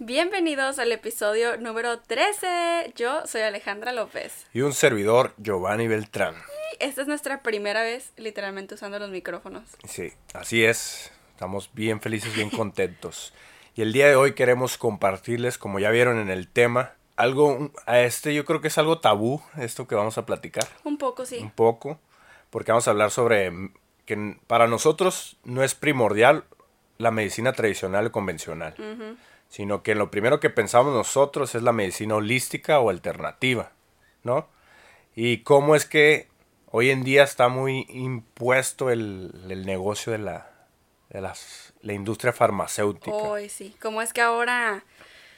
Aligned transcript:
Bienvenidos 0.00 0.78
al 0.78 0.92
episodio 0.92 1.56
número 1.56 1.98
13. 1.98 2.92
Yo 2.94 3.26
soy 3.26 3.40
Alejandra 3.40 3.90
López. 3.90 4.46
Y 4.54 4.60
un 4.60 4.72
servidor, 4.72 5.34
Giovanni 5.38 5.88
Beltrán. 5.88 6.36
Y 6.36 6.84
esta 6.84 7.02
es 7.02 7.08
nuestra 7.08 7.42
primera 7.42 7.82
vez 7.82 8.12
literalmente 8.16 8.76
usando 8.76 9.00
los 9.00 9.10
micrófonos. 9.10 9.64
Sí, 9.88 10.12
así 10.34 10.64
es. 10.64 11.10
Estamos 11.32 11.70
bien 11.74 12.00
felices, 12.00 12.32
bien 12.32 12.48
contentos. 12.48 13.34
Y 13.74 13.82
el 13.82 13.92
día 13.92 14.06
de 14.06 14.14
hoy 14.14 14.34
queremos 14.34 14.78
compartirles, 14.78 15.58
como 15.58 15.80
ya 15.80 15.90
vieron 15.90 16.20
en 16.20 16.30
el 16.30 16.46
tema, 16.46 16.92
algo, 17.16 17.72
a 17.84 17.98
este 17.98 18.32
yo 18.36 18.44
creo 18.44 18.60
que 18.60 18.68
es 18.68 18.78
algo 18.78 19.00
tabú, 19.00 19.42
esto 19.56 19.88
que 19.88 19.96
vamos 19.96 20.16
a 20.16 20.24
platicar. 20.24 20.68
Un 20.84 20.96
poco, 20.98 21.26
sí. 21.26 21.38
Un 21.38 21.50
poco, 21.50 21.98
porque 22.50 22.70
vamos 22.70 22.86
a 22.86 22.92
hablar 22.92 23.10
sobre 23.10 23.52
que 24.06 24.36
para 24.46 24.68
nosotros 24.68 25.38
no 25.42 25.64
es 25.64 25.74
primordial 25.74 26.44
la 26.98 27.10
medicina 27.10 27.52
tradicional 27.52 28.06
o 28.06 28.12
convencional 28.12 28.76
sino 29.48 29.82
que 29.82 29.94
lo 29.94 30.10
primero 30.10 30.40
que 30.40 30.50
pensamos 30.50 30.94
nosotros 30.94 31.54
es 31.54 31.62
la 31.62 31.72
medicina 31.72 32.16
holística 32.16 32.80
o 32.80 32.90
alternativa, 32.90 33.72
¿no? 34.22 34.48
Y 35.14 35.38
cómo 35.38 35.74
es 35.74 35.84
que 35.84 36.28
hoy 36.70 36.90
en 36.90 37.02
día 37.02 37.24
está 37.24 37.48
muy 37.48 37.86
impuesto 37.88 38.90
el, 38.90 39.32
negocio 39.64 40.12
de 40.12 40.18
la, 40.18 40.50
de 41.08 41.20
las, 41.20 41.72
la 41.82 41.94
industria 41.94 42.32
farmacéutica. 42.32 43.16
Hoy 43.16 43.48
sí, 43.48 43.74
cómo 43.80 44.02
es 44.02 44.12
que 44.12 44.20
ahora 44.20 44.84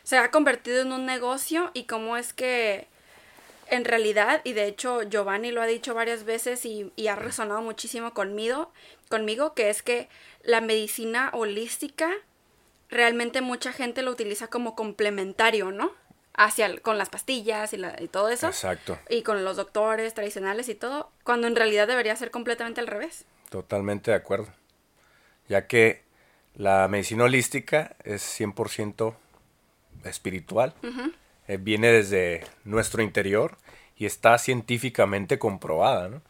se 0.03 0.19
ha 0.19 0.31
convertido 0.31 0.83
en 0.83 0.93
un 0.93 1.07
negocio 1.07 1.71
y 1.73 1.85
cómo 1.85 2.17
es 2.17 2.33
que 2.33 2.89
en 3.69 3.85
realidad, 3.85 4.41
y 4.43 4.53
de 4.53 4.67
hecho 4.67 5.05
Giovanni 5.05 5.53
lo 5.53 5.63
ha 5.63 5.67
dicho 5.67 5.95
varias 5.95 6.25
veces 6.25 6.65
y, 6.65 6.93
y 6.97 7.07
ha 7.07 7.15
resonado 7.15 7.63
muchísimo 7.63 8.13
conmigo, 8.13 8.73
conmigo, 9.09 9.55
que 9.55 9.71
es 9.71 9.83
que 9.83 10.09
la 10.43 10.61
medicina 10.61 11.31
holística 11.33 12.11
realmente 12.91 13.41
mucha 13.41 13.73
gente 13.73 14.03
lo 14.03 14.11
utiliza 14.11 14.49
como 14.49 14.75
complementario, 14.75 15.71
¿no? 15.71 15.93
Hacia 16.35 16.79
con 16.81 16.99
las 16.99 17.09
pastillas 17.09 17.73
y, 17.73 17.81
y, 17.99 18.09
todo 18.09 18.29
eso. 18.29 18.49
Exacto. 18.49 18.99
Y 19.09 19.23
con 19.23 19.45
los 19.45 19.57
doctores 19.57 20.15
tradicionales 20.15 20.69
y 20.69 20.75
todo, 20.75 21.11
cuando 21.25 21.47
en 21.47 21.57
realidad 21.57 21.89
debería 21.89 22.17
ser 22.17 22.31
completamente 22.31 22.81
al 22.81 22.87
revés. 22.87 23.25
Totalmente 23.51 24.11
de 24.11 24.17
acuerdo. 24.17 24.49
Ya 25.49 25.67
que 25.67 26.03
la 26.55 26.87
medicina 26.89 27.25
holística 27.25 27.97
es 28.05 28.23
100% 28.41 29.15
espiritual, 30.05 30.75
eh, 31.49 31.59
viene 31.61 31.93
desde 31.93 32.47
nuestro 32.65 33.03
interior 33.03 33.57
y 33.97 34.07
está 34.07 34.39
científicamente 34.39 35.39
comprobada, 35.39 36.09
¿no? 36.09 36.23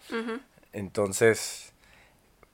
Entonces, 0.73 1.73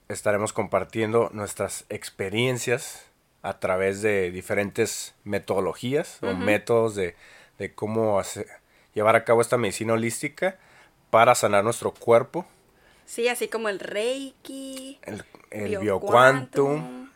estaremos 0.09 0.53
compartiendo 0.53 1.29
nuestras 1.33 1.85
experiencias 1.89 3.06
a 3.47 3.59
través 3.59 4.01
de 4.01 4.29
diferentes 4.29 5.15
metodologías 5.23 6.19
o 6.21 6.33
métodos 6.33 6.95
de, 6.95 7.15
cómo 7.75 8.21
llevar 8.93 9.15
a 9.15 9.23
cabo 9.23 9.39
esta 9.39 9.57
medicina 9.57 9.93
holística 9.93 10.57
para 11.11 11.33
sanar 11.33 11.63
nuestro 11.63 11.93
cuerpo. 11.93 12.45
Sí, 13.05 13.29
así 13.29 13.47
como 13.47 13.69
el 13.69 13.79
Reiki, 13.79 14.99
el, 15.03 15.23
el 15.51 15.77
bioquantum. 15.77 17.09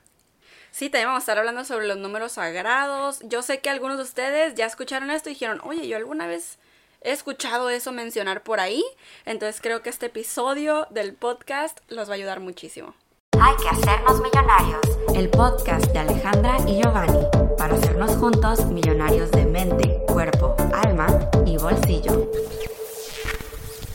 Sí, 0.71 0.89
también 0.89 1.09
vamos 1.09 1.19
a 1.19 1.23
estar 1.23 1.37
hablando 1.37 1.65
sobre 1.65 1.85
los 1.85 1.97
números 1.97 2.31
sagrados. 2.31 3.19
Yo 3.23 3.41
sé 3.41 3.59
que 3.59 3.69
algunos 3.69 3.97
de 3.97 4.03
ustedes 4.03 4.55
ya 4.55 4.65
escucharon 4.65 5.11
esto 5.11 5.29
y 5.29 5.33
dijeron, 5.33 5.59
oye, 5.65 5.85
yo 5.85 5.97
alguna 5.97 6.27
vez 6.27 6.59
he 7.02 7.11
escuchado 7.11 7.69
eso 7.69 7.91
mencionar 7.91 8.41
por 8.41 8.61
ahí. 8.61 8.85
Entonces 9.25 9.59
creo 9.59 9.81
que 9.81 9.89
este 9.89 10.05
episodio 10.05 10.87
del 10.91 11.13
podcast 11.13 11.79
los 11.89 12.07
va 12.07 12.13
a 12.13 12.15
ayudar 12.15 12.39
muchísimo. 12.39 12.95
Hay 13.39 13.55
que 13.57 13.69
hacernos 13.69 14.21
millonarios. 14.21 14.81
El 15.15 15.29
podcast 15.29 15.85
de 15.91 15.99
Alejandra 15.99 16.57
y 16.67 16.81
Giovanni 16.81 17.25
para 17.57 17.75
hacernos 17.75 18.15
juntos 18.17 18.65
millonarios 18.65 19.31
de 19.31 19.45
mente, 19.45 20.01
cuerpo, 20.07 20.55
alma 20.73 21.07
y 21.45 21.57
bolsillo. 21.57 22.29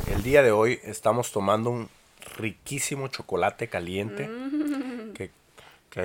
El 0.07 0.23
día 0.23 0.43
de 0.43 0.53
hoy 0.53 0.81
estamos 0.85 1.33
tomando 1.33 1.71
un 1.71 1.89
riquísimo 2.37 3.09
chocolate 3.09 3.69
caliente 3.69 4.29
mm. 4.29 5.13
que, 5.13 5.31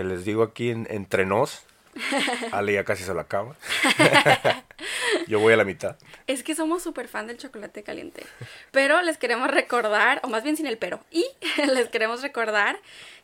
les 0.04 0.26
digo 0.26 0.44
aquí 0.44 0.70
entre 0.70 1.26
nos. 1.26 1.64
Ale 2.52 2.74
ya 2.74 2.84
casi 2.84 3.04
se 3.04 3.14
lo 3.14 3.20
acaba. 3.20 3.56
Yo 5.28 5.40
voy 5.40 5.54
a 5.54 5.58
la 5.58 5.66
mitad. 5.66 5.98
Es 6.28 6.44
que 6.44 6.56
somos 6.56 6.84
súper 6.84 7.08
fan 7.08 7.28
del 7.28 7.38
chocolate 7.38 7.84
caliente. 7.84 8.24
Pero 8.72 9.02
les 9.02 9.18
queremos 9.18 9.50
recordar, 9.52 10.22
o 10.24 10.28
más 10.28 10.44
bien 10.44 10.56
sin 10.58 10.68
el 10.68 10.78
pero, 10.78 11.02
y 11.12 11.26
les 11.74 11.90
queremos 11.90 12.22
recordar 12.22 12.78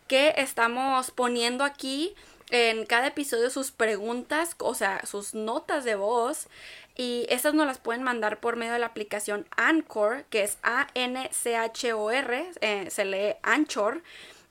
que 0.08 0.34
estamos 0.38 1.12
poniendo 1.12 1.64
aquí 1.64 2.16
en 2.50 2.86
cada 2.86 3.08
episodio 3.08 3.50
sus 3.50 3.72
preguntas, 3.72 4.56
o 4.60 4.74
sea, 4.74 5.06
sus 5.06 5.34
notas 5.34 5.84
de 5.84 5.96
voz. 5.96 6.48
Y 6.96 7.28
estas 7.30 7.54
nos 7.54 7.68
las 7.68 7.78
pueden 7.78 8.02
mandar 8.02 8.40
por 8.40 8.56
medio 8.56 8.74
de 8.74 8.80
la 8.80 8.88
aplicación 8.88 9.46
Anchor, 9.56 10.24
que 10.30 10.44
es 10.44 10.58
A-N-C-H-O-R, 10.64 12.52
eh, 12.62 12.88
se 12.90 13.06
lee 13.06 13.36
Anchor. 13.44 14.02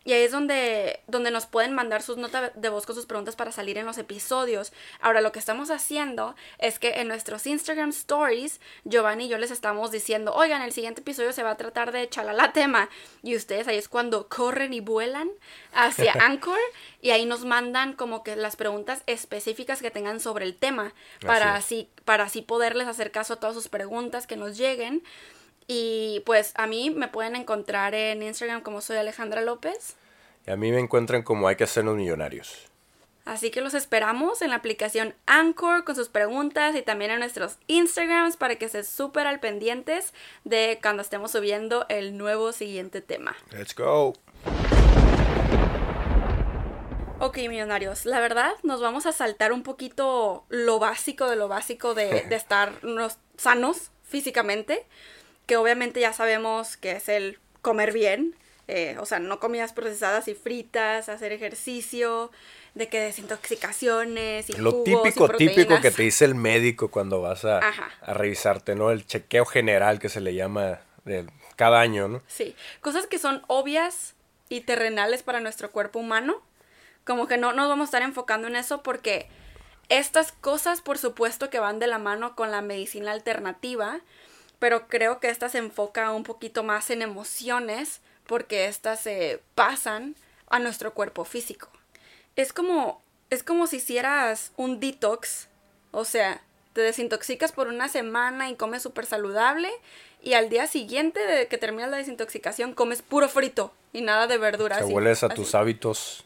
Y 0.06 0.12
ahí 0.12 0.22
es 0.22 0.30
donde, 0.30 1.00
donde 1.08 1.32
nos 1.32 1.46
pueden 1.46 1.74
mandar 1.74 2.00
sus 2.00 2.16
notas 2.16 2.52
de 2.54 2.68
voz 2.68 2.86
con 2.86 2.94
sus 2.94 3.06
preguntas 3.06 3.34
para 3.34 3.50
salir 3.50 3.76
en 3.76 3.86
los 3.86 3.98
episodios. 3.98 4.72
Ahora, 5.00 5.20
lo 5.20 5.32
que 5.32 5.40
estamos 5.40 5.68
haciendo 5.72 6.36
es 6.58 6.78
que 6.78 7.00
en 7.00 7.08
nuestros 7.08 7.44
Instagram 7.44 7.88
Stories, 7.90 8.60
Giovanni 8.84 9.24
y 9.24 9.28
yo 9.28 9.36
les 9.36 9.50
estamos 9.50 9.90
diciendo, 9.90 10.32
oigan, 10.32 10.62
el 10.62 10.70
siguiente 10.70 11.00
episodio 11.00 11.32
se 11.32 11.42
va 11.42 11.50
a 11.50 11.56
tratar 11.56 11.90
de 11.90 12.08
chalala 12.08 12.52
tema. 12.52 12.88
Y 13.24 13.34
ustedes 13.34 13.66
ahí 13.66 13.78
es 13.78 13.88
cuando 13.88 14.28
corren 14.28 14.72
y 14.72 14.78
vuelan 14.78 15.28
hacia 15.72 16.12
Anchor 16.20 16.60
y 17.02 17.10
ahí 17.10 17.26
nos 17.26 17.44
mandan 17.44 17.94
como 17.94 18.22
que 18.22 18.36
las 18.36 18.54
preguntas 18.54 19.02
específicas 19.06 19.82
que 19.82 19.90
tengan 19.90 20.20
sobre 20.20 20.44
el 20.44 20.54
tema 20.54 20.94
para 21.22 21.56
así, 21.56 21.90
para 22.04 22.22
así 22.22 22.42
poderles 22.42 22.86
hacer 22.86 23.10
caso 23.10 23.34
a 23.34 23.40
todas 23.40 23.56
sus 23.56 23.66
preguntas 23.66 24.28
que 24.28 24.36
nos 24.36 24.56
lleguen. 24.56 25.02
Y 25.66 26.22
pues 26.26 26.52
a 26.56 26.66
mí 26.66 26.90
me 26.90 27.08
pueden 27.08 27.36
encontrar 27.36 27.94
en 27.94 28.22
Instagram 28.22 28.62
como 28.62 28.80
soy 28.80 28.96
Alejandra 28.96 29.40
López. 29.40 29.96
Y 30.46 30.50
a 30.50 30.56
mí 30.56 30.70
me 30.70 30.78
encuentran 30.78 31.22
como 31.22 31.48
hay 31.48 31.56
que 31.56 31.64
hacernos 31.64 31.96
millonarios. 31.96 32.68
Así 33.24 33.50
que 33.50 33.60
los 33.60 33.74
esperamos 33.74 34.40
en 34.40 34.50
la 34.50 34.56
aplicación 34.56 35.12
Anchor 35.26 35.82
con 35.82 35.96
sus 35.96 36.08
preguntas 36.08 36.76
y 36.76 36.82
también 36.82 37.10
en 37.10 37.18
nuestros 37.18 37.58
Instagrams 37.66 38.36
para 38.36 38.54
que 38.54 38.68
se 38.68 38.84
súper 38.84 39.26
al 39.26 39.40
pendientes 39.40 40.14
de 40.44 40.78
cuando 40.80 41.02
estemos 41.02 41.32
subiendo 41.32 41.86
el 41.88 42.16
nuevo 42.16 42.52
siguiente 42.52 43.00
tema. 43.00 43.36
Let's 43.50 43.74
go. 43.74 44.12
Ok, 47.18 47.38
millonarios, 47.48 48.06
la 48.06 48.20
verdad 48.20 48.52
nos 48.62 48.80
vamos 48.80 49.06
a 49.06 49.12
saltar 49.12 49.52
un 49.52 49.64
poquito 49.64 50.44
lo 50.48 50.78
básico 50.78 51.28
de 51.28 51.34
lo 51.34 51.48
básico 51.48 51.94
de, 51.94 52.22
de 52.28 52.36
estar 52.36 52.74
sanos 53.36 53.90
físicamente 54.04 54.86
que 55.46 55.56
obviamente 55.56 56.00
ya 56.00 56.12
sabemos 56.12 56.76
que 56.76 56.92
es 56.92 57.08
el 57.08 57.38
comer 57.62 57.92
bien, 57.92 58.34
eh, 58.68 58.96
o 58.98 59.06
sea, 59.06 59.20
no 59.20 59.38
comidas 59.38 59.72
procesadas 59.72 60.26
y 60.28 60.34
fritas, 60.34 61.08
hacer 61.08 61.32
ejercicio, 61.32 62.32
de 62.74 62.88
que 62.88 63.00
desintoxicaciones 63.00 64.50
y 64.50 64.52
Lo 64.54 64.82
típico, 64.82 65.28
típico 65.30 65.80
que 65.80 65.90
te 65.90 66.02
dice 66.02 66.24
el 66.26 66.34
médico 66.34 66.90
cuando 66.90 67.22
vas 67.22 67.44
a, 67.44 67.60
a, 67.60 68.14
revisarte, 68.14 68.74
¿no? 68.74 68.90
El 68.90 69.06
chequeo 69.06 69.46
general 69.46 69.98
que 69.98 70.10
se 70.10 70.20
le 70.20 70.34
llama 70.34 70.80
de 71.04 71.26
cada 71.56 71.80
año, 71.80 72.08
¿no? 72.08 72.22
Sí, 72.26 72.54
cosas 72.82 73.06
que 73.06 73.18
son 73.18 73.42
obvias 73.46 74.14
y 74.48 74.60
terrenales 74.60 75.22
para 75.22 75.40
nuestro 75.40 75.70
cuerpo 75.70 76.00
humano, 76.00 76.42
como 77.04 77.26
que 77.28 77.38
no 77.38 77.52
nos 77.52 77.68
vamos 77.68 77.84
a 77.84 77.88
estar 77.88 78.02
enfocando 78.02 78.46
en 78.48 78.56
eso 78.56 78.82
porque 78.82 79.28
estas 79.88 80.32
cosas, 80.32 80.82
por 80.82 80.98
supuesto, 80.98 81.48
que 81.48 81.60
van 81.60 81.78
de 81.78 81.86
la 81.86 81.98
mano 81.98 82.34
con 82.36 82.50
la 82.50 82.60
medicina 82.60 83.12
alternativa, 83.12 84.00
pero 84.58 84.88
creo 84.88 85.20
que 85.20 85.28
esta 85.28 85.48
se 85.48 85.58
enfoca 85.58 86.12
un 86.12 86.22
poquito 86.22 86.62
más 86.62 86.90
en 86.90 87.02
emociones 87.02 88.00
porque 88.26 88.66
estas 88.66 89.00
se 89.00 89.40
pasan 89.54 90.16
a 90.48 90.58
nuestro 90.58 90.94
cuerpo 90.94 91.24
físico. 91.24 91.68
Es 92.36 92.52
como, 92.52 93.00
es 93.30 93.42
como 93.42 93.66
si 93.66 93.76
hicieras 93.76 94.52
un 94.56 94.80
detox, 94.80 95.48
o 95.90 96.04
sea, 96.04 96.42
te 96.72 96.80
desintoxicas 96.82 97.52
por 97.52 97.68
una 97.68 97.88
semana 97.88 98.50
y 98.50 98.56
comes 98.56 98.82
súper 98.82 99.06
saludable 99.06 99.70
y 100.22 100.34
al 100.34 100.48
día 100.48 100.66
siguiente 100.66 101.20
de 101.20 101.46
que 101.46 101.58
terminas 101.58 101.90
la 101.90 101.96
desintoxicación 101.96 102.74
comes 102.74 103.02
puro 103.02 103.28
frito 103.28 103.72
y 103.92 104.02
nada 104.02 104.26
de 104.26 104.38
verduras. 104.38 104.78
Te 104.78 104.84
vuelves 104.84 105.22
a 105.22 105.28
tus 105.28 105.54
hábitos 105.54 106.24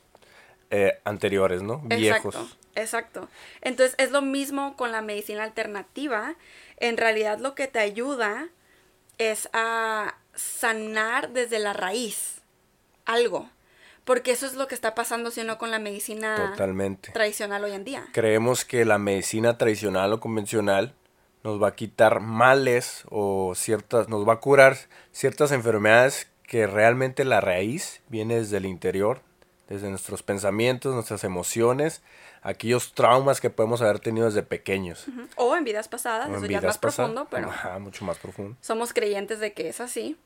eh, 0.70 0.98
anteriores, 1.04 1.62
¿no? 1.62 1.78
Viejos. 1.84 2.58
Exacto. 2.74 3.28
Entonces 3.60 3.94
es 3.98 4.10
lo 4.10 4.22
mismo 4.22 4.76
con 4.76 4.92
la 4.92 5.02
medicina 5.02 5.44
alternativa 5.44 6.36
en 6.80 6.96
realidad 6.96 7.38
lo 7.38 7.54
que 7.54 7.68
te 7.68 7.78
ayuda 7.78 8.48
es 9.18 9.48
a 9.52 10.16
sanar 10.34 11.30
desde 11.30 11.58
la 11.58 11.74
raíz 11.74 12.40
algo. 13.04 13.48
Porque 14.04 14.32
eso 14.32 14.46
es 14.46 14.54
lo 14.54 14.66
que 14.66 14.74
está 14.74 14.94
pasando, 14.94 15.30
si 15.30 15.44
no, 15.44 15.58
con 15.58 15.70
la 15.70 15.78
medicina 15.78 16.54
tradicional 17.12 17.62
hoy 17.62 17.72
en 17.72 17.84
día. 17.84 18.08
Creemos 18.12 18.64
que 18.64 18.84
la 18.84 18.98
medicina 18.98 19.58
tradicional 19.58 20.12
o 20.14 20.20
convencional 20.20 20.94
nos 21.44 21.62
va 21.62 21.68
a 21.68 21.74
quitar 21.76 22.20
males 22.20 23.04
o 23.10 23.54
ciertas, 23.54 24.08
nos 24.08 24.26
va 24.26 24.34
a 24.34 24.40
curar 24.40 24.76
ciertas 25.12 25.52
enfermedades 25.52 26.28
que 26.42 26.66
realmente 26.66 27.24
la 27.24 27.40
raíz 27.40 28.00
viene 28.08 28.36
desde 28.36 28.56
el 28.56 28.66
interior, 28.66 29.20
desde 29.68 29.88
nuestros 29.90 30.22
pensamientos, 30.22 30.94
nuestras 30.94 31.22
emociones, 31.22 32.02
aquellos 32.42 32.92
traumas 32.94 33.40
que 33.40 33.50
podemos 33.50 33.82
haber 33.82 33.98
tenido 34.00 34.26
desde 34.26 34.42
pequeños. 34.42 35.04
O 35.36 35.54
en 35.56 35.64
vidas 35.64 35.88
pasadas, 35.88 36.26
O 36.28 36.30
en 36.30 36.36
eso 36.36 36.40
ya 36.42 36.46
es 36.46 36.48
vidas 36.48 36.64
más 36.64 36.78
profundo, 36.78 37.28
pero 37.30 37.48
Ajá, 37.50 37.78
mucho 37.78 38.04
más 38.04 38.18
profundo. 38.18 38.56
somos 38.60 38.92
creyentes 38.92 39.40
de 39.40 39.52
que 39.52 39.68
es 39.68 39.80
así. 39.80 40.16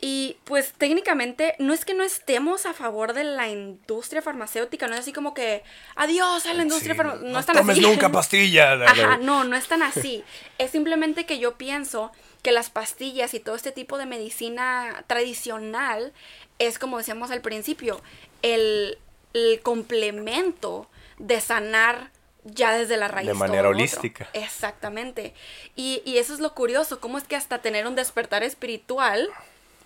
Y 0.00 0.36
pues 0.44 0.74
técnicamente 0.78 1.56
no 1.58 1.72
es 1.72 1.84
que 1.84 1.92
no 1.92 2.04
estemos 2.04 2.66
a 2.66 2.72
favor 2.72 3.14
de 3.14 3.24
la 3.24 3.48
industria 3.48 4.22
farmacéutica, 4.22 4.86
no 4.86 4.94
es 4.94 5.00
así 5.00 5.12
como 5.12 5.34
que 5.34 5.64
adiós 5.96 6.46
a 6.46 6.54
la 6.54 6.62
industria 6.62 6.94
Sí, 6.94 6.98
farmacéutica. 6.98 7.26
No, 7.26 7.32
no 7.32 7.40
es 7.40 7.46
tan 7.46 7.56
tomes 7.56 7.78
así. 7.78 7.84
nunca 7.84 8.12
pastilla. 8.12 8.72
Ajá, 8.84 9.16
no, 9.16 9.42
no 9.42 9.56
es 9.56 9.66
tan 9.66 9.82
así. 9.82 10.22
Es 10.58 10.70
simplemente 10.70 11.26
que 11.26 11.40
yo 11.40 11.56
pienso 11.58 12.12
que 12.42 12.52
las 12.52 12.70
pastillas 12.70 13.34
y 13.34 13.40
todo 13.40 13.56
este 13.56 13.72
tipo 13.72 13.98
de 13.98 14.06
medicina 14.06 15.02
tradicional 15.08 16.12
es, 16.60 16.78
como 16.78 16.98
decíamos 16.98 17.32
al 17.32 17.40
principio, 17.40 18.00
el, 18.42 18.98
el 19.34 19.60
complemento 19.62 20.88
de 21.18 21.40
sanar 21.40 22.10
ya 22.44 22.72
desde 22.72 22.96
la 22.96 23.08
raíz. 23.08 23.28
De 23.28 23.34
manera 23.34 23.68
holística. 23.68 24.28
Exactamente. 24.32 25.34
Y, 25.76 26.02
y 26.04 26.18
eso 26.18 26.32
es 26.34 26.40
lo 26.40 26.54
curioso, 26.54 27.00
cómo 27.00 27.18
es 27.18 27.24
que 27.24 27.36
hasta 27.36 27.58
tener 27.60 27.86
un 27.86 27.94
despertar 27.94 28.42
espiritual 28.42 29.28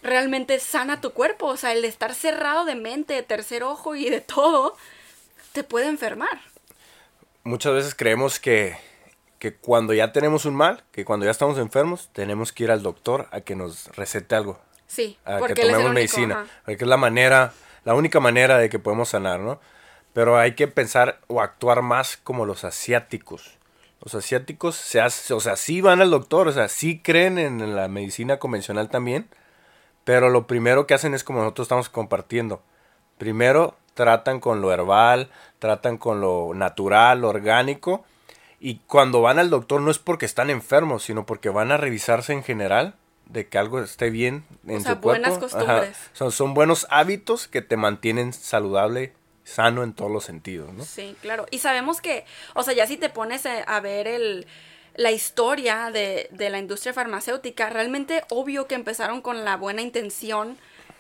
realmente 0.03 0.59
sana 0.59 1.01
tu 1.01 1.13
cuerpo. 1.13 1.47
O 1.47 1.57
sea, 1.57 1.73
el 1.73 1.85
estar 1.85 2.15
cerrado 2.15 2.65
de 2.65 2.75
mente, 2.75 3.15
de 3.15 3.23
tercer 3.23 3.63
ojo 3.63 3.95
y 3.95 4.11
de 4.11 4.21
todo, 4.21 4.77
te 5.53 5.65
puede 5.65 5.87
enfermar. 5.87 6.41
Muchas 7.45 7.73
veces 7.73 7.95
creemos 7.95 8.39
que, 8.39 8.77
que 9.39 9.55
cuando 9.55 9.95
ya 9.95 10.13
tenemos 10.13 10.45
un 10.45 10.55
mal, 10.55 10.85
que 10.93 11.05
cuando 11.05 11.25
ya 11.25 11.33
estamos 11.33 11.59
enfermos, 11.59 12.11
tenemos 12.13 12.53
que 12.53 12.65
ir 12.65 12.71
al 12.71 12.83
doctor 12.83 13.29
a 13.33 13.41
que 13.41 13.57
nos 13.57 13.89
recete 13.97 14.35
algo. 14.35 14.61
Sí, 14.87 15.19
a 15.25 15.39
porque 15.39 15.55
que 15.55 15.63
tomemos 15.63 15.81
único, 15.81 15.95
medicina. 15.95 16.35
ajá. 16.43 16.51
Porque 16.67 16.85
es 16.85 16.89
la 16.89 16.97
manera, 16.97 17.53
la 17.85 17.95
única 17.95 18.21
manera 18.21 18.59
de 18.59 18.69
que 18.69 18.79
podemos 18.79 19.09
sanar, 19.09 19.41
¿no? 19.41 19.61
Pero 20.13 20.37
hay 20.39 20.55
que 20.55 20.69
pensar 20.69 21.21
o 21.29 21.41
actuar 21.41 21.83
más 21.83 22.17
como 22.17 22.45
los 22.47 22.65
asiáticos. 22.65 23.59
Los 24.03 24.15
asiáticos, 24.15 24.77
se 24.77 25.01
hace- 25.01 25.33
o 25.33 25.41
sea, 25.41 25.57
sí 25.57 25.81
van 25.81 26.01
al 26.03 26.11
doctor, 26.11 26.49
o 26.49 26.53
sea, 26.53 26.69
sí 26.69 27.01
creen 27.03 27.39
en 27.39 27.75
la 27.77 27.89
medicina 27.89 28.39
convencional 28.39 28.89
también, 28.91 29.29
pero 30.05 30.29
lo 30.29 30.47
primero 30.47 30.87
que 30.87 30.95
hacen 30.95 31.15
es 31.15 31.23
como 31.25 31.41
nosotros 31.41 31.67
estamos 31.67 31.89
compartiendo. 31.89 32.63
Primero 33.19 33.77
tratan 33.95 34.41
con 34.41 34.61
lo 34.61 34.73
herbal, 34.73 35.31
tratan 35.59 35.99
con 35.99 36.21
lo 36.21 36.53
natural, 36.55 37.21
lo 37.21 37.29
orgánico, 37.29 38.05
y 38.59 38.77
cuando 38.87 39.21
van 39.23 39.39
al 39.39 39.51
doctor 39.51 39.81
no 39.81 39.91
es 39.91 39.99
porque 39.99 40.27
están 40.27 40.51
enfermos, 40.51 41.05
sino 41.05 41.25
porque 41.27 41.49
van 41.51 41.71
a 41.73 41.77
revisarse 41.77 42.33
en 42.33 42.43
general 42.43 42.95
de 43.27 43.47
que 43.49 43.59
algo 43.59 43.81
esté 43.81 44.11
bien 44.11 44.45
en 44.67 44.81
sea, 44.81 44.97
tu 44.97 45.01
cuerpo. 45.03 45.23
buenas 45.23 45.39
costumbres. 45.39 45.97
Son, 46.13 46.33
son 46.33 46.55
buenos 46.55 46.87
hábitos 46.91 47.47
que 47.49 47.63
te 47.63 47.77
mantienen 47.77 48.33
saludable, 48.33 49.13
sano 49.45 49.83
en 49.83 49.93
todos 49.93 50.11
los 50.11 50.25
sentidos, 50.25 50.73
¿no? 50.73 50.85
Sí, 50.85 51.17
claro. 51.21 51.47
Y 51.51 51.59
sabemos 51.59 52.01
que, 52.01 52.25
o 52.55 52.63
sea, 52.63 52.75
ya 52.75 52.87
si 52.87 52.97
te 52.97 53.11
pones 53.11 53.47
a 53.47 53.63
a 53.63 53.81
ver 53.81 54.09
el, 54.09 54.47
la 54.95 55.11
historia 55.11 55.91
de, 55.93 56.29
de 56.31 56.51
la 56.51 56.59
industria 56.59 56.93
farmacéutica, 56.93 57.71
realmente 57.71 58.25
obvio 58.31 58.67
que 58.67 58.75
empezaron 58.75 59.23
con 59.23 59.45
la 59.45 59.57
buena 59.57 59.83
intención 59.83 60.59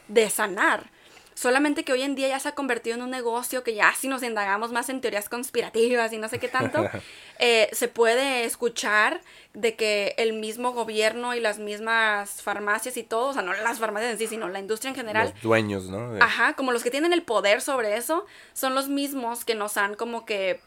de 0.08 0.30
sanar. 0.30 0.90
Solamente 1.34 1.84
que 1.84 1.92
hoy 1.92 2.02
en 2.02 2.14
día 2.14 2.28
ya 2.28 2.38
se 2.38 2.48
ha 2.48 2.54
convertido 2.54 2.96
en 2.96 3.02
un 3.02 3.10
negocio 3.10 3.62
que 3.62 3.74
ya 3.74 3.92
si 3.94 4.08
nos 4.08 4.22
indagamos 4.22 4.72
más 4.72 4.88
en 4.88 5.00
teorías 5.00 5.28
conspirativas 5.28 6.12
y 6.12 6.18
no 6.18 6.28
sé 6.28 6.38
qué 6.38 6.48
tanto, 6.48 6.88
eh, 7.38 7.68
se 7.72 7.88
puede 7.88 8.44
escuchar 8.44 9.20
de 9.54 9.74
que 9.74 10.14
el 10.18 10.32
mismo 10.34 10.72
gobierno 10.72 11.34
y 11.34 11.40
las 11.40 11.58
mismas 11.58 12.42
farmacias 12.42 12.96
y 12.96 13.02
todo, 13.02 13.28
o 13.28 13.32
sea, 13.32 13.42
no 13.42 13.52
las 13.52 13.78
farmacias 13.78 14.12
en 14.12 14.18
sí, 14.18 14.26
sino 14.26 14.48
la 14.48 14.60
industria 14.60 14.90
en 14.90 14.94
general, 14.94 15.30
Los 15.34 15.42
dueños, 15.42 15.84
¿no? 15.84 16.16
Ajá, 16.20 16.54
como 16.54 16.72
los 16.72 16.82
que 16.82 16.90
tienen 16.90 17.12
el 17.12 17.22
poder 17.22 17.60
sobre 17.60 17.96
eso, 17.96 18.26
son 18.52 18.74
los 18.74 18.88
mismos 18.88 19.44
que 19.44 19.54
nos 19.54 19.76
han 19.76 19.94
como 19.94 20.24
que 20.24 20.60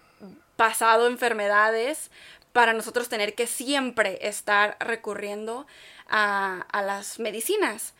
pasado 0.56 1.07
enfermedades 1.07 2.11
para 2.53 2.73
nosotros 2.73 3.09
tener 3.09 3.35
que 3.35 3.47
siempre 3.47 4.19
estar 4.21 4.77
recurriendo 4.79 5.68
a, 6.07 6.65
a 6.71 6.81
las 6.81 7.19
medicinas. 7.19 7.94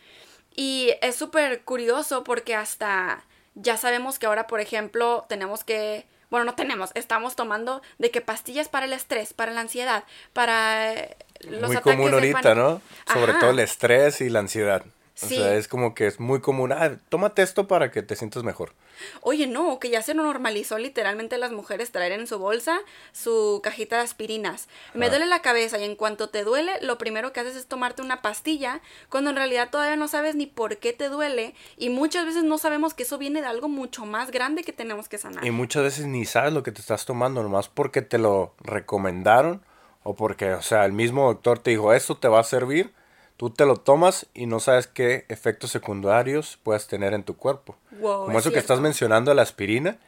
Y 0.56 0.94
es 1.02 1.16
súper 1.16 1.62
curioso 1.62 2.24
porque 2.24 2.54
hasta 2.54 3.22
ya 3.54 3.76
sabemos 3.76 4.18
que 4.18 4.26
ahora, 4.26 4.46
por 4.46 4.60
ejemplo, 4.60 5.24
tenemos 5.28 5.64
que, 5.64 6.06
bueno, 6.30 6.44
no 6.44 6.54
tenemos, 6.54 6.90
estamos 6.94 7.36
tomando 7.36 7.82
de 7.98 8.10
que 8.10 8.20
pastillas 8.20 8.68
para 8.68 8.86
el 8.86 8.92
estrés, 8.92 9.32
para 9.32 9.52
la 9.52 9.60
ansiedad, 9.60 10.04
para 10.32 10.94
eh, 10.94 11.16
los 11.40 11.68
muy 11.68 11.76
ataques 11.76 11.94
común 11.94 12.10
de 12.10 12.14
ahorita, 12.16 12.42
pánico. 12.42 12.54
¿no? 12.54 12.82
Sobre 13.12 13.32
Ajá. 13.32 13.40
todo 13.40 13.50
el 13.50 13.58
estrés 13.60 14.20
y 14.20 14.30
la 14.30 14.40
ansiedad. 14.40 14.82
O 15.22 15.26
Sí. 15.28 15.36
sea, 15.36 15.54
es 15.54 15.66
como 15.66 15.94
que 15.94 16.06
es 16.06 16.20
muy 16.20 16.42
común. 16.42 16.72
Ah, 16.72 16.98
tómate 17.08 17.40
esto 17.40 17.66
para 17.66 17.90
que 17.90 18.02
te 18.02 18.16
sientas 18.16 18.42
mejor. 18.44 18.74
Oye, 19.22 19.46
no, 19.46 19.78
que 19.78 19.88
ya 19.88 20.02
se 20.02 20.12
normalizó 20.12 20.76
literalmente 20.76 21.38
las 21.38 21.52
mujeres 21.52 21.90
traer 21.90 22.12
en 22.12 22.26
su 22.26 22.38
bolsa 22.38 22.80
su 23.12 23.60
cajita 23.62 23.96
de 23.96 24.02
aspirinas. 24.02 24.68
Me 24.92 25.06
Ah. 25.06 25.08
duele 25.08 25.24
la 25.24 25.40
cabeza 25.40 25.78
y 25.78 25.84
en 25.84 25.96
cuanto 25.96 26.28
te 26.28 26.44
duele, 26.44 26.72
lo 26.82 26.98
primero 26.98 27.32
que 27.32 27.40
haces 27.40 27.56
es 27.56 27.66
tomarte 27.66 28.02
una 28.02 28.20
pastilla, 28.20 28.82
cuando 29.08 29.30
en 29.30 29.36
realidad 29.36 29.70
todavía 29.70 29.96
no 29.96 30.06
sabes 30.06 30.34
ni 30.34 30.44
por 30.44 30.76
qué 30.76 30.92
te 30.92 31.08
duele 31.08 31.54
y 31.78 31.88
muchas 31.88 32.26
veces 32.26 32.44
no 32.44 32.58
sabemos 32.58 32.92
que 32.92 33.04
eso 33.04 33.16
viene 33.16 33.40
de 33.40 33.46
algo 33.46 33.68
mucho 33.68 34.04
más 34.04 34.30
grande 34.30 34.64
que 34.64 34.74
tenemos 34.74 35.08
que 35.08 35.16
sanar. 35.16 35.46
Y 35.46 35.50
muchas 35.50 35.82
veces 35.82 36.04
ni 36.06 36.26
sabes 36.26 36.52
lo 36.52 36.62
que 36.62 36.72
te 36.72 36.82
estás 36.82 37.06
tomando, 37.06 37.42
nomás 37.42 37.68
porque 37.68 38.02
te 38.02 38.18
lo 38.18 38.52
recomendaron 38.60 39.62
o 40.02 40.14
porque, 40.14 40.52
o 40.52 40.62
sea, 40.62 40.84
el 40.84 40.92
mismo 40.92 41.26
doctor 41.26 41.58
te 41.58 41.70
dijo, 41.70 41.92
esto 41.94 42.16
te 42.18 42.28
va 42.28 42.40
a 42.40 42.44
servir, 42.44 42.92
tú 43.36 43.50
te 43.50 43.66
lo 43.66 43.76
tomas 43.76 44.26
y 44.34 44.46
no 44.46 44.60
sabes 44.60 44.86
qué 44.86 45.26
efectos 45.28 45.70
secundarios 45.70 46.58
puedes 46.62 46.86
tener 46.86 47.14
en 47.14 47.22
tu 47.22 47.36
cuerpo. 47.36 47.76
Wow, 48.00 48.26
Como 48.26 48.38
es 48.38 48.44
eso 48.44 48.52
que 48.52 48.58
estás 48.58 48.80
mencionando, 48.80 49.32
la 49.34 49.42
aspirina. 49.42 49.98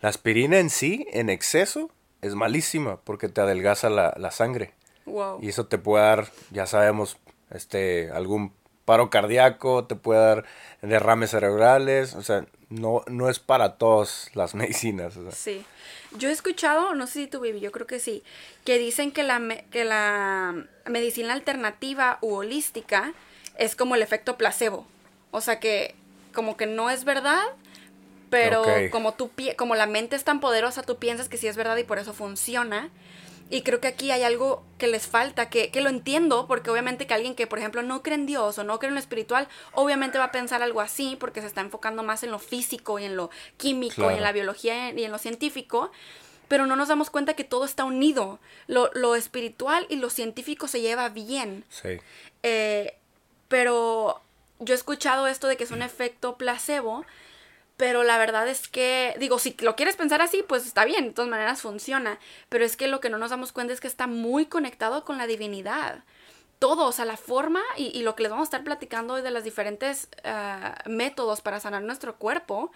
La 0.00 0.08
aspirina 0.08 0.58
en 0.58 0.70
sí, 0.70 1.06
en 1.12 1.30
exceso, 1.30 1.90
es 2.22 2.34
malísima 2.34 2.98
porque 3.04 3.28
te 3.28 3.40
adelgaza 3.40 3.88
la, 3.88 4.14
la 4.16 4.30
sangre. 4.30 4.72
Wow. 5.06 5.38
Y 5.40 5.48
eso 5.48 5.66
te 5.66 5.78
puede 5.78 6.04
dar, 6.04 6.26
ya 6.50 6.66
sabemos, 6.66 7.18
este, 7.50 8.10
algún 8.10 8.52
paro 8.84 9.10
cardíaco, 9.10 9.84
te 9.84 9.94
puede 9.94 10.20
dar 10.20 10.44
derrames 10.80 11.30
cerebrales, 11.30 12.14
o 12.14 12.22
sea, 12.22 12.46
no, 12.72 13.02
no 13.06 13.28
es 13.28 13.38
para 13.38 13.76
todas 13.76 14.30
las 14.34 14.54
medicinas. 14.56 15.16
o 15.16 15.22
sea. 15.22 15.32
Sí. 15.32 15.64
Yo 16.18 16.28
he 16.28 16.32
escuchado, 16.32 16.94
no 16.94 17.06
sé 17.06 17.12
si 17.20 17.26
tú, 17.26 17.40
Vivi, 17.40 17.60
yo 17.60 17.72
creo 17.72 17.86
que 17.86 17.98
sí, 17.98 18.22
que 18.64 18.78
dicen 18.78 19.12
que 19.12 19.22
la, 19.22 19.38
me- 19.38 19.64
que 19.70 19.84
la 19.84 20.54
medicina 20.86 21.32
alternativa 21.32 22.18
u 22.20 22.34
holística 22.34 23.14
es 23.56 23.76
como 23.76 23.94
el 23.94 24.02
efecto 24.02 24.36
placebo. 24.36 24.86
O 25.30 25.40
sea 25.40 25.58
que 25.60 25.94
como 26.34 26.56
que 26.56 26.66
no 26.66 26.90
es 26.90 27.04
verdad, 27.04 27.40
pero 28.30 28.62
como, 28.90 29.14
pi- 29.16 29.54
como 29.56 29.74
la 29.74 29.86
mente 29.86 30.16
es 30.16 30.24
tan 30.24 30.40
poderosa, 30.40 30.82
tú 30.82 30.96
piensas 30.96 31.28
que 31.28 31.36
sí 31.36 31.46
es 31.48 31.56
verdad 31.56 31.76
y 31.76 31.84
por 31.84 31.98
eso 31.98 32.12
funciona. 32.14 32.90
Y 33.52 33.60
creo 33.60 33.80
que 33.80 33.88
aquí 33.88 34.10
hay 34.10 34.22
algo 34.22 34.64
que 34.78 34.86
les 34.86 35.06
falta, 35.06 35.50
que, 35.50 35.70
que 35.70 35.82
lo 35.82 35.90
entiendo, 35.90 36.46
porque 36.48 36.70
obviamente 36.70 37.06
que 37.06 37.12
alguien 37.12 37.34
que, 37.34 37.46
por 37.46 37.58
ejemplo, 37.58 37.82
no 37.82 38.02
cree 38.02 38.14
en 38.14 38.24
Dios 38.24 38.56
o 38.56 38.64
no 38.64 38.78
cree 38.78 38.88
en 38.88 38.94
lo 38.94 39.00
espiritual, 39.00 39.46
obviamente 39.74 40.16
va 40.16 40.24
a 40.24 40.32
pensar 40.32 40.62
algo 40.62 40.80
así, 40.80 41.18
porque 41.20 41.42
se 41.42 41.48
está 41.48 41.60
enfocando 41.60 42.02
más 42.02 42.22
en 42.22 42.30
lo 42.30 42.38
físico 42.38 42.98
y 42.98 43.04
en 43.04 43.14
lo 43.14 43.28
químico 43.58 44.10
y 44.10 44.14
en 44.14 44.22
la 44.22 44.32
biología 44.32 44.90
y 44.90 45.04
en 45.04 45.12
lo 45.12 45.18
científico, 45.18 45.92
pero 46.48 46.66
no 46.66 46.76
nos 46.76 46.88
damos 46.88 47.10
cuenta 47.10 47.34
que 47.34 47.44
todo 47.44 47.66
está 47.66 47.84
unido. 47.84 48.38
Lo, 48.68 48.90
lo 48.94 49.16
espiritual 49.16 49.86
y 49.90 49.96
lo 49.96 50.08
científico 50.08 50.66
se 50.66 50.80
lleva 50.80 51.10
bien. 51.10 51.66
Sí. 51.68 52.00
Eh, 52.42 52.96
pero 53.48 54.22
yo 54.60 54.72
he 54.72 54.76
escuchado 54.78 55.26
esto 55.26 55.46
de 55.46 55.58
que 55.58 55.64
es 55.64 55.72
un 55.72 55.82
efecto 55.82 56.38
placebo, 56.38 57.04
pero 57.82 58.04
la 58.04 58.16
verdad 58.16 58.46
es 58.46 58.68
que, 58.68 59.16
digo, 59.18 59.40
si 59.40 59.56
lo 59.58 59.74
quieres 59.74 59.96
pensar 59.96 60.22
así, 60.22 60.44
pues 60.46 60.66
está 60.66 60.84
bien, 60.84 61.06
de 61.06 61.10
todas 61.10 61.28
maneras 61.28 61.62
funciona, 61.62 62.20
pero 62.48 62.64
es 62.64 62.76
que 62.76 62.86
lo 62.86 63.00
que 63.00 63.10
no 63.10 63.18
nos 63.18 63.30
damos 63.30 63.50
cuenta 63.50 63.72
es 63.72 63.80
que 63.80 63.88
está 63.88 64.06
muy 64.06 64.46
conectado 64.46 65.04
con 65.04 65.18
la 65.18 65.26
divinidad. 65.26 66.04
Todo, 66.60 66.86
o 66.86 66.92
sea, 66.92 67.06
la 67.06 67.16
forma 67.16 67.60
y, 67.76 68.00
lo 68.02 68.14
que 68.14 68.22
les 68.22 68.30
vamos 68.30 68.44
a 68.44 68.50
estar 68.50 68.62
platicando 68.62 69.14
hoy 69.14 69.22
de 69.22 69.32
los 69.32 69.42
diferentes 69.42 70.06
ah, 70.22 70.80
métodos 70.86 71.40
para 71.40 71.58
sanar 71.58 71.82
nuestro 71.82 72.14
cuerpo, 72.18 72.70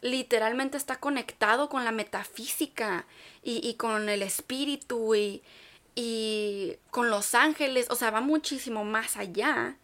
literalmente 0.00 0.76
está 0.76 0.94
conectado 1.00 1.68
con 1.68 1.84
la 1.84 1.90
metafísica 1.90 3.04
y, 3.42 3.68
y 3.68 3.74
con 3.74 4.08
el 4.08 4.22
espíritu 4.22 5.16
y, 5.16 5.42
y 5.96 6.76
con 6.92 7.10
los 7.10 7.34
ángeles, 7.34 7.88
o 7.90 7.96
sea, 7.96 8.12
va 8.12 8.20
muchísimo 8.20 8.84
más 8.84 9.16
allá. 9.16 9.74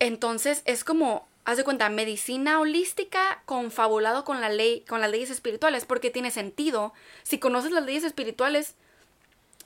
Entonces 0.00 0.62
es 0.64 0.82
como, 0.82 1.28
haz 1.44 1.56
de 1.58 1.64
cuenta, 1.64 1.88
medicina 1.90 2.58
holística 2.60 3.42
confabulado 3.46 4.24
con 4.24 4.40
la 4.40 4.48
ley, 4.48 4.80
con 4.88 5.00
las 5.00 5.10
leyes 5.10 5.30
espirituales, 5.30 5.84
porque 5.84 6.10
tiene 6.10 6.30
sentido. 6.30 6.92
Si 7.22 7.38
conoces 7.38 7.70
las 7.70 7.84
leyes 7.84 8.04
espirituales, 8.04 8.74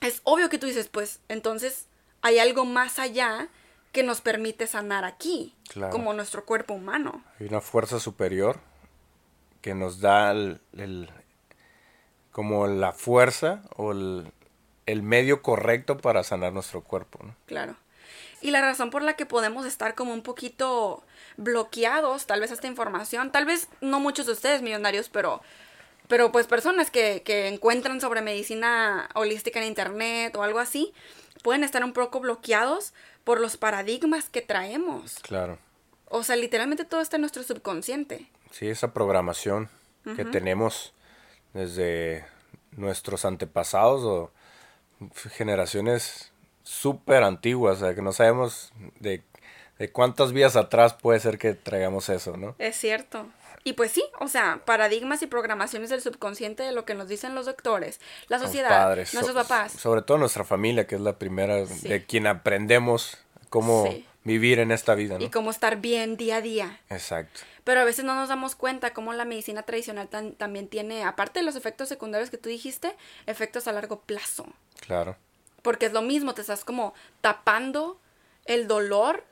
es 0.01 0.21
obvio 0.23 0.49
que 0.49 0.57
tú 0.57 0.67
dices, 0.67 0.87
pues, 0.89 1.19
entonces 1.29 1.87
hay 2.21 2.39
algo 2.39 2.65
más 2.65 2.99
allá 2.99 3.47
que 3.91 4.03
nos 4.03 4.21
permite 4.21 4.67
sanar 4.67 5.03
aquí, 5.05 5.55
Claro. 5.69 5.91
como 5.91 6.13
nuestro 6.13 6.45
cuerpo 6.45 6.73
humano. 6.73 7.23
Hay 7.39 7.47
una 7.47 7.61
fuerza 7.61 7.99
superior 7.99 8.59
que 9.61 9.73
nos 9.73 9.99
da 9.99 10.31
el, 10.31 10.59
el- 10.77 11.09
como 12.31 12.67
la 12.67 12.91
fuerza 12.93 13.63
o 13.75 13.91
el, 13.91 14.31
el 14.85 15.01
medio 15.01 15.41
correcto 15.41 15.97
para 15.97 16.23
sanar 16.23 16.53
nuestro 16.53 16.83
cuerpo. 16.83 17.19
¿no? 17.23 17.35
Claro. 17.45 17.75
Y 18.41 18.51
la 18.51 18.61
razón 18.61 18.89
por 18.89 19.01
la 19.01 19.13
que 19.13 19.25
podemos 19.25 19.65
estar 19.65 19.95
como 19.95 20.13
un 20.13 20.21
poquito 20.21 21.03
bloqueados, 21.37 22.25
tal 22.25 22.39
vez 22.39 22.51
a 22.51 22.53
esta 22.53 22.67
información, 22.67 23.31
tal 23.31 23.45
vez 23.45 23.67
no 23.81 23.99
muchos 23.99 24.25
de 24.25 24.33
ustedes 24.33 24.61
millonarios, 24.61 25.09
pero, 25.09 25.41
pero 26.07 26.31
pues 26.31 26.47
personas 26.47 26.91
que, 26.91 27.21
que 27.23 27.47
encuentran 27.47 27.99
sobre 28.01 28.21
medicina 28.21 29.09
holística 29.13 29.59
en 29.59 29.67
internet 29.67 30.35
o 30.35 30.43
algo 30.43 30.59
así, 30.59 30.93
pueden 31.43 31.63
estar 31.63 31.83
un 31.83 31.93
poco 31.93 32.19
bloqueados 32.19 32.93
por 33.23 33.39
los 33.39 33.57
paradigmas 33.57 34.29
que 34.29 34.41
traemos. 34.41 35.19
Claro. 35.19 35.59
O 36.09 36.23
sea, 36.23 36.35
literalmente 36.35 36.85
todo 36.85 37.01
está 37.01 37.17
en 37.17 37.21
nuestro 37.21 37.43
subconsciente. 37.43 38.27
Sí, 38.51 38.67
esa 38.67 38.93
programación 38.93 39.69
que 40.15 40.25
tenemos 40.25 40.93
desde 41.53 42.25
nuestros 42.71 43.25
antepasados 43.25 44.01
o 44.03 44.31
generaciones 45.29 46.31
súper 46.69 47.23
antiguas, 47.23 47.77
o 47.77 47.79
sea, 47.85 47.95
que 47.95 48.01
no 48.01 48.13
sabemos 48.13 48.71
de, 48.99 49.23
de 49.79 49.91
cuántas 49.91 50.33
vías 50.33 50.55
atrás 50.55 50.93
puede 50.93 51.19
ser 51.19 51.37
que 51.39 51.53
traigamos 51.55 52.09
eso, 52.09 52.37
¿no? 52.37 52.55
Es 52.59 52.75
cierto. 52.77 53.25
Y 53.63 53.73
pues 53.73 53.91
sí, 53.91 54.03
o 54.19 54.27
sea, 54.27 54.61
paradigmas 54.65 55.21
y 55.21 55.27
programaciones 55.27 55.89
del 55.89 56.01
subconsciente 56.01 56.63
de 56.63 56.71
lo 56.71 56.85
que 56.85 56.93
nos 56.93 57.07
dicen 57.09 57.35
los 57.35 57.45
doctores, 57.47 57.99
la 58.27 58.39
sociedad, 58.39 58.69
padres, 58.69 59.13
nuestros 59.13 59.35
so- 59.35 59.41
papás. 59.47 59.71
Sobre 59.73 60.01
todo 60.01 60.17
nuestra 60.17 60.43
familia, 60.45 60.85
que 60.87 60.95
es 60.95 61.01
la 61.01 61.17
primera 61.17 61.65
Sí. 61.65 61.87
de 61.89 62.05
quien 62.05 62.27
aprendemos 62.27 63.17
cómo 63.49 63.87
Sí. 63.89 64.05
vivir 64.23 64.59
en 64.59 64.71
esta 64.71 64.95
vida, 64.95 65.17
¿no? 65.17 65.25
Y 65.25 65.29
cómo 65.29 65.49
estar 65.51 65.77
bien 65.77 66.15
día 66.17 66.37
a 66.37 66.41
día. 66.41 66.79
Exacto. 66.89 67.41
Pero 67.63 67.81
a 67.81 67.83
veces 67.83 68.05
no 68.05 68.15
nos 68.15 68.29
damos 68.29 68.55
cuenta 68.55 68.93
cómo 68.93 69.11
la 69.13 69.25
medicina 69.25 69.63
tradicional 69.63 70.07
tan- 70.07 70.33
también 70.33 70.67
tiene, 70.69 71.03
aparte 71.03 71.39
de 71.39 71.45
los 71.45 71.55
efectos 71.55 71.89
secundarios 71.89 72.29
que 72.29 72.37
tú 72.37 72.47
dijiste, 72.47 72.95
efectos 73.25 73.67
a 73.67 73.71
largo 73.73 73.99
plazo. 74.01 74.45
Claro. 74.79 75.17
Porque 75.61 75.85
es 75.87 75.93
lo 75.93 76.01
mismo, 76.01 76.33
te 76.33 76.41
estás 76.41 76.63
como 76.65 76.93
tapando 77.21 77.99
el 78.45 78.67
dolor 78.67 79.23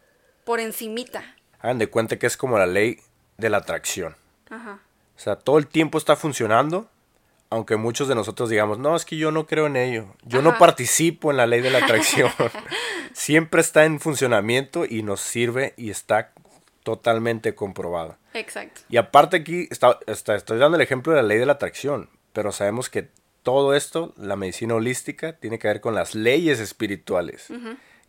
por 0.43 0.59
encimita. 0.59 1.23
Hagan 1.59 1.79
de 1.79 1.89
cuenta 1.89 2.17
que 2.19 2.27
es 2.27 2.37
como 2.37 2.57
la 2.57 2.65
ley 2.67 2.99
de 3.37 3.49
la 3.49 3.57
atracción. 3.57 4.15
Ajá. 4.49 4.79
O 5.15 5.19
sea, 5.19 5.35
todo 5.35 5.57
el 5.57 5.67
tiempo 5.67 5.97
está 5.97 6.15
funcionando, 6.15 6.89
aunque 7.49 7.75
muchos 7.75 8.07
de 8.07 8.15
nosotros 8.15 8.49
digamos, 8.49 8.77
no, 8.77 8.95
es 8.95 9.03
que 9.05 9.17
yo 9.17 9.31
no 9.31 9.47
creo 9.47 9.65
en 9.67 9.75
ello. 9.75 10.13
Yo 10.23 10.41
no 10.41 10.57
participo 10.57 11.31
en 11.31 11.37
la 11.37 11.47
ley 11.47 11.61
de 11.61 11.71
la 11.71 11.79
atracción. 11.79 12.31
Siempre 13.13 13.61
está 13.61 13.85
en 13.85 13.99
funcionamiento 13.99 14.85
y 14.85 15.01
nos 15.03 15.21
sirve 15.21 15.73
y 15.77 15.89
está 15.89 16.31
totalmente 16.83 17.55
comprobado. 17.55 18.17
Exacto. 18.33 18.81
Y 18.89 18.97
aparte 18.97 19.37
aquí 19.37 19.67
está, 19.71 19.99
está- 20.07 20.35
estoy 20.35 20.57
dando 20.59 20.75
el 20.77 20.81
ejemplo 20.83 21.13
de 21.13 21.21
la 21.21 21.27
ley 21.27 21.37
de 21.37 21.45
la 21.45 21.53
atracción, 21.53 22.09
pero 22.33 22.51
sabemos 22.51 22.89
que 22.89 23.09
todo 23.47 23.73
esto, 23.73 24.13
la 24.17 24.35
medicina 24.35 24.75
holística, 24.75 25.31
tiene 25.31 25.57
que 25.57 25.69
ver 25.69 25.79
con 25.79 25.95
las 25.95 26.15
leyes 26.15 26.59
espirituales. 26.59 27.47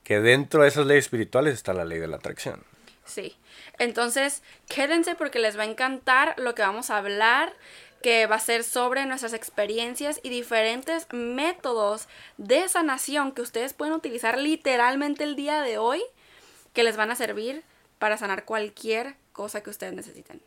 Que 0.03 0.19
dentro 0.19 0.63
de 0.63 0.69
esas 0.69 0.85
leyes 0.85 1.05
espirituales 1.05 1.55
está 1.55 1.73
la 1.73 1.85
ley 1.85 2.01
de 2.01 2.09
la 2.09 2.17
atracción. 2.17 2.65
Sí. 3.05 3.37
Entonces, 3.79 4.43
quédense 4.69 5.15
porque 5.15 5.39
les 5.39 5.57
va 5.57 5.63
a 5.63 5.67
encantar 5.67 6.35
lo 6.39 6.57
que 6.57 6.63
vamos 6.63 6.91
a 6.91 6.97
hablar, 6.97 7.55
que 8.03 8.27
va 8.27 8.35
a 8.35 8.41
ser 8.41 8.65
sobre 8.65 9.07
nuestras 9.07 9.33
experiencias 9.33 10.19
y 10.25 10.29
diferentes 10.29 11.07
métodos 11.13 12.09
de 12.37 12.69
sanación 12.69 13.31
que 13.31 13.43
ustedes 13.43 13.75
pueden 13.75 13.95
utilizar 13.95 14.39
literalmente 14.39 15.23
el 15.23 15.37
día 15.37 15.63
de 15.63 15.79
hoy, 15.79 16.03
que 16.73 16.83
les 16.83 16.97
van 16.97 17.13
a 17.13 17.15
servir 17.15 17.63
para 18.01 18.17
sanar 18.17 18.45
cualquier 18.45 19.15
cosa 19.33 19.63
que 19.63 19.71
ustedes 19.71 19.93
necesiten. 19.93 20.43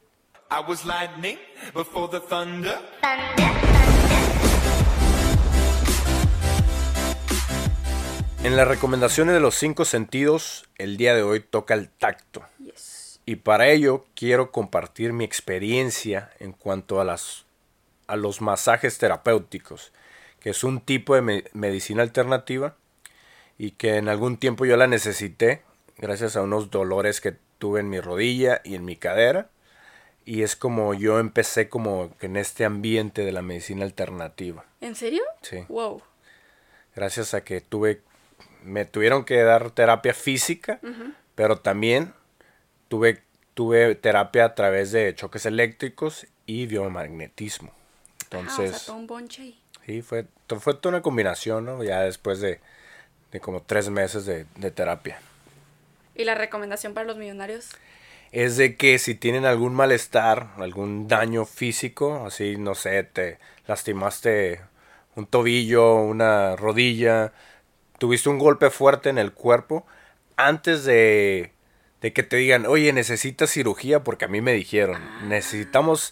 I 0.51 0.59
was 0.67 0.83
lightning 0.83 1.37
before 1.73 2.09
the 2.09 2.19
thunder. 2.19 2.77
En 8.43 8.57
las 8.57 8.67
recomendaciones 8.67 9.35
de 9.35 9.39
los 9.39 9.55
cinco 9.55 9.85
sentidos, 9.85 10.67
el 10.77 10.97
día 10.97 11.13
de 11.15 11.21
hoy 11.21 11.41
toca 11.41 11.75
el 11.75 11.89
tacto. 11.89 12.43
Yes. 12.59 13.19
Y 13.25 13.35
para 13.37 13.69
ello 13.69 14.05
quiero 14.15 14.51
compartir 14.51 15.13
mi 15.13 15.23
experiencia 15.23 16.31
en 16.39 16.51
cuanto 16.51 16.99
a, 16.99 17.05
las, 17.05 17.45
a 18.07 18.15
los 18.15 18.41
masajes 18.41 18.97
terapéuticos, 18.97 19.91
que 20.39 20.49
es 20.49 20.63
un 20.63 20.81
tipo 20.81 21.13
de 21.13 21.21
me- 21.21 21.43
medicina 21.53 22.01
alternativa 22.01 22.75
y 23.59 23.71
que 23.71 23.97
en 23.97 24.09
algún 24.09 24.37
tiempo 24.37 24.65
yo 24.65 24.75
la 24.75 24.87
necesité 24.87 25.61
gracias 25.97 26.35
a 26.35 26.41
unos 26.41 26.71
dolores 26.71 27.21
que 27.21 27.35
tuve 27.59 27.79
en 27.79 27.89
mi 27.89 27.99
rodilla 27.99 28.61
y 28.63 28.73
en 28.73 28.85
mi 28.85 28.95
cadera. 28.95 29.49
Y 30.25 30.41
es 30.41 30.55
como 30.55 30.95
yo 30.95 31.19
empecé 31.19 31.69
como 31.69 32.17
que 32.17 32.25
en 32.25 32.37
este 32.37 32.65
ambiente 32.65 33.23
de 33.23 33.31
la 33.31 33.43
medicina 33.43 33.85
alternativa. 33.85 34.65
¿En 34.81 34.95
serio? 34.95 35.23
Sí. 35.43 35.63
Wow. 35.69 36.01
Gracias 36.95 37.33
a 37.33 37.43
que 37.43 37.61
tuve, 37.61 38.01
me 38.63 38.85
tuvieron 38.85 39.25
que 39.25 39.41
dar 39.43 39.71
terapia 39.71 40.13
física, 40.13 40.79
pero 41.35 41.57
también 41.59 42.13
tuve, 42.87 43.23
tuve 43.53 43.95
terapia 43.95 44.45
a 44.45 44.55
través 44.55 44.91
de 44.91 45.13
choques 45.15 45.45
eléctricos 45.45 46.27
y 46.45 46.65
biomagnetismo. 46.67 47.71
ah, 47.71 48.23
Entonces, 48.23 48.71
o 48.71 48.73
sea, 48.77 48.85
todo 48.85 48.95
un 48.97 49.07
bonche 49.07 49.41
ahí. 49.41 49.59
sí, 49.85 50.01
fue, 50.01 50.25
fue 50.59 50.73
toda 50.75 50.95
una 50.95 51.01
combinación, 51.01 51.65
¿no? 51.65 51.83
Ya 51.83 52.01
después 52.01 52.39
de, 52.41 52.59
de 53.31 53.39
como 53.39 53.61
tres 53.61 53.89
meses 53.89 54.25
de, 54.25 54.45
de 54.55 54.71
terapia. 54.71 55.19
¿Y 56.15 56.23
la 56.25 56.35
recomendación 56.35 56.93
para 56.93 57.07
los 57.07 57.17
millonarios? 57.17 57.69
es 58.31 58.55
de 58.57 58.77
que 58.77 58.97
si 58.99 59.15
tienen 59.15 59.45
algún 59.45 59.73
malestar, 59.73 60.51
algún 60.57 61.07
daño 61.07 61.45
físico, 61.45 62.25
así, 62.25 62.55
no 62.57 62.75
sé, 62.75 63.03
te 63.03 63.39
lastimaste 63.67 64.61
un 65.15 65.25
tobillo, 65.25 65.95
una 65.95 66.55
rodilla, 66.55 67.33
tuviste 68.01 68.29
un 68.29 68.39
golpe 68.39 68.71
fuerte 68.71 69.09
en 69.09 69.19
el 69.19 69.31
cuerpo, 69.31 69.85
antes 70.35 70.85
de, 70.85 71.51
de 72.01 72.13
que 72.13 72.23
te 72.23 72.37
digan, 72.37 72.65
oye, 72.65 72.91
necesitas 72.93 73.51
cirugía, 73.51 74.03
porque 74.03 74.25
a 74.25 74.27
mí 74.27 74.41
me 74.41 74.53
dijeron, 74.53 74.99
necesitamos 75.29 76.11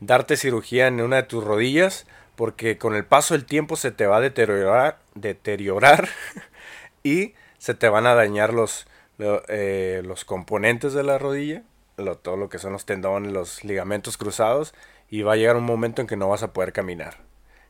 darte 0.00 0.36
cirugía 0.36 0.88
en 0.88 1.00
una 1.00 1.16
de 1.18 1.22
tus 1.22 1.44
rodillas, 1.44 2.04
porque 2.34 2.78
con 2.78 2.96
el 2.96 3.04
paso 3.04 3.34
del 3.34 3.44
tiempo 3.44 3.76
se 3.76 3.92
te 3.92 4.08
va 4.08 4.16
a 4.16 4.20
deteriorar, 4.20 4.98
deteriorar 5.14 6.08
y 7.04 7.34
se 7.58 7.74
te 7.74 7.88
van 7.88 8.08
a 8.08 8.14
dañar 8.16 8.52
los, 8.52 8.88
lo- 9.18 9.44
eh, 9.46 10.02
los 10.04 10.24
componentes 10.24 10.94
de 10.94 11.04
la 11.04 11.16
rodilla, 11.18 11.62
lo- 11.96 12.18
todo 12.18 12.36
lo 12.36 12.48
que 12.48 12.58
son 12.58 12.72
los 12.72 12.86
tendones, 12.86 13.30
los 13.32 13.62
ligamentos 13.62 14.16
cruzados, 14.16 14.74
y 15.08 15.22
va 15.22 15.34
a 15.34 15.36
llegar 15.36 15.54
un 15.56 15.64
momento 15.64 16.00
en 16.02 16.08
que 16.08 16.16
no 16.16 16.28
vas 16.28 16.42
a 16.42 16.52
poder 16.52 16.72
caminar. 16.72 17.18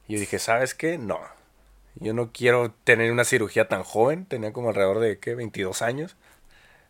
Y 0.09 0.15
yo 0.15 0.21
dije, 0.21 0.39
¿sabes 0.39 0.75
qué? 0.75 0.97
No. 0.97 1.21
Yo 1.97 2.15
no 2.15 2.31
quiero 2.33 2.73
tener 2.85 3.13
una 3.13 3.25
cirugía 3.25 3.69
tan 3.69 3.83
joven, 3.83 4.27
tenía 4.27 4.53
como 4.53 4.69
alrededor 4.69 5.01
de, 5.01 5.19
¿qué? 5.19 5.35
22 5.35 5.83
años. 5.83 6.17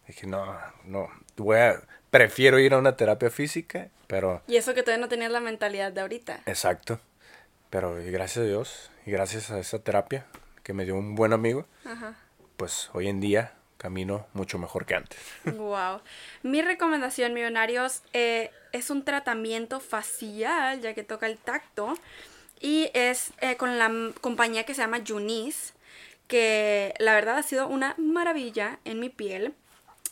Dije, 0.06 0.26
no, 0.26 0.56
no, 0.84 1.08
voy 1.36 1.58
a, 1.58 1.80
prefiero 2.10 2.58
ir 2.58 2.74
a 2.74 2.78
una 2.78 2.96
terapia 2.96 3.30
física, 3.30 3.88
pero 4.06 4.42
Y 4.46 4.56
eso 4.56 4.74
que 4.74 4.82
todavía 4.82 5.04
no 5.04 5.08
tenías 5.08 5.30
la 5.30 5.40
mentalidad 5.40 5.92
de 5.92 6.00
ahorita. 6.00 6.40
Exacto. 6.46 7.00
Pero 7.70 8.00
y 8.00 8.10
gracias 8.10 8.44
a 8.44 8.48
Dios 8.48 8.90
y 9.06 9.12
gracias 9.12 9.50
a 9.50 9.58
esa 9.58 9.78
terapia 9.78 10.26
que 10.64 10.72
me 10.72 10.84
dio 10.84 10.96
un 10.96 11.14
buen 11.14 11.32
amigo, 11.32 11.66
Ajá. 11.84 12.16
pues 12.56 12.90
hoy 12.92 13.08
en 13.08 13.20
día 13.20 13.54
camino 13.80 14.26
mucho 14.34 14.58
mejor 14.58 14.84
que 14.84 14.94
antes. 14.94 15.18
Wow. 15.44 16.00
Mi 16.42 16.62
recomendación, 16.62 17.32
millonarios, 17.32 18.02
eh, 18.12 18.50
es 18.72 18.90
un 18.90 19.04
tratamiento 19.04 19.80
facial, 19.80 20.80
ya 20.80 20.94
que 20.94 21.02
toca 21.02 21.26
el 21.26 21.38
tacto. 21.38 21.94
Y 22.60 22.90
es 22.92 23.32
eh, 23.40 23.56
con 23.56 23.78
la 23.78 23.90
compañía 24.20 24.64
que 24.64 24.74
se 24.74 24.82
llama 24.82 25.00
Junis, 25.06 25.72
que 26.28 26.94
la 26.98 27.14
verdad 27.14 27.38
ha 27.38 27.42
sido 27.42 27.66
una 27.66 27.94
maravilla 27.98 28.78
en 28.84 29.00
mi 29.00 29.08
piel. 29.08 29.54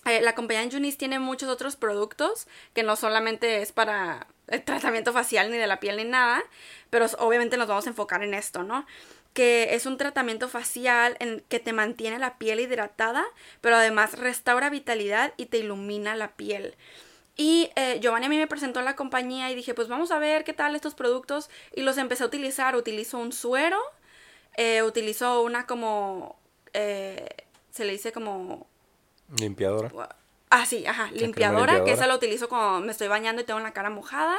Eh, 0.07 0.21
la 0.23 0.35
compañía 0.35 0.69
Junis 0.71 0.97
tiene 0.97 1.19
muchos 1.19 1.49
otros 1.51 1.77
productos 1.77 2.49
que 2.75 2.83
no 2.83 2.97
solamente 2.97 3.61
es 3.61 3.73
para 3.73 4.27
el 4.47 4.65
tratamiento 4.65 5.13
facial 5.13 5.51
ni 5.51 5.59
de 5.59 5.67
la 5.67 5.81
piel 5.81 5.99
ni 5.99 6.05
nada, 6.05 6.43
pero 6.91 7.07
obviamente 7.19 7.59
nos 7.59 7.69
vamos 7.69 7.87
a 7.87 7.91
enfocar 7.91 8.23
en 8.23 8.33
esto, 8.33 8.63
¿no? 8.63 8.87
Que 9.35 9.75
es 9.75 9.85
un 9.85 9.99
tratamiento 9.99 10.49
facial 10.49 11.17
en 11.21 11.45
que 11.49 11.61
te 11.61 11.75
mantiene 11.75 12.19
la 12.19 12.39
piel 12.39 12.61
hidratada, 12.61 13.25
pero 13.61 13.77
además 13.77 14.19
restaura 14.19 14.71
vitalidad 14.71 15.35
y 15.37 15.47
te 15.47 15.59
ilumina 15.59 16.17
la 16.17 16.33
piel. 16.33 16.75
Y 17.41 17.71
eh, 17.77 17.99
Giovanni 18.03 18.27
a 18.27 18.29
mí 18.29 18.37
me 18.37 18.49
presentó 18.49 18.81
a 18.81 18.83
la 18.83 18.97
compañía 18.97 19.49
y 19.51 19.55
dije, 19.55 19.73
pues 19.73 19.87
vamos 19.89 20.11
a 20.11 20.19
ver 20.19 20.43
qué 20.45 20.53
tal 20.53 20.75
estos 20.75 20.95
productos. 20.95 21.49
Y 21.75 21.83
los 21.83 21.97
empecé 21.97 22.25
a 22.25 22.27
utilizar. 22.27 22.75
Utilizo 22.77 23.17
un 23.19 23.33
suero, 23.33 23.79
eh, 24.57 24.83
utilizo 24.83 25.41
una 25.43 25.65
como, 25.65 26.37
eh, 26.73 27.29
se 27.71 27.85
le 27.85 27.93
dice 27.93 28.11
como 28.13 28.67
Limpiadora. 29.39 29.91
Ah, 30.51 30.67
sí, 30.67 30.85
ajá, 30.87 31.11
limpiadora, 31.13 31.85
que 31.85 31.93
esa 31.93 32.07
la 32.07 32.15
utilizo 32.17 32.49
cuando 32.49 32.81
me 32.81 32.91
estoy 32.91 33.07
bañando 33.07 33.43
y 33.43 33.45
tengo 33.45 33.61
la 33.61 33.73
cara 33.73 33.89
mojada. 33.91 34.37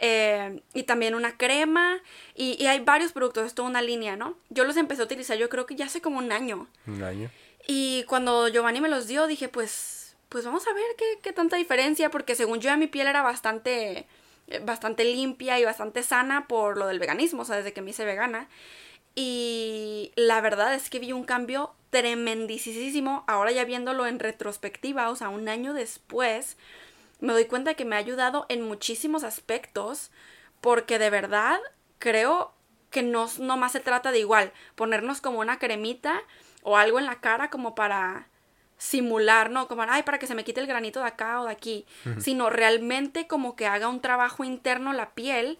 eh, 0.00 0.60
y 0.74 0.84
también 0.84 1.16
una 1.16 1.36
crema. 1.36 1.98
Y, 2.36 2.56
y 2.62 2.66
hay 2.68 2.78
varios 2.80 3.10
productos, 3.12 3.46
es 3.46 3.54
toda 3.54 3.68
una 3.68 3.82
línea, 3.82 4.14
¿no? 4.16 4.36
Yo 4.48 4.62
los 4.64 4.76
empecé 4.76 5.02
a 5.02 5.06
utilizar, 5.06 5.36
yo 5.38 5.48
creo 5.48 5.66
que 5.66 5.74
ya 5.74 5.86
hace 5.86 6.00
como 6.00 6.18
un 6.18 6.30
año. 6.30 6.68
Un 6.86 7.02
año. 7.02 7.30
Y 7.66 8.04
cuando 8.04 8.46
Giovanni 8.48 8.80
me 8.80 8.88
los 8.88 9.08
dio, 9.08 9.26
dije, 9.26 9.48
pues, 9.48 9.97
pues 10.28 10.44
vamos 10.44 10.66
a 10.66 10.72
ver 10.72 10.84
qué, 10.96 11.18
qué 11.22 11.32
tanta 11.32 11.56
diferencia, 11.56 12.10
porque 12.10 12.34
según 12.34 12.60
yo, 12.60 12.76
mi 12.76 12.86
piel 12.86 13.06
era 13.06 13.22
bastante, 13.22 14.06
eh, 14.48 14.60
bastante 14.64 15.04
limpia 15.04 15.58
y 15.58 15.64
bastante 15.64 16.02
sana 16.02 16.46
por 16.48 16.76
lo 16.76 16.86
del 16.86 16.98
veganismo, 16.98 17.42
o 17.42 17.44
sea, 17.44 17.56
desde 17.56 17.72
que 17.72 17.82
me 17.82 17.90
hice 17.90 18.04
vegana. 18.04 18.48
Y 19.14 20.12
la 20.16 20.40
verdad 20.40 20.74
es 20.74 20.90
que 20.90 20.98
vi 21.00 21.12
un 21.12 21.24
cambio 21.24 21.74
tremendísimo. 21.90 23.24
Ahora 23.26 23.50
ya 23.50 23.64
viéndolo 23.64 24.06
en 24.06 24.18
retrospectiva, 24.18 25.10
o 25.10 25.16
sea, 25.16 25.28
un 25.28 25.48
año 25.48 25.74
después, 25.74 26.56
me 27.20 27.32
doy 27.32 27.46
cuenta 27.46 27.74
que 27.74 27.84
me 27.84 27.96
ha 27.96 27.98
ayudado 27.98 28.46
en 28.48 28.62
muchísimos 28.62 29.24
aspectos 29.24 30.10
porque 30.60 30.98
de 30.98 31.10
verdad 31.10 31.58
creo 31.98 32.52
que 32.90 33.02
no, 33.02 33.28
no 33.40 33.56
más 33.56 33.72
se 33.72 33.80
trata 33.80 34.12
de 34.12 34.20
igual 34.20 34.52
ponernos 34.74 35.20
como 35.20 35.40
una 35.40 35.58
cremita 35.58 36.20
o 36.62 36.76
algo 36.76 36.98
en 36.98 37.06
la 37.06 37.20
cara 37.20 37.50
como 37.50 37.74
para 37.74 38.28
simular, 38.78 39.50
¿no? 39.50 39.68
Como, 39.68 39.82
ay, 39.82 40.02
para 40.04 40.18
que 40.18 40.26
se 40.26 40.34
me 40.34 40.44
quite 40.44 40.60
el 40.60 40.66
granito 40.66 41.00
de 41.00 41.06
acá 41.06 41.40
o 41.40 41.46
de 41.46 41.52
aquí, 41.52 41.84
sino 42.18 42.48
realmente 42.48 43.26
como 43.26 43.56
que 43.56 43.66
haga 43.66 43.88
un 43.88 44.00
trabajo 44.00 44.44
interno 44.44 44.92
la 44.92 45.10
piel 45.10 45.58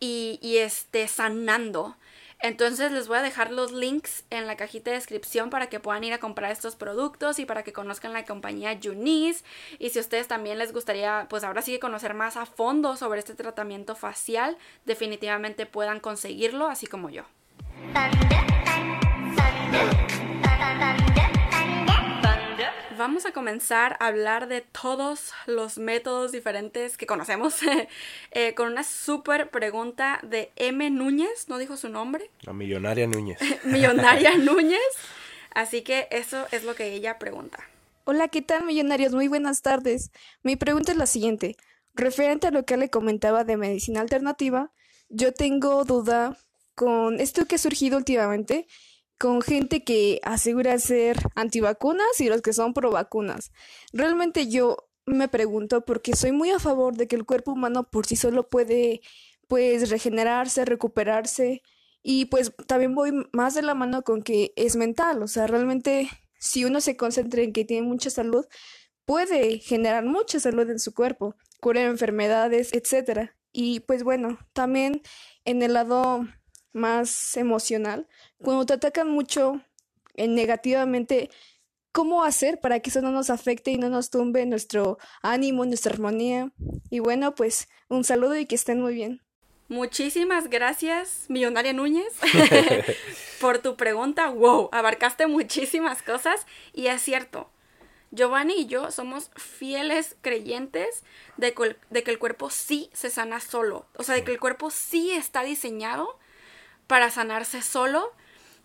y, 0.00 0.38
y 0.42 0.58
esté 0.58 1.08
sanando. 1.08 1.96
Entonces 2.42 2.90
les 2.90 3.06
voy 3.06 3.18
a 3.18 3.22
dejar 3.22 3.52
los 3.52 3.70
links 3.70 4.24
en 4.30 4.46
la 4.46 4.56
cajita 4.56 4.90
de 4.90 4.96
descripción 4.96 5.50
para 5.50 5.68
que 5.68 5.78
puedan 5.78 6.02
ir 6.04 6.14
a 6.14 6.18
comprar 6.18 6.50
estos 6.50 6.74
productos 6.74 7.38
y 7.38 7.44
para 7.44 7.62
que 7.62 7.74
conozcan 7.74 8.14
la 8.14 8.24
compañía 8.24 8.78
Junis. 8.82 9.44
Y 9.78 9.90
si 9.90 9.98
a 9.98 10.02
ustedes 10.02 10.26
también 10.26 10.58
les 10.58 10.72
gustaría, 10.72 11.26
pues 11.28 11.44
ahora 11.44 11.60
sí 11.60 11.72
que 11.72 11.80
conocer 11.80 12.14
más 12.14 12.38
a 12.38 12.46
fondo 12.46 12.96
sobre 12.96 13.18
este 13.18 13.34
tratamiento 13.34 13.94
facial, 13.94 14.56
definitivamente 14.86 15.66
puedan 15.66 16.00
conseguirlo, 16.00 16.66
así 16.66 16.86
como 16.86 17.10
yo. 17.10 17.24
Vamos 23.00 23.24
a 23.24 23.32
comenzar 23.32 23.96
a 23.98 24.08
hablar 24.08 24.46
de 24.46 24.60
todos 24.60 25.32
los 25.46 25.78
métodos 25.78 26.32
diferentes 26.32 26.98
que 26.98 27.06
conocemos 27.06 27.54
eh, 28.32 28.54
con 28.54 28.70
una 28.70 28.84
súper 28.84 29.48
pregunta 29.48 30.20
de 30.22 30.52
M. 30.56 30.90
Núñez, 30.90 31.48
¿no 31.48 31.56
dijo 31.56 31.78
su 31.78 31.88
nombre? 31.88 32.30
La 32.42 32.52
millonaria 32.52 33.06
Núñez. 33.06 33.38
millonaria 33.64 34.36
Núñez. 34.36 34.78
Así 35.54 35.80
que 35.80 36.08
eso 36.10 36.46
es 36.52 36.64
lo 36.64 36.74
que 36.74 36.92
ella 36.92 37.18
pregunta. 37.18 37.58
Hola, 38.04 38.28
¿qué 38.28 38.42
tal 38.42 38.66
millonarios? 38.66 39.14
Muy 39.14 39.28
buenas 39.28 39.62
tardes. 39.62 40.10
Mi 40.42 40.56
pregunta 40.56 40.92
es 40.92 40.98
la 40.98 41.06
siguiente. 41.06 41.56
Referente 41.94 42.48
a 42.48 42.50
lo 42.50 42.66
que 42.66 42.76
le 42.76 42.90
comentaba 42.90 43.44
de 43.44 43.56
medicina 43.56 44.02
alternativa, 44.02 44.72
yo 45.08 45.32
tengo 45.32 45.84
duda 45.84 46.36
con 46.74 47.18
esto 47.18 47.46
que 47.46 47.54
ha 47.54 47.58
surgido 47.58 47.96
últimamente 47.96 48.66
con 49.20 49.42
gente 49.42 49.84
que 49.84 50.18
asegura 50.22 50.78
ser 50.78 51.18
antivacunas 51.34 52.18
y 52.20 52.30
los 52.30 52.40
que 52.40 52.54
son 52.54 52.72
pro 52.72 52.90
vacunas. 52.90 53.52
Realmente 53.92 54.48
yo 54.48 54.88
me 55.04 55.28
pregunto 55.28 55.84
porque 55.84 56.16
soy 56.16 56.32
muy 56.32 56.50
a 56.50 56.58
favor 56.58 56.96
de 56.96 57.06
que 57.06 57.16
el 57.16 57.26
cuerpo 57.26 57.52
humano 57.52 57.86
por 57.90 58.06
sí 58.06 58.16
solo 58.16 58.48
puede 58.48 59.02
pues 59.46 59.90
regenerarse, 59.90 60.64
recuperarse 60.64 61.60
y 62.02 62.24
pues 62.26 62.54
también 62.66 62.94
voy 62.94 63.12
más 63.32 63.52
de 63.54 63.60
la 63.60 63.74
mano 63.74 64.04
con 64.04 64.22
que 64.22 64.54
es 64.56 64.74
mental, 64.76 65.22
o 65.22 65.28
sea, 65.28 65.46
realmente 65.46 66.08
si 66.38 66.64
uno 66.64 66.80
se 66.80 66.96
concentra 66.96 67.42
en 67.42 67.52
que 67.52 67.66
tiene 67.66 67.86
mucha 67.86 68.08
salud, 68.08 68.46
puede 69.04 69.58
generar 69.58 70.06
mucha 70.06 70.40
salud 70.40 70.70
en 70.70 70.78
su 70.78 70.94
cuerpo, 70.94 71.36
curar 71.60 71.84
enfermedades, 71.84 72.72
etcétera. 72.72 73.36
Y 73.52 73.80
pues 73.80 74.02
bueno, 74.02 74.38
también 74.54 75.02
en 75.44 75.60
el 75.60 75.74
lado 75.74 76.26
más 76.72 77.36
emocional, 77.36 78.08
cuando 78.42 78.66
te 78.66 78.74
atacan 78.74 79.08
mucho 79.08 79.60
eh, 80.14 80.28
negativamente, 80.28 81.30
¿cómo 81.92 82.24
hacer 82.24 82.60
para 82.60 82.80
que 82.80 82.90
eso 82.90 83.02
no 83.02 83.10
nos 83.10 83.30
afecte 83.30 83.70
y 83.70 83.78
no 83.78 83.88
nos 83.88 84.10
tumbe 84.10 84.44
nuestro 84.46 84.98
ánimo, 85.22 85.64
nuestra 85.64 85.92
armonía? 85.92 86.52
Y 86.90 87.00
bueno, 87.00 87.34
pues 87.34 87.68
un 87.88 88.04
saludo 88.04 88.36
y 88.36 88.46
que 88.46 88.54
estén 88.54 88.80
muy 88.80 88.94
bien. 88.94 89.22
Muchísimas 89.68 90.50
gracias, 90.50 91.26
Millonaria 91.28 91.72
Núñez, 91.72 92.12
por 93.40 93.58
tu 93.58 93.76
pregunta. 93.76 94.28
Wow, 94.28 94.68
abarcaste 94.72 95.26
muchísimas 95.26 96.02
cosas 96.02 96.46
y 96.72 96.88
es 96.88 97.00
cierto. 97.02 97.50
Giovanni 98.10 98.54
y 98.62 98.66
yo 98.66 98.90
somos 98.90 99.30
fieles 99.36 100.16
creyentes 100.20 101.04
de, 101.36 101.54
de 101.90 102.02
que 102.02 102.10
el 102.10 102.18
cuerpo 102.18 102.50
sí 102.50 102.90
se 102.92 103.08
sana 103.08 103.38
solo. 103.38 103.86
O 103.96 104.02
sea, 104.02 104.16
de 104.16 104.24
que 104.24 104.32
el 104.32 104.40
cuerpo 104.40 104.70
sí 104.70 105.12
está 105.12 105.44
diseñado 105.44 106.18
para 106.90 107.08
sanarse 107.08 107.62
solo, 107.62 108.12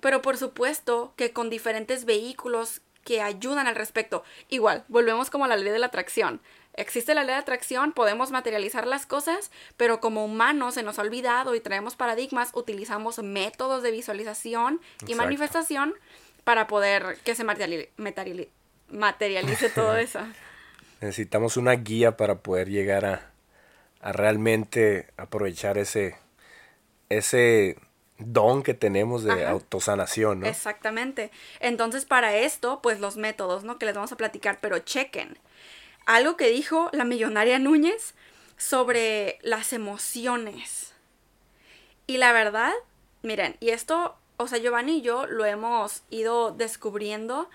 pero 0.02 0.24
por 0.24 0.36
supuesto 0.36 1.14
que 1.16 1.32
con 1.32 1.52
diferentes 1.52 2.06
vehículos 2.06 2.82
que 3.04 3.22
ayudan 3.22 3.68
al 3.68 3.76
respecto. 3.76 4.24
Igual, 4.50 4.84
volvemos 4.88 5.30
como 5.30 5.46
a 5.46 5.48
la 5.48 5.56
ley 5.56 5.72
de 5.72 5.78
la 5.78 5.86
atracción. 5.86 6.42
Existe 6.74 7.14
la 7.14 7.22
ley 7.22 7.36
de 7.36 7.42
atracción, 7.42 7.92
podemos 7.92 8.32
materializar 8.32 8.88
las 8.88 9.06
cosas, 9.06 9.52
pero 9.78 10.00
como 10.00 10.26
humanos 10.26 10.74
se 10.74 10.82
nos 10.82 10.98
ha 10.98 11.04
olvidado 11.04 11.54
y 11.54 11.60
traemos 11.60 11.96
paradigmas, 11.96 12.50
utilizamos 12.56 13.20
métodos 13.20 13.84
de 13.84 13.92
visualización 13.92 14.82
y 15.06 15.14
manifestación 15.14 15.94
para 16.44 16.66
poder 16.66 17.20
que 17.24 17.36
se 17.36 17.44
materialice, 17.44 19.70
todo 19.70 19.98
eso. 19.98 20.22
Necesitamos 21.00 21.58
una 21.58 21.74
guía 21.74 22.18
para 22.18 22.40
poder 22.40 22.72
llegar 22.72 23.06
a, 23.06 23.32
a 24.02 24.12
realmente 24.14 25.12
aprovechar 25.16 25.78
ese, 25.78 26.16
ese 27.10 27.78
don 28.18 28.64
que 28.64 28.74
tenemos 28.74 29.24
de 29.24 29.46
autosanación, 29.46 30.42
¿no? 30.42 30.48
Exactamente. 30.48 31.32
Entonces, 31.60 32.06
para 32.06 32.36
esto, 32.38 32.82
pues 32.82 33.00
los 33.00 33.18
métodos, 33.18 33.64
¿no? 33.64 33.78
Que 33.78 33.86
les 33.86 33.96
vamos 33.96 34.12
a 34.12 34.18
platicar, 34.18 34.60
pero 34.62 34.80
chequen. 34.80 35.38
Algo 36.06 36.38
que 36.38 36.50
dijo 36.50 36.90
la 36.94 37.04
millonaria 37.04 37.60
Núñez 37.60 38.14
sobre 38.58 39.40
las 39.42 39.74
emociones. 39.74 40.94
Y 42.08 42.18
la 42.18 42.32
verdad, 42.32 42.74
miren, 43.22 43.58
y 43.60 43.70
esto, 43.70 44.16
o 44.38 44.48
sea, 44.48 44.60
Giovanni 44.60 44.98
y 44.98 45.02
yo 45.02 45.26
lo 45.26 45.46
hemos 45.46 46.04
ido 46.10 46.52
descubriendo 46.52 47.50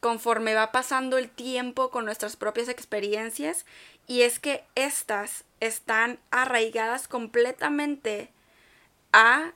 conforme 0.00 0.54
va 0.54 0.70
pasando 0.70 1.16
el 1.16 1.30
tiempo 1.30 1.90
con 1.90 2.04
nuestras 2.04 2.36
propias 2.36 2.68
experiencias, 2.68 3.64
y 4.06 4.20
es 4.20 4.38
que 4.38 4.62
estas 4.74 5.44
están 5.60 6.18
arraigadas 6.30 7.08
completamente 7.08 8.30
a 9.14 9.52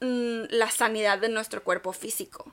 Mm, 0.00 0.44
la 0.50 0.70
sanidad 0.70 1.18
de 1.18 1.30
nuestro 1.30 1.64
cuerpo 1.64 1.92
físico. 1.94 2.52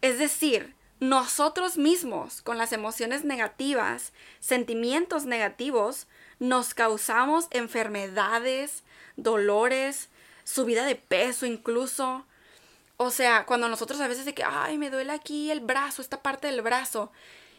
Es 0.00 0.18
decir, 0.18 0.74
nosotros 0.98 1.76
mismos, 1.76 2.40
con 2.40 2.56
las 2.56 2.72
emociones 2.72 3.22
negativas, 3.22 4.14
sentimientos 4.38 5.26
negativos, 5.26 6.06
nos 6.38 6.72
causamos 6.72 7.48
enfermedades, 7.50 8.82
dolores, 9.16 10.08
subida 10.44 10.86
de 10.86 10.96
peso 10.96 11.44
incluso. 11.44 12.24
O 12.96 13.10
sea, 13.10 13.44
cuando 13.44 13.68
nosotros 13.68 14.00
a 14.00 14.08
veces 14.08 14.24
de 14.24 14.32
que, 14.32 14.44
ay, 14.44 14.78
me 14.78 14.90
duele 14.90 15.12
aquí 15.12 15.50
el 15.50 15.60
brazo, 15.60 16.00
esta 16.00 16.22
parte 16.22 16.46
del 16.46 16.62
brazo. 16.62 17.12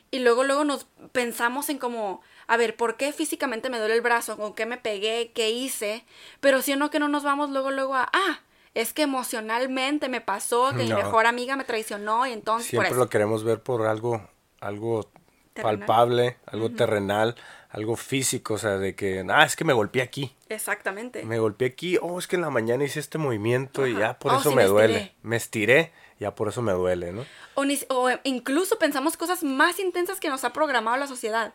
Y 0.10 0.20
luego, 0.20 0.44
luego 0.44 0.64
nos 0.64 0.88
pensamos 1.12 1.70
en 1.70 1.78
como, 1.78 2.22
a 2.48 2.58
ver, 2.58 2.76
¿por 2.76 2.98
qué 2.98 3.14
físicamente 3.14 3.70
me 3.70 3.78
duele 3.78 3.94
el 3.96 4.02
brazo? 4.02 4.36
¿Con 4.36 4.56
qué 4.56 4.66
me 4.66 4.78
pegué? 4.78 5.32
¿Qué 5.34 5.52
hice? 5.52 6.06
Pero 6.40 6.64
si 6.64 6.76
no 6.76 6.90
que 6.90 7.00
no 7.00 7.08
nos 7.08 7.24
vamos 7.24 7.52
luego, 7.52 7.70
luego 7.70 7.96
a, 7.96 8.10
ah, 8.12 8.42
es 8.74 8.94
que 8.94 9.02
emocionalmente 9.04 10.08
me 10.10 10.22
pasó, 10.22 10.70
que 10.70 10.84
mi 10.84 10.94
mejor 10.94 11.26
amiga 11.26 11.56
me 11.56 11.66
traicionó 11.66 12.26
y 12.26 12.32
entonces... 12.32 12.70
Siempre 12.70 12.96
lo 12.96 13.10
queremos 13.10 13.44
ver 13.44 13.62
por 13.62 13.86
algo, 13.86 14.28
algo 14.60 15.12
palpable, 15.54 16.38
algo 16.46 16.72
terrenal, 16.72 17.36
algo 17.70 17.98
físico, 17.98 18.54
o 18.54 18.58
sea, 18.58 18.78
de 18.78 18.96
que, 18.96 19.26
ah, 19.30 19.46
es 19.46 19.56
que 19.56 19.66
me 19.66 19.74
golpeé 19.74 20.02
aquí. 20.02 20.34
Exactamente. 20.48 21.24
Me 21.26 21.40
golpeé 21.40 21.70
aquí, 21.70 21.98
oh, 22.02 22.18
es 22.18 22.28
que 22.28 22.38
en 22.38 22.44
la 22.44 22.50
mañana 22.50 22.84
hice 22.84 23.00
este 23.00 23.18
movimiento 23.18 23.88
y 23.88 23.96
ya 23.96 24.18
por 24.18 24.34
oh, 24.34 24.40
eso 24.40 24.52
me, 24.52 24.66
duele. 24.66 25.14
Me 25.22 25.36
estiré, 25.36 25.92
ya 26.20 26.34
por 26.34 26.48
eso 26.48 26.62
me 26.62 26.72
duele, 26.72 27.12
¿no? 27.12 27.26
O, 27.56 27.64
o 27.90 28.10
incluso 28.24 28.80
pensamos 28.80 29.18
cosas 29.18 29.44
más 29.44 29.80
intensas 29.80 30.20
que 30.22 30.30
nos 30.30 30.46
ha 30.46 30.54
programado 30.54 30.96
la 30.98 31.08
sociedad, 31.08 31.54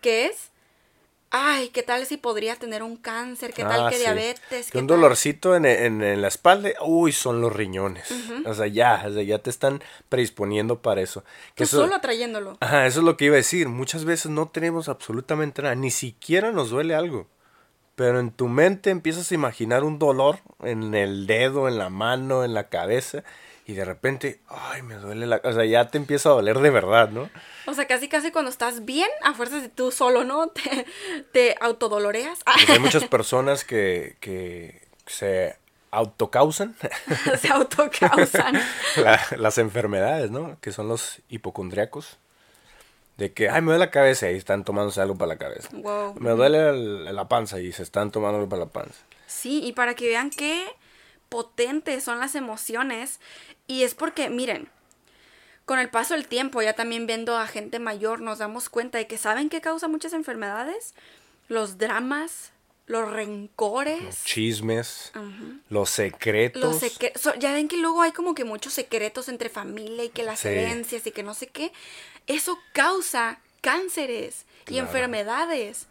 que 0.00 0.26
es 0.26 0.50
ay, 1.36 1.68
¿qué 1.68 1.82
tal 1.82 2.06
si 2.06 2.16
podría 2.16 2.56
tener 2.56 2.82
un 2.82 2.96
cáncer? 2.96 3.52
¿Qué 3.52 3.62
tal 3.62 3.86
ah, 3.86 3.90
que 3.90 3.98
diabetes? 3.98 4.74
un 4.74 4.86
dolorcito 4.86 5.54
en, 5.54 6.22
la 6.22 6.28
espalda, 6.28 6.70
uy, 6.84 7.12
son 7.12 7.40
los 7.40 7.52
riñones. 7.52 8.08
O 8.44 8.54
sea, 8.54 8.66
ya, 8.66 9.04
o 9.06 9.12
sea, 9.12 9.22
ya 9.22 9.38
te 9.38 9.50
están 9.50 9.82
predisponiendo 10.08 10.80
para 10.80 11.00
eso. 11.00 11.24
Que 11.54 11.66
solo 11.66 11.94
atrayéndolo. 11.94 12.56
Ajá, 12.60 12.86
eso 12.86 13.00
es 13.00 13.04
lo 13.04 13.16
que 13.16 13.26
iba 13.26 13.34
a 13.34 13.36
decir. 13.36 13.68
Muchas 13.68 14.04
veces 14.04 14.30
no 14.30 14.48
tenemos 14.48 14.88
absolutamente 14.88 15.62
nada, 15.62 15.74
ni 15.74 15.90
siquiera 15.90 16.52
nos 16.52 16.70
duele 16.70 16.94
algo. 16.94 17.26
Pero 17.94 18.20
en 18.20 18.30
tu 18.30 18.48
mente 18.48 18.90
empiezas 18.90 19.30
a 19.30 19.34
imaginar 19.34 19.82
un 19.82 19.98
dolor 19.98 20.40
en 20.62 20.94
el 20.94 21.26
dedo, 21.26 21.66
en 21.68 21.78
la 21.78 21.88
mano, 21.88 22.44
en 22.44 22.52
la 22.52 22.68
cabeza 22.68 23.24
y 23.68 23.74
de 23.74 23.84
repente, 23.84 24.40
ay, 24.48 24.82
me 24.82 24.94
duele 24.94 25.26
la... 25.26 25.40
O 25.42 25.52
sea, 25.52 25.64
ya 25.64 25.88
te 25.88 25.98
empieza 25.98 26.28
a 26.28 26.32
doler 26.32 26.60
de 26.60 26.70
verdad, 26.70 27.08
¿no? 27.08 27.28
O 27.66 27.74
sea, 27.74 27.88
casi 27.88 28.08
casi 28.08 28.30
cuando 28.30 28.48
estás 28.48 28.84
bien, 28.84 29.08
a 29.22 29.34
fuerzas 29.34 29.62
de 29.62 29.68
tú 29.68 29.90
solo, 29.90 30.22
¿no? 30.22 30.46
Te, 30.50 30.86
te 31.32 31.56
autodoloreas. 31.60 32.38
Pues 32.44 32.70
hay 32.70 32.78
muchas 32.80 33.08
personas 33.08 33.64
que, 33.64 34.16
que 34.20 34.86
se 35.06 35.56
autocausan. 35.90 36.76
se 37.40 37.48
autocausan. 37.48 38.56
las 39.36 39.58
enfermedades, 39.58 40.30
¿no? 40.30 40.58
Que 40.60 40.70
son 40.70 40.86
los 40.86 41.20
hipocondriacos. 41.28 42.18
De 43.16 43.32
que, 43.32 43.48
ay, 43.48 43.62
me 43.62 43.72
duele 43.72 43.86
la 43.86 43.90
cabeza 43.90 44.30
y 44.30 44.36
están 44.36 44.62
tomándose 44.62 45.00
algo 45.00 45.16
para 45.16 45.30
la 45.30 45.38
cabeza. 45.38 45.70
Wow. 45.72 46.14
Me 46.20 46.30
duele 46.30 47.12
la 47.12 47.26
panza 47.26 47.58
y 47.58 47.72
se 47.72 47.82
están 47.82 48.12
tomando 48.12 48.36
algo 48.38 48.48
para 48.48 48.66
la 48.66 48.70
panza. 48.70 49.00
Sí, 49.26 49.64
y 49.64 49.72
para 49.72 49.94
que 49.94 50.06
vean 50.06 50.30
qué 50.30 50.68
potentes 51.28 52.04
son 52.04 52.20
las 52.20 52.34
emociones, 52.34 53.20
y 53.66 53.82
es 53.82 53.94
porque, 53.94 54.28
miren, 54.30 54.68
con 55.64 55.78
el 55.78 55.90
paso 55.90 56.14
del 56.14 56.28
tiempo, 56.28 56.62
ya 56.62 56.74
también 56.74 57.06
viendo 57.06 57.36
a 57.36 57.46
gente 57.46 57.78
mayor, 57.78 58.20
nos 58.20 58.38
damos 58.38 58.68
cuenta 58.68 58.98
de 58.98 59.06
que 59.06 59.18
saben 59.18 59.48
qué 59.48 59.60
causa 59.60 59.88
muchas 59.88 60.12
enfermedades, 60.12 60.94
los 61.48 61.76
dramas, 61.78 62.52
los 62.86 63.10
rencores. 63.10 64.02
Los 64.04 64.24
chismes, 64.24 65.12
los 65.68 65.90
secretos. 65.90 66.62
Los 66.62 66.80
secre- 66.80 67.16
so- 67.18 67.34
ya 67.34 67.52
ven 67.52 67.66
que 67.66 67.76
luego 67.78 68.02
hay 68.02 68.12
como 68.12 68.34
que 68.36 68.44
muchos 68.44 68.72
secretos 68.74 69.28
entre 69.28 69.48
familia 69.48 70.04
y 70.04 70.08
que 70.10 70.22
las 70.22 70.38
Sí. 70.40 70.48
herencias 70.48 71.04
y 71.06 71.10
que 71.10 71.24
no 71.24 71.34
sé 71.34 71.48
qué. 71.48 71.72
Eso 72.28 72.56
causa 72.72 73.40
cánceres 73.60 74.46
y 74.68 74.78
enfermedades. 74.78 75.86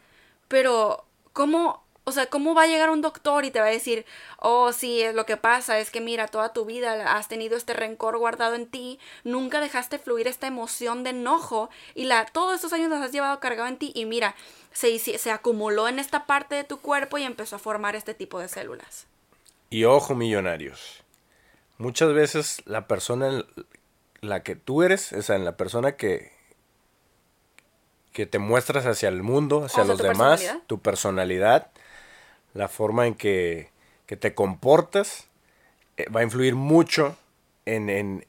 Pero, 0.48 1.04
¿cómo? 1.34 1.84
O 2.08 2.12
sea, 2.12 2.28
¿cómo 2.28 2.54
va 2.54 2.64
a 2.64 2.68
llegar 2.68 2.92
un 2.92 3.02
doctor 3.02 3.46
y 3.46 3.52
te 3.52 3.60
va 3.60 3.66
a 3.66 3.70
decir, 3.70 4.06
oh, 4.40 4.72
sí, 4.72 5.02
es 5.02 5.16
lo 5.16 5.26
que 5.26 5.38
pasa 5.38 5.80
es 5.80 5.90
que 5.90 6.02
mira, 6.02 6.28
toda 6.28 6.54
tu 6.54 6.64
vida 6.64 7.18
has 7.18 7.28
tenido 7.28 7.58
este 7.58 7.74
rencor 7.74 8.20
guardado 8.20 8.54
en 8.54 8.68
ti, 8.68 9.00
nunca 9.24 9.60
dejaste 9.60 9.98
fluir 9.98 10.28
esta 10.28 10.46
emoción 10.46 11.04
de 11.04 11.10
enojo 11.10 11.72
y 11.96 12.06
la, 12.06 12.28
todos 12.28 12.54
estos 12.54 12.74
años 12.74 12.92
las 12.92 13.02
has 13.02 13.12
llevado 13.12 13.40
cargado 13.40 13.68
en 13.68 13.78
ti 13.78 13.92
y 13.96 14.06
mira, 14.06 14.36
se, 14.72 15.00
se 15.00 15.32
acumuló 15.32 15.88
en 15.88 15.98
esta 15.98 16.28
parte 16.28 16.54
de 16.54 16.64
tu 16.64 16.80
cuerpo 16.80 17.18
y 17.18 17.24
empezó 17.24 17.56
a 17.56 17.60
formar 17.60 17.96
este 17.96 18.14
tipo 18.14 18.40
de 18.40 18.50
células. 18.50 19.08
Y 19.72 19.86
ojo, 19.86 20.14
millonarios. 20.14 21.04
Muchas 21.80 22.14
veces 22.14 22.62
la 22.66 22.88
persona 22.88 23.30
en 23.30 23.46
la 24.22 24.44
que 24.44 24.56
tú 24.56 24.84
eres, 24.84 25.12
o 25.12 25.22
sea, 25.24 25.36
en 25.36 25.44
la 25.44 25.58
persona 25.58 25.94
que, 25.94 26.32
que 28.14 28.26
te 28.26 28.40
muestras 28.40 28.86
hacia 28.86 29.10
el 29.10 29.24
mundo, 29.24 29.66
hacia 29.66 29.84
O 29.84 29.86
sea, 29.86 29.96
los 29.96 30.02
demás, 30.02 30.56
tu 30.68 30.80
personalidad, 30.80 31.72
la 32.56 32.68
forma 32.68 33.06
en 33.06 33.14
que, 33.14 33.70
que 34.08 34.18
te 34.18 34.34
comportas, 34.34 35.28
eh, 35.98 36.10
va 36.10 36.22
a 36.22 36.24
influir 36.24 36.56
mucho 36.56 37.16
en, 37.66 37.90
en 37.90 38.26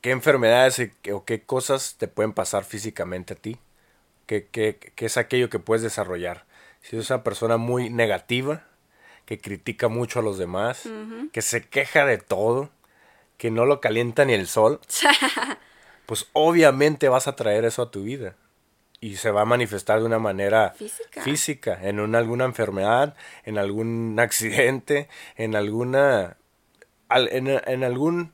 qué 0.00 0.12
enfermedades 0.12 0.78
y 0.78 1.10
o 1.10 1.24
qué 1.24 1.42
cosas 1.42 1.96
te 1.98 2.08
pueden 2.08 2.32
pasar 2.32 2.64
físicamente 2.64 3.34
a 3.34 3.36
ti. 3.36 3.58
¿Qué, 4.26 4.46
qué, 4.50 4.78
qué 4.94 5.06
es 5.06 5.16
aquello 5.16 5.50
que 5.50 5.58
puedes 5.58 5.82
desarrollar? 5.82 6.46
Si 6.82 6.96
eres 6.96 7.10
una 7.10 7.24
persona 7.24 7.56
muy 7.56 7.90
negativa, 7.90 8.64
que 9.26 9.40
critica 9.40 9.88
mucho 9.88 10.20
a 10.20 10.22
los 10.22 10.38
demás, 10.38 10.88
que 11.32 11.42
se 11.42 11.62
queja 11.62 12.06
de 12.06 12.18
todo, 12.18 12.70
que 13.36 13.50
no 13.50 13.66
lo 13.66 13.80
calienta 13.80 14.24
ni 14.24 14.34
el 14.34 14.46
sol, 14.46 14.80
pues 16.06 16.28
obviamente 16.32 17.08
vas 17.08 17.26
a 17.26 17.36
traer 17.36 17.64
eso 17.64 17.82
a 17.82 17.90
tu 17.90 18.04
vida. 18.04 18.36
Y 19.00 19.16
se 19.16 19.30
va 19.30 19.42
a 19.42 19.44
manifestar 19.44 20.00
de 20.00 20.06
una 20.06 20.18
manera 20.18 20.70
Física. 20.76 21.22
física, 21.22 21.78
en 21.82 22.00
una, 22.00 22.18
alguna 22.18 22.44
enfermedad, 22.44 23.14
en 23.44 23.56
algún 23.58 24.16
accidente, 24.18 25.08
en 25.36 25.54
alguna. 25.54 26.36
al- 27.08 27.28
en, 27.32 27.46
en 27.48 27.84
algún 27.84 28.32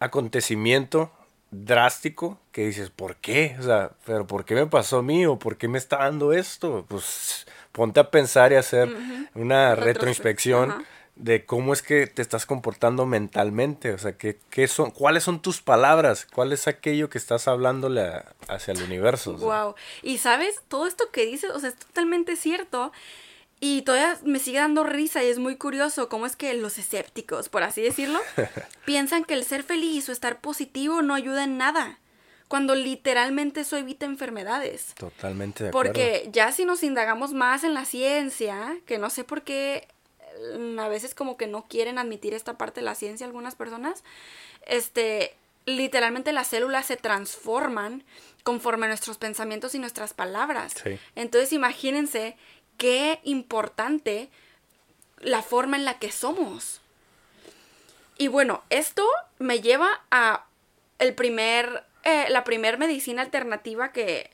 acontecimiento 0.00 1.12
drástico 1.50 2.40
que 2.50 2.66
dices, 2.66 2.90
¿por 2.90 3.16
qué? 3.16 3.56
O 3.58 3.62
sea, 3.62 3.90
¿pero 4.06 4.26
por 4.26 4.44
qué 4.44 4.54
me 4.54 4.66
pasó 4.66 4.98
a 4.98 5.02
mí? 5.02 5.26
¿O 5.26 5.38
por 5.38 5.56
qué 5.56 5.68
me 5.68 5.78
está 5.78 5.98
dando 5.98 6.32
esto? 6.32 6.86
Pues 6.88 7.46
ponte 7.72 8.00
a 8.00 8.10
pensar 8.10 8.52
y 8.52 8.56
hacer 8.56 8.88
una 9.34 9.74
retroinspección. 9.74 10.84
De 11.22 11.44
cómo 11.46 11.72
es 11.72 11.82
que 11.82 12.08
te 12.08 12.20
estás 12.20 12.46
comportando 12.46 13.06
mentalmente. 13.06 13.92
O 13.92 13.98
sea, 13.98 14.18
¿qué, 14.18 14.38
qué 14.50 14.66
son, 14.66 14.90
¿cuáles 14.90 15.22
son 15.22 15.40
tus 15.40 15.62
palabras? 15.62 16.26
¿Cuál 16.26 16.52
es 16.52 16.66
aquello 16.66 17.08
que 17.08 17.16
estás 17.18 17.46
hablándole 17.46 18.00
a- 18.02 18.34
hacia 18.48 18.72
el 18.74 18.82
universo? 18.82 19.34
O 19.34 19.38
sea, 19.38 19.46
Wow. 19.64 19.74
Y 20.02 20.18
sabes, 20.18 20.60
todo 20.66 20.86
esto 20.86 21.10
que 21.12 21.24
dices, 21.24 21.50
o 21.50 21.60
sea, 21.60 21.68
es 21.68 21.76
totalmente 21.76 22.34
cierto. 22.34 22.90
Y 23.60 23.82
todavía 23.82 24.18
me 24.24 24.40
sigue 24.40 24.58
dando 24.58 24.82
risa 24.82 25.22
y 25.22 25.28
es 25.28 25.38
muy 25.38 25.54
curioso 25.54 26.08
cómo 26.08 26.26
es 26.26 26.34
que 26.34 26.52
los 26.54 26.76
escépticos, 26.78 27.48
por 27.48 27.62
así 27.62 27.80
decirlo, 27.82 28.18
piensan 28.84 29.24
que 29.24 29.34
el 29.34 29.44
ser 29.44 29.62
feliz 29.62 30.08
o 30.08 30.12
estar 30.12 30.40
positivo 30.40 31.02
no 31.02 31.14
ayuda 31.14 31.44
en 31.44 31.56
nada. 31.56 32.00
Cuando 32.48 32.74
literalmente 32.74 33.60
eso 33.60 33.76
evita 33.76 34.04
enfermedades. 34.06 34.94
Totalmente 34.96 35.62
de 35.62 35.68
acuerdo. 35.70 35.92
Porque 35.92 36.28
ya 36.32 36.50
si 36.50 36.64
nos 36.64 36.82
indagamos 36.82 37.32
más 37.32 37.62
en 37.62 37.74
la 37.74 37.84
ciencia, 37.84 38.76
que 38.86 38.98
no 38.98 39.08
sé 39.08 39.22
por 39.22 39.42
qué 39.42 39.86
a 40.78 40.88
veces 40.88 41.14
como 41.14 41.36
que 41.36 41.46
no 41.46 41.66
quieren 41.68 41.98
admitir 41.98 42.34
esta 42.34 42.58
parte 42.58 42.80
de 42.80 42.86
la 42.86 42.94
ciencia 42.94 43.26
algunas 43.26 43.54
personas, 43.54 44.04
este, 44.66 45.34
literalmente 45.66 46.32
las 46.32 46.48
células 46.48 46.86
se 46.86 46.96
transforman 46.96 48.04
conforme 48.42 48.86
a 48.86 48.88
nuestros 48.88 49.18
pensamientos 49.18 49.74
y 49.74 49.78
nuestras 49.78 50.14
palabras. 50.14 50.74
Sí. 50.82 50.98
Entonces 51.14 51.52
imagínense 51.52 52.36
qué 52.78 53.20
importante 53.24 54.28
la 55.18 55.42
forma 55.42 55.76
en 55.76 55.84
la 55.84 55.98
que 55.98 56.10
somos. 56.10 56.80
Y 58.18 58.28
bueno, 58.28 58.62
esto 58.70 59.06
me 59.38 59.60
lleva 59.60 60.02
a 60.10 60.46
el 60.98 61.14
primer, 61.14 61.84
eh, 62.04 62.26
la 62.28 62.44
primer 62.44 62.78
medicina 62.78 63.22
alternativa 63.22 63.92
que, 63.92 64.30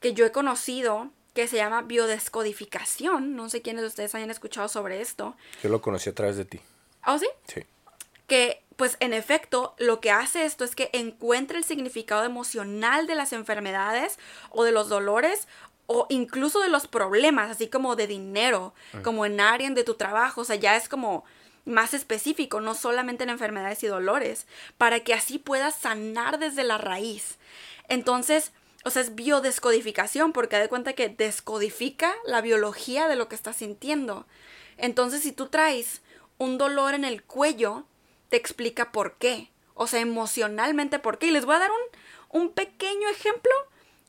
que 0.00 0.14
yo 0.14 0.24
he 0.24 0.32
conocido, 0.32 1.10
que 1.38 1.46
se 1.46 1.56
llama 1.56 1.82
biodescodificación. 1.82 3.36
No 3.36 3.48
sé 3.48 3.62
quiénes 3.62 3.82
de 3.82 3.86
ustedes 3.86 4.12
hayan 4.16 4.32
escuchado 4.32 4.66
sobre 4.66 5.00
esto. 5.00 5.36
Yo 5.62 5.68
lo 5.68 5.80
conocí 5.80 6.10
a 6.10 6.12
través 6.12 6.36
de 6.36 6.44
ti. 6.44 6.58
¿Oh, 7.06 7.16
sí? 7.16 7.28
Sí. 7.46 7.62
que 8.26 8.64
pues 8.74 8.96
en 8.98 9.12
efecto 9.12 9.76
lo 9.78 10.00
que 10.00 10.10
hace 10.10 10.44
esto 10.44 10.64
es 10.64 10.74
que 10.74 10.90
encuentra 10.92 11.56
el 11.56 11.62
significado 11.62 12.24
emocional 12.24 13.06
de 13.06 13.14
las 13.14 13.32
enfermedades 13.32 14.18
o 14.50 14.64
de 14.64 14.72
los 14.72 14.88
dolores 14.88 15.46
o 15.86 16.06
incluso 16.08 16.58
de 16.60 16.70
los 16.70 16.88
problemas, 16.88 17.52
así 17.52 17.68
como 17.68 17.94
de 17.94 18.08
dinero, 18.08 18.74
como 19.04 19.24
en 19.24 19.40
áreas 19.40 19.76
de 19.76 19.84
tu 19.84 19.94
trabajo, 19.94 20.40
o 20.40 20.44
sea, 20.44 20.56
ya 20.56 20.76
es 20.76 20.88
como 20.88 21.24
más 21.64 21.94
específico, 21.94 22.60
no 22.60 22.74
solamente 22.74 23.22
en 23.22 23.30
enfermedades 23.30 23.84
y 23.84 23.86
dolores, 23.86 24.48
para 24.76 25.00
que 25.00 25.14
así 25.14 25.38
puedas 25.38 25.76
sanar 25.76 26.40
desde 26.40 26.64
la 26.64 26.78
raíz. 26.78 27.38
Entonces, 27.88 28.50
o 28.88 28.90
sea, 28.90 29.02
es 29.02 29.14
biodescodificación, 29.14 30.32
porque 30.32 30.56
da 30.56 30.62
de 30.62 30.68
cuenta 30.68 30.94
que 30.94 31.10
descodifica 31.10 32.14
la 32.26 32.40
biología 32.40 33.06
de 33.06 33.16
lo 33.16 33.28
que 33.28 33.34
estás 33.34 33.56
sintiendo. 33.56 34.26
Entonces, 34.78 35.22
si 35.22 35.32
tú 35.32 35.48
traes 35.48 36.00
un 36.38 36.56
dolor 36.56 36.94
en 36.94 37.04
el 37.04 37.22
cuello, 37.22 37.84
te 38.30 38.36
explica 38.36 38.90
por 38.90 39.16
qué. 39.16 39.50
O 39.74 39.86
sea, 39.86 40.00
emocionalmente 40.00 40.98
por 40.98 41.18
qué. 41.18 41.26
Y 41.26 41.30
les 41.32 41.44
voy 41.44 41.56
a 41.56 41.60
dar 41.60 41.70
un, 41.70 42.40
un 42.40 42.48
pequeño 42.50 43.08
ejemplo 43.10 43.52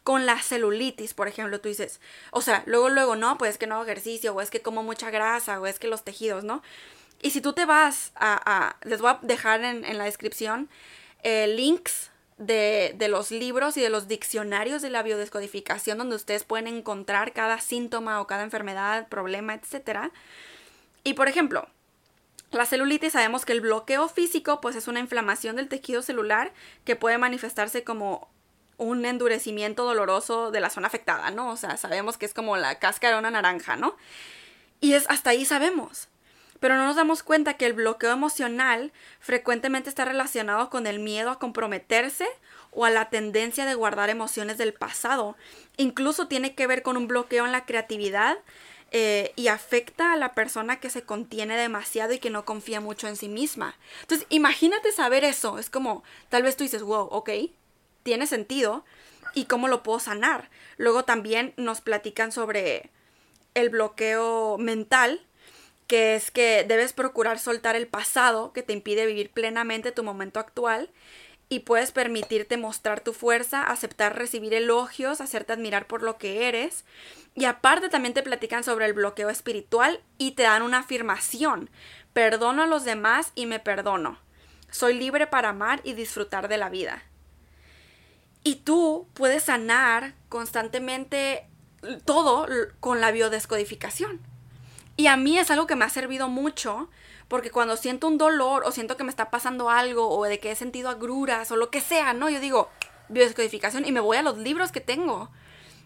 con 0.04 0.26
la 0.26 0.42
celulitis, 0.42 1.14
por 1.14 1.28
ejemplo. 1.28 1.60
Tú 1.60 1.68
dices, 1.68 2.00
o 2.32 2.42
sea, 2.42 2.64
luego, 2.66 2.90
luego, 2.90 3.18
no, 3.18 3.38
pues 3.38 3.52
es 3.52 3.58
que 3.58 3.68
no 3.68 3.76
hago 3.76 3.84
ejercicio, 3.84 4.34
o 4.34 4.40
es 4.40 4.50
que 4.50 4.62
como 4.62 4.82
mucha 4.82 5.12
grasa, 5.12 5.60
o 5.60 5.68
es 5.68 5.78
que 5.78 5.88
los 5.88 6.04
tejidos, 6.04 6.46
¿no? 6.46 6.64
Y 7.22 7.32
si 7.32 7.42
tú 7.42 7.52
te 7.52 7.66
vas 7.66 8.14
a, 8.16 8.78
les 8.84 9.02
voy 9.02 9.12
a 9.12 9.20
dejar 9.24 9.62
en, 9.66 9.84
en 9.84 9.98
la 9.98 10.06
descripción 10.06 10.70
eh, 11.22 11.48
links 11.48 12.09
de, 12.40 12.96
de 12.98 13.08
los 13.10 13.30
libros 13.30 13.78
y 13.78 13.82
de 13.82 13.90
los 13.90 14.08
diccionarios 14.08 14.82
de 14.82 14.90
la 14.90 15.04
biodescodificación 15.04 16.00
donde 16.00 16.16
ustedes 16.16 16.44
pueden 16.44 16.68
encontrar 16.68 17.34
cada 17.34 17.60
síntoma 17.60 18.20
o 18.22 18.28
cada 18.28 18.44
enfermedad, 18.44 19.08
problema, 19.10 19.54
etcétera. 19.54 20.12
Y 21.04 21.14
por 21.14 21.28
ejemplo, 21.28 21.68
la 22.52 22.66
celulitis 22.66 23.14
sabemos 23.14 23.46
que 23.46 23.54
el 23.54 23.62
bloqueo 23.62 24.08
físico 24.08 24.60
pues 24.62 24.76
es 24.76 24.88
una 24.88 25.00
inflamación 25.00 25.58
del 25.58 25.68
tejido 25.68 26.02
celular 26.02 26.52
que 26.86 26.96
puede 26.96 27.18
manifestarse 27.18 27.84
como 27.84 28.30
un 28.78 29.06
endurecimiento 29.06 29.84
doloroso 29.84 30.50
de 30.50 30.62
la 30.62 30.70
zona 30.70 30.88
afectada, 30.88 31.30
¿no? 31.32 31.52
O 31.52 31.58
sea, 31.58 31.78
sabemos 31.78 32.18
que 32.18 32.26
es 32.26 32.34
como 32.34 32.58
la 32.58 32.80
cáscara 32.80 33.16
de 33.16 33.20
una 33.20 33.32
naranja, 33.32 33.76
¿no? 33.76 33.96
Y 34.80 34.94
es 34.94 35.06
hasta 35.10 35.32
ahí 35.32 35.46
sabemos. 35.46 36.08
Pero 36.60 36.76
no 36.76 36.86
nos 36.86 36.96
damos 36.96 37.24
cuenta 37.24 37.56
que 37.56 37.66
el 37.66 37.74
bloqueo 37.74 38.12
emocional 38.12 38.92
frecuentemente 39.20 39.90
está 39.90 40.06
relacionado 40.06 40.70
con 40.70 40.88
el 40.88 41.00
miedo 41.00 41.30
a 41.30 41.40
comprometerse 41.40 42.28
o 42.72 42.86
a 42.86 42.90
la 42.90 43.10
tendencia 43.10 43.66
de 43.66 43.76
guardar 43.76 44.10
emociones 44.10 44.58
del 44.58 44.74
pasado. 44.74 45.36
Incluso 45.78 46.28
tiene 46.28 46.56
que 46.56 46.68
ver 46.68 46.84
con 46.84 46.98
un 46.98 47.08
bloqueo 47.08 47.46
en 47.46 47.52
la 47.52 47.66
creatividad 47.66 48.38
eh, 48.92 49.34
y 49.36 49.50
afecta 49.50 50.14
a 50.14 50.16
la 50.16 50.34
persona 50.34 50.80
que 50.80 50.90
se 50.90 51.04
contiene 51.04 51.56
demasiado 51.56 52.14
y 52.14 52.20
que 52.20 52.32
no 52.32 52.46
confía 52.46 52.82
mucho 52.82 53.08
en 53.08 53.16
sí 53.16 53.28
misma. 53.28 53.78
Entonces, 54.02 54.28
imagínate 54.30 54.92
saber 54.92 55.24
eso. 55.24 55.60
Es 55.60 55.70
como, 55.70 56.04
tal 56.30 56.44
vez 56.44 56.58
tú 56.58 56.64
dices, 56.64 56.82
wow, 56.82 57.08
ok, 57.12 57.30
tiene 58.04 58.28
sentido. 58.28 58.84
¿Y 59.36 59.46
cómo 59.46 59.68
lo 59.68 59.84
puedo 59.84 60.00
sanar? 60.00 60.50
Luego 60.78 61.06
también 61.06 61.54
nos 61.56 61.82
platican 61.82 62.32
sobre 62.32 62.90
el 63.54 63.70
bloqueo 63.70 64.58
mental, 64.58 65.26
que 65.90 66.14
es 66.14 66.30
que 66.30 66.64
debes 66.68 66.94
procurar 66.94 67.40
soltar 67.40 67.76
el 67.76 67.88
pasado 67.88 68.54
que 68.54 68.62
te 68.62 68.74
impide 68.74 69.08
vivir 69.08 69.32
plenamente 69.32 69.92
tu 69.92 70.04
momento 70.04 70.40
actual 70.40 70.92
y 71.50 71.62
puedes 71.62 71.92
permitirte 71.92 72.58
mostrar 72.58 73.02
tu 73.02 73.12
fuerza, 73.12 73.64
aceptar 73.64 74.16
recibir 74.16 74.54
elogios, 74.54 75.20
hacerte 75.20 75.54
admirar 75.54 75.88
por 75.88 76.04
lo 76.04 76.20
que 76.20 76.48
eres. 76.48 76.86
Y 77.34 77.46
aparte 77.46 77.90
también 77.90 78.14
te 78.14 78.22
platican 78.22 78.64
sobre 78.64 78.86
el 78.86 78.94
bloqueo 78.94 79.32
espiritual 79.32 80.00
y 80.20 80.34
te 80.34 80.44
dan 80.44 80.62
una 80.62 80.78
afirmación. 80.78 81.72
Perdono 82.14 82.62
a 82.62 82.68
los 82.68 82.84
demás 82.86 83.32
y 83.34 83.48
me 83.48 83.60
perdono. 83.60 84.20
Soy 84.70 84.94
libre 84.94 85.26
para 85.26 85.50
amar 85.50 85.82
y 85.84 85.94
disfrutar 85.94 86.50
de 86.50 86.58
la 86.58 86.70
vida. 86.70 87.02
Y 88.44 88.58
tú 88.58 89.08
puedes 89.16 89.42
sanar 89.42 90.14
constantemente 90.30 91.48
todo 92.06 92.48
con 92.80 93.02
la 93.02 93.10
biodescodificación. 93.10 94.29
Y 95.00 95.08
a 95.08 95.16
mí 95.16 95.40
es 95.40 95.50
algo 95.50 95.66
que 95.66 95.78
me 95.78 95.86
ha 95.86 95.90
servido 95.90 96.28
mucho 96.28 96.90
Porque 97.30 97.52
cuando 97.52 97.78
siento 97.78 98.06
un 98.06 98.18
dolor 98.18 98.64
o 98.66 98.74
siento 98.74 98.98
que 98.98 99.06
me 99.06 99.10
está 99.10 99.30
pasando 99.32 99.70
algo 99.70 100.10
o 100.10 100.26
de 100.26 100.42
que 100.42 100.52
he 100.52 100.56
sentido 100.58 100.90
agruras 100.90 101.50
o 101.52 101.56
lo 101.56 101.70
que 101.70 101.80
sea, 101.80 102.12
¿no? 102.12 102.30
Yo 102.30 102.42
digo, 102.42 102.70
biodescodificación 103.08 103.86
y 103.86 103.94
me 103.94 104.02
voy 104.02 104.18
a 104.18 104.24
los 104.24 104.38
libros 104.40 104.74
que 104.74 104.82
tengo. 104.82 105.30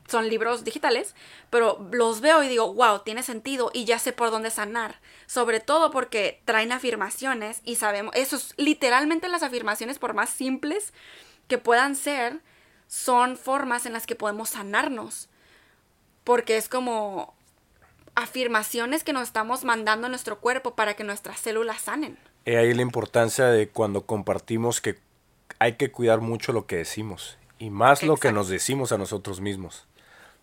Son 0.08 0.30
libros 0.30 0.64
digitales, 0.64 1.14
pero 1.52 1.88
los 1.92 2.22
veo 2.22 2.42
y 2.42 2.48
digo, 2.48 2.74
wow, 2.74 3.02
tiene 3.04 3.22
sentido 3.22 3.70
y 3.72 3.86
ya 3.86 4.00
sé 4.00 4.14
por 4.14 4.32
dónde 4.32 4.50
sanar. 4.50 5.00
Sobre 5.28 5.60
todo 5.60 5.92
porque 5.92 6.42
traen 6.46 6.72
afirmaciones 6.72 7.62
y 7.64 7.76
sabemos, 7.76 8.16
eso 8.16 8.36
es 8.38 8.56
literalmente 8.58 9.28
las 9.28 9.44
afirmaciones, 9.44 10.00
por 10.00 10.16
más 10.16 10.32
simples 10.32 10.92
que 11.48 11.60
puedan 11.60 11.96
ser, 11.96 12.42
son 12.88 13.38
formas 13.38 13.86
en 13.86 13.94
las 13.94 14.08
que 14.08 14.16
podemos 14.16 14.50
sanarnos. 14.50 15.30
Porque 16.24 16.58
es 16.58 16.68
como 16.68 17.36
afirmaciones 18.16 19.04
que 19.04 19.14
nos 19.14 19.24
estamos 19.24 19.64
mandando 19.64 20.08
a 20.08 20.10
nuestro 20.10 20.40
cuerpo 20.40 20.76
para 20.76 20.96
que 20.96 21.04
nuestras 21.04 21.40
células 21.40 21.82
sanen. 21.82 22.18
He 22.46 22.58
ahí 22.58 22.74
la 22.74 22.82
importancia 22.82 23.46
de 23.46 23.70
cuando 23.70 24.06
compartimos 24.06 24.82
que 24.82 24.98
hay 25.60 25.76
que 25.76 25.92
cuidar 25.92 26.22
mucho 26.22 26.52
lo 26.52 26.66
que 26.66 26.78
decimos 26.78 27.38
y 27.58 27.70
más 27.70 28.04
lo 28.04 28.18
que 28.18 28.32
nos 28.32 28.50
decimos 28.50 28.92
a 28.92 28.98
nosotros 28.98 29.40
mismos, 29.40 29.88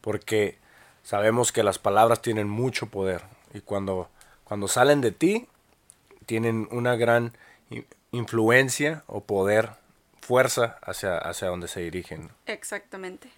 porque 0.00 0.58
sabemos 1.02 1.52
que 1.52 1.62
las 1.62 1.78
palabras 1.78 2.22
tienen 2.22 2.48
mucho 2.48 2.86
poder 2.86 3.22
y 3.52 3.60
cuando, 3.60 4.08
cuando 4.44 4.68
salen 4.68 5.00
de 5.00 5.12
ti 5.12 5.46
tienen 6.26 6.68
una 6.70 6.96
gran 6.96 7.36
influencia 8.12 9.04
o 9.06 9.22
poder, 9.24 9.70
fuerza 10.20 10.78
hacia, 10.82 11.18
hacia 11.18 11.48
donde 11.48 11.68
se 11.68 11.80
dirigen. 11.80 12.30
Exactamente. 12.46 13.30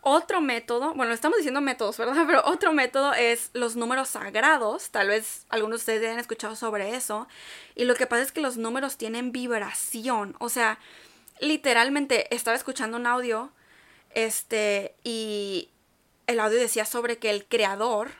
Otro 0.00 0.40
método, 0.40 0.94
bueno, 0.94 1.12
estamos 1.12 1.38
diciendo 1.38 1.60
métodos, 1.60 1.96
¿verdad? 1.98 2.14
Pero 2.26 2.42
otro 2.46 2.72
método 2.72 3.14
es 3.14 3.50
los 3.52 3.76
números 3.76 4.08
sagrados. 4.08 4.90
Tal 4.90 5.08
vez 5.08 5.44
algunos 5.48 5.80
de 5.80 5.82
ustedes 5.82 6.06
hayan 6.06 6.20
escuchado 6.20 6.56
sobre 6.56 6.94
eso. 6.94 7.28
Y 7.74 7.84
lo 7.84 7.94
que 7.94 8.06
pasa 8.06 8.22
es 8.22 8.32
que 8.32 8.40
los 8.40 8.56
números 8.56 8.96
tienen 8.96 9.32
vibración. 9.32 10.36
O 10.38 10.48
sea, 10.48 10.78
literalmente 11.40 12.32
estaba 12.34 12.56
escuchando 12.56 12.96
un 12.96 13.06
audio, 13.06 13.50
este, 14.10 14.94
y 15.04 15.68
el 16.26 16.40
audio 16.40 16.58
decía 16.58 16.84
sobre 16.84 17.18
que 17.18 17.30
el 17.30 17.46
creador, 17.46 18.10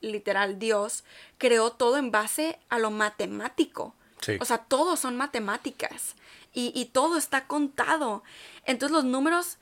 literal 0.00 0.58
Dios, 0.58 1.04
creó 1.38 1.72
todo 1.72 1.96
en 1.96 2.10
base 2.10 2.58
a 2.68 2.78
lo 2.78 2.90
matemático. 2.90 3.94
Sí. 4.20 4.36
O 4.40 4.44
sea, 4.44 4.58
todo 4.58 4.96
son 4.96 5.16
matemáticas 5.16 6.14
y, 6.52 6.72
y 6.74 6.86
todo 6.86 7.16
está 7.16 7.46
contado. 7.46 8.22
Entonces 8.64 8.94
los 8.94 9.04
números 9.04 9.58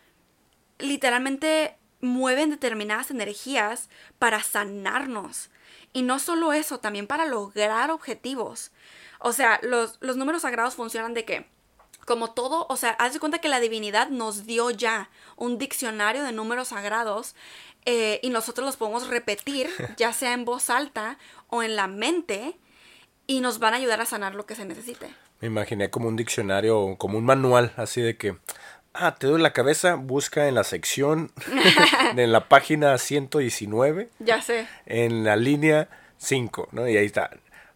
literalmente 0.79 1.77
mueven 2.01 2.51
determinadas 2.51 3.11
energías 3.11 3.89
para 4.19 4.43
sanarnos. 4.43 5.51
Y 5.93 6.03
no 6.03 6.19
solo 6.19 6.53
eso, 6.53 6.81
también 6.81 7.07
para 7.07 7.27
lograr 7.27 7.91
objetivos. 7.91 8.73
O 9.19 9.33
sea, 9.33 9.61
los, 9.63 9.99
los 10.01 10.17
números 10.17 10.43
sagrados 10.43 10.75
funcionan 10.75 11.15
de 11.15 11.25
que, 11.25 11.47
como 12.07 12.33
todo, 12.33 12.67
o 12.69 12.77
sea, 12.77 12.91
haz 12.91 13.13
de 13.13 13.21
cuenta 13.21 13.39
que 13.39 13.49
la 13.49 13.61
divinidad 13.61 14.09
nos 14.09 14.47
dio 14.47 14.71
ya 14.71 15.11
un 15.37 15.59
diccionario 15.59 16.25
de 16.25 16.33
números 16.33 16.69
sagrados 16.69 17.37
eh, 17.85 18.21
y 18.23 18.31
nosotros 18.31 18.67
los 18.67 18.77
podemos 18.77 19.09
repetir, 19.09 19.69
ya 19.97 20.13
sea 20.13 20.33
en 20.33 20.45
voz 20.45 20.71
alta 20.71 21.19
o 21.49 21.63
en 21.63 21.77
la 21.77 21.87
mente, 21.87 22.57
y 23.27 23.41
nos 23.41 23.59
van 23.59 23.75
a 23.75 23.77
ayudar 23.77 24.01
a 24.01 24.07
sanar 24.07 24.35
lo 24.35 24.47
que 24.47 24.55
se 24.55 24.65
necesite. 24.65 25.15
Me 25.41 25.49
imaginé 25.49 25.91
como 25.91 26.09
un 26.09 26.17
diccionario, 26.17 26.97
como 26.99 27.19
un 27.19 27.25
manual, 27.25 27.73
así 27.77 28.01
de 28.01 28.17
que, 28.17 28.37
ah, 28.95 29.15
te 29.15 29.27
doy 29.27 29.41
la 29.41 29.53
cabeza, 29.53 29.95
busca 29.95 30.49
en 30.49 30.55
la 30.55 30.65
sección, 30.65 31.31
en 32.17 32.33
la 32.33 32.49
página 32.49 32.97
119, 32.99 34.09
Ya 34.21 34.43
sé. 34.43 34.67
en 34.87 35.25
la 35.25 35.37
línea 35.37 35.89
5, 36.19 36.69
¿no? 36.73 36.89
Y 36.89 36.97
ahí 36.97 37.07
está, 37.07 37.31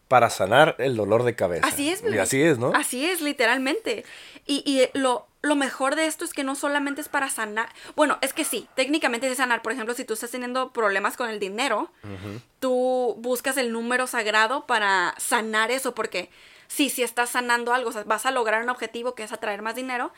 para 0.09 0.31
sanar 0.31 0.77
el 0.79 0.97
dolor 0.97 1.25
de 1.25 1.35
cabeza. 1.35 1.67
Así 1.67 1.91
es, 1.91 2.03
Y 2.05 2.19
así 2.19 2.43
es, 2.43 2.59
¿no? 2.59 2.73
Así 2.75 3.05
es, 3.07 3.21
literalmente. 3.21 4.05
Y, 4.47 4.63
y 4.65 4.89
lo, 4.99 5.27
lo 5.43 5.57
mejor 5.57 5.97
de 5.97 6.07
esto 6.07 6.25
es 6.25 6.33
que 6.33 6.45
no 6.45 6.55
solamente 6.55 7.01
es 7.01 7.09
para 7.09 7.29
sanar. 7.29 7.69
Bueno, 7.97 8.19
es 8.21 8.33
que 8.33 8.45
sí, 8.45 8.69
técnicamente 8.77 9.29
es 9.29 9.39
sanar. 9.39 9.63
Por 9.63 9.73
ejemplo, 9.73 9.95
si 9.95 10.05
tú 10.05 10.15
estás 10.15 10.31
teniendo 10.31 10.73
problemas 10.73 11.17
con 11.17 11.29
el 11.29 11.41
dinero, 11.41 11.91
tú 12.61 13.17
buscas 13.19 13.57
el 13.57 13.73
número 13.73 14.07
sagrado 14.07 14.67
para 14.67 15.15
sanar 15.19 15.71
eso, 15.73 15.95
porque 15.95 16.31
sí, 16.69 16.89
sí 16.89 17.03
estás 17.03 17.31
sanando 17.31 17.73
algo, 17.75 17.91
o 17.91 17.93
sea, 17.93 18.05
vas 18.05 18.27
a 18.27 18.31
lograr 18.31 18.63
un 18.63 18.69
objetivo 18.71 19.15
que 19.15 19.23
es 19.25 19.33
atraer 19.33 19.63
más 19.63 19.75
dinero, 19.75 20.13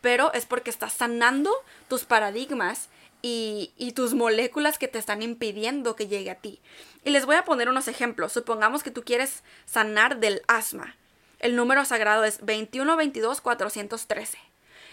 pero 0.00 0.32
es 0.32 0.46
porque 0.46 0.70
estás 0.70 0.92
sanando 0.92 1.52
tus 1.88 2.04
paradigmas 2.04 2.88
y, 3.22 3.72
y 3.76 3.92
tus 3.92 4.14
moléculas 4.14 4.78
que 4.78 4.88
te 4.88 4.98
están 4.98 5.22
impidiendo 5.22 5.96
que 5.96 6.08
llegue 6.08 6.30
a 6.30 6.36
ti. 6.36 6.60
Y 7.04 7.10
les 7.10 7.26
voy 7.26 7.36
a 7.36 7.44
poner 7.44 7.68
unos 7.68 7.88
ejemplos. 7.88 8.32
Supongamos 8.32 8.82
que 8.82 8.90
tú 8.90 9.02
quieres 9.04 9.42
sanar 9.66 10.18
del 10.18 10.42
asma. 10.48 10.96
El 11.38 11.56
número 11.56 11.84
sagrado 11.84 12.24
es 12.24 12.40
21-22-413. 12.42 14.36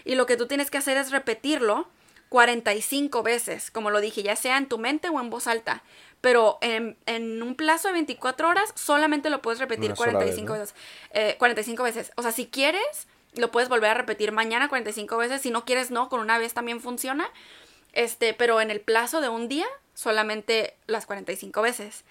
Y 0.04 0.14
lo 0.14 0.26
que 0.26 0.36
tú 0.36 0.46
tienes 0.46 0.70
que 0.70 0.78
hacer 0.78 0.96
es 0.96 1.10
repetirlo 1.10 1.88
45 2.28 3.22
veces, 3.22 3.70
como 3.70 3.90
lo 3.90 4.00
dije, 4.00 4.22
ya 4.22 4.36
sea 4.36 4.58
en 4.58 4.68
tu 4.68 4.78
mente 4.78 5.08
o 5.08 5.20
en 5.20 5.30
voz 5.30 5.46
alta. 5.46 5.82
Pero 6.20 6.58
en, 6.60 6.96
en 7.06 7.42
un 7.42 7.54
plazo 7.54 7.88
de 7.88 7.94
24 7.94 8.48
horas 8.48 8.72
solamente 8.74 9.30
lo 9.30 9.40
puedes 9.40 9.60
repetir 9.60 9.86
Una 9.90 9.96
sola 9.96 10.12
45 10.12 10.52
vez, 10.52 10.60
¿no? 10.60 10.60
veces. 10.60 10.74
Eh, 11.12 11.36
45 11.38 11.82
veces. 11.82 12.12
O 12.16 12.22
sea, 12.22 12.32
si 12.32 12.46
quieres, 12.46 13.06
lo 13.34 13.50
puedes 13.50 13.68
volver 13.68 13.90
a 13.90 13.94
repetir 13.94 14.32
mañana 14.32 14.68
45 14.68 15.16
veces. 15.16 15.42
Si 15.42 15.50
no 15.50 15.64
quieres, 15.64 15.90
no, 15.90 16.08
con 16.08 16.20
una 16.20 16.38
vez 16.38 16.54
también 16.54 16.80
funciona. 16.80 17.30
Este, 17.92 18.34
pero 18.34 18.60
en 18.60 18.70
el 18.70 18.80
plazo 18.80 19.20
de 19.20 19.28
un 19.28 19.48
día, 19.48 19.66
solamente 19.94 20.76
las 20.86 21.06
45 21.06 21.62
veces. 21.62 22.04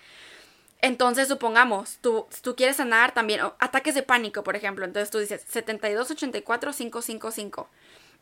Entonces, 0.82 1.28
supongamos, 1.28 1.98
tú, 2.02 2.28
tú 2.42 2.56
quieres 2.56 2.78
sanar 2.78 3.14
también 3.14 3.42
ataques 3.60 3.96
de 3.96 4.04
pánico, 4.04 4.44
por 4.44 4.56
ejemplo. 4.56 4.86
Entonces 4.86 5.10
tú 5.10 5.20
dices 5.20 5.44
72, 5.48 6.12
84, 6.12 6.72
555. 6.72 7.70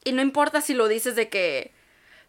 Y 0.03 0.11
no 0.13 0.21
importa 0.21 0.61
si 0.61 0.73
lo 0.73 0.87
dices 0.87 1.15
de 1.15 1.29
que 1.29 1.73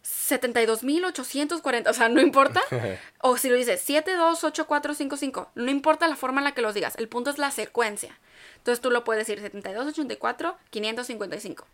72.840, 0.06 1.88
o 1.88 1.92
sea, 1.92 2.08
no 2.08 2.20
importa. 2.20 2.62
o 3.22 3.36
si 3.36 3.48
lo 3.48 3.56
dices 3.56 3.80
728455, 3.82 5.50
no 5.54 5.70
importa 5.70 6.08
la 6.08 6.16
forma 6.16 6.40
en 6.40 6.44
la 6.44 6.52
que 6.52 6.62
los 6.62 6.74
digas. 6.74 6.96
El 6.96 7.08
punto 7.08 7.30
es 7.30 7.38
la 7.38 7.50
secuencia. 7.50 8.18
Entonces 8.58 8.80
tú 8.80 8.90
lo 8.90 9.04
puedes 9.04 9.26
decir 9.26 9.40
72, 9.42 9.88
84, 9.88 10.56
555. 10.70 11.66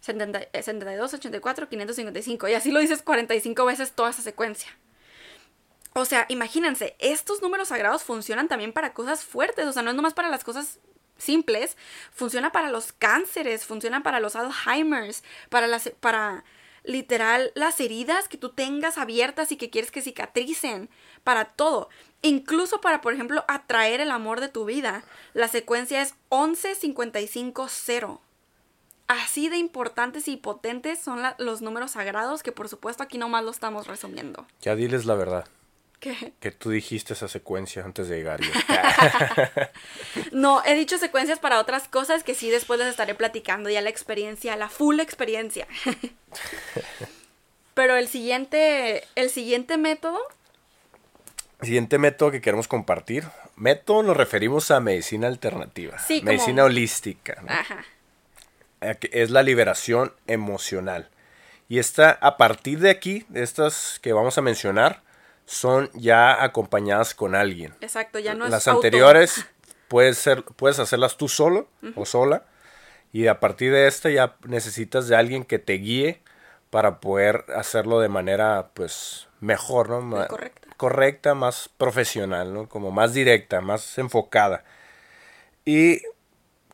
70 0.00 0.40
eh, 0.52 0.62
72, 0.62 1.14
84, 1.14 1.68
555. 1.68 2.48
Y 2.48 2.54
así 2.54 2.70
lo 2.70 2.80
dices 2.80 3.02
45 3.02 3.64
veces 3.64 3.92
toda 3.92 4.10
esa 4.10 4.22
secuencia. 4.22 4.70
O 5.92 6.04
sea, 6.04 6.26
imagínense, 6.28 6.96
estos 6.98 7.42
números 7.42 7.68
sagrados 7.68 8.04
funcionan 8.04 8.48
también 8.48 8.72
para 8.72 8.94
cosas 8.94 9.24
fuertes, 9.24 9.66
o 9.66 9.72
sea, 9.72 9.82
no 9.82 9.90
es 9.90 9.96
nomás 9.96 10.14
para 10.14 10.28
las 10.28 10.44
cosas 10.44 10.78
simples, 11.18 11.76
funciona 12.12 12.52
para 12.52 12.70
los 12.70 12.92
cánceres, 12.92 13.66
funciona 13.66 14.02
para 14.02 14.20
los 14.20 14.36
Alzheimer's, 14.36 15.24
para 15.48 15.66
las 15.66 15.90
para 16.00 16.44
literal 16.84 17.52
las 17.54 17.80
heridas 17.80 18.28
que 18.28 18.38
tú 18.38 18.50
tengas 18.50 18.98
abiertas 18.98 19.52
y 19.52 19.56
que 19.56 19.70
quieres 19.70 19.90
que 19.90 20.02
cicatricen, 20.02 20.88
para 21.24 21.46
todo, 21.46 21.88
incluso 22.22 22.80
para 22.80 23.00
por 23.00 23.12
ejemplo 23.12 23.44
atraer 23.48 24.00
el 24.00 24.10
amor 24.10 24.40
de 24.40 24.48
tu 24.48 24.64
vida. 24.64 25.04
La 25.34 25.48
secuencia 25.48 26.02
es 26.02 26.14
11 26.28 26.74
55 26.74 27.66
0. 27.68 28.20
Así 29.06 29.48
de 29.48 29.56
importantes 29.56 30.28
y 30.28 30.36
potentes 30.36 31.00
son 31.00 31.20
los 31.38 31.62
números 31.62 31.92
sagrados 31.92 32.42
que 32.44 32.52
por 32.52 32.68
supuesto 32.68 33.02
aquí 33.02 33.18
nomás 33.18 33.44
lo 33.44 33.50
estamos 33.50 33.88
resumiendo. 33.88 34.46
Ya 34.60 34.76
diles 34.76 35.04
la 35.04 35.16
verdad, 35.16 35.46
¿Qué? 36.00 36.32
que 36.40 36.50
tú 36.50 36.70
dijiste 36.70 37.12
esa 37.12 37.28
secuencia 37.28 37.84
antes 37.84 38.08
de 38.08 38.16
llegar. 38.16 38.40
yo. 38.40 38.50
No, 40.32 40.62
he 40.64 40.74
dicho 40.74 40.96
secuencias 40.98 41.38
para 41.38 41.60
otras 41.60 41.88
cosas 41.88 42.24
que 42.24 42.34
sí 42.34 42.48
después 42.50 42.78
les 42.80 42.88
estaré 42.88 43.14
platicando 43.14 43.68
ya 43.68 43.80
la 43.82 43.90
experiencia, 43.90 44.56
la 44.56 44.68
full 44.70 44.98
experiencia. 45.00 45.66
Pero 47.74 47.96
el 47.96 48.08
siguiente, 48.08 49.04
el 49.14 49.30
siguiente 49.30 49.76
método, 49.76 50.18
Siguiente 51.62 51.98
método 51.98 52.30
que 52.30 52.40
queremos 52.40 52.68
compartir. 52.68 53.24
Método 53.56 54.02
nos 54.02 54.16
referimos 54.16 54.70
a 54.70 54.80
medicina 54.80 55.26
alternativa. 55.28 55.98
Sí, 55.98 56.20
como- 56.20 56.32
medicina 56.32 56.64
holística. 56.64 57.42
¿no? 57.42 57.50
ajá, 57.52 57.84
es 58.80 59.28
la 59.30 59.42
liberación 59.42 60.14
emocional. 60.26 61.10
Y 61.68 61.78
esta, 61.78 62.12
a 62.12 62.38
partir 62.38 62.78
de 62.80 62.88
aquí, 62.88 63.26
de 63.28 63.42
estas 63.42 63.98
que 64.00 64.14
vamos 64.14 64.38
a 64.38 64.42
mencionar, 64.42 65.02
son 65.50 65.90
ya 65.94 66.44
acompañadas 66.44 67.12
con 67.12 67.34
alguien. 67.34 67.74
exacto, 67.80 68.20
ya 68.20 68.34
no 68.34 68.44
es 68.44 68.52
Las 68.52 68.68
auto. 68.68 68.78
anteriores 68.78 69.46
puedes, 69.88 70.16
ser, 70.16 70.44
puedes 70.44 70.78
hacerlas 70.78 71.16
tú 71.16 71.28
solo 71.28 71.66
o 71.96 72.06
sola. 72.06 72.44
Y 73.12 73.26
a 73.26 73.40
partir 73.40 73.72
de 73.72 73.88
esta 73.88 74.10
ya 74.10 74.36
necesitas 74.46 75.08
de 75.08 75.16
alguien 75.16 75.44
que 75.44 75.58
te 75.58 75.72
guíe 75.72 76.22
para 76.70 77.00
poder 77.00 77.44
hacerlo 77.56 77.98
de 77.98 78.08
manera 78.08 78.70
pues 78.74 79.26
mejor, 79.40 79.88
¿no? 79.90 80.00
Ma- 80.02 80.28
correcta. 80.28 80.68
correcta, 80.76 81.34
más 81.34 81.68
profesional, 81.76 82.54
¿no? 82.54 82.68
Como 82.68 82.92
más 82.92 83.12
directa, 83.12 83.60
más 83.60 83.98
enfocada. 83.98 84.62
Y 85.64 86.02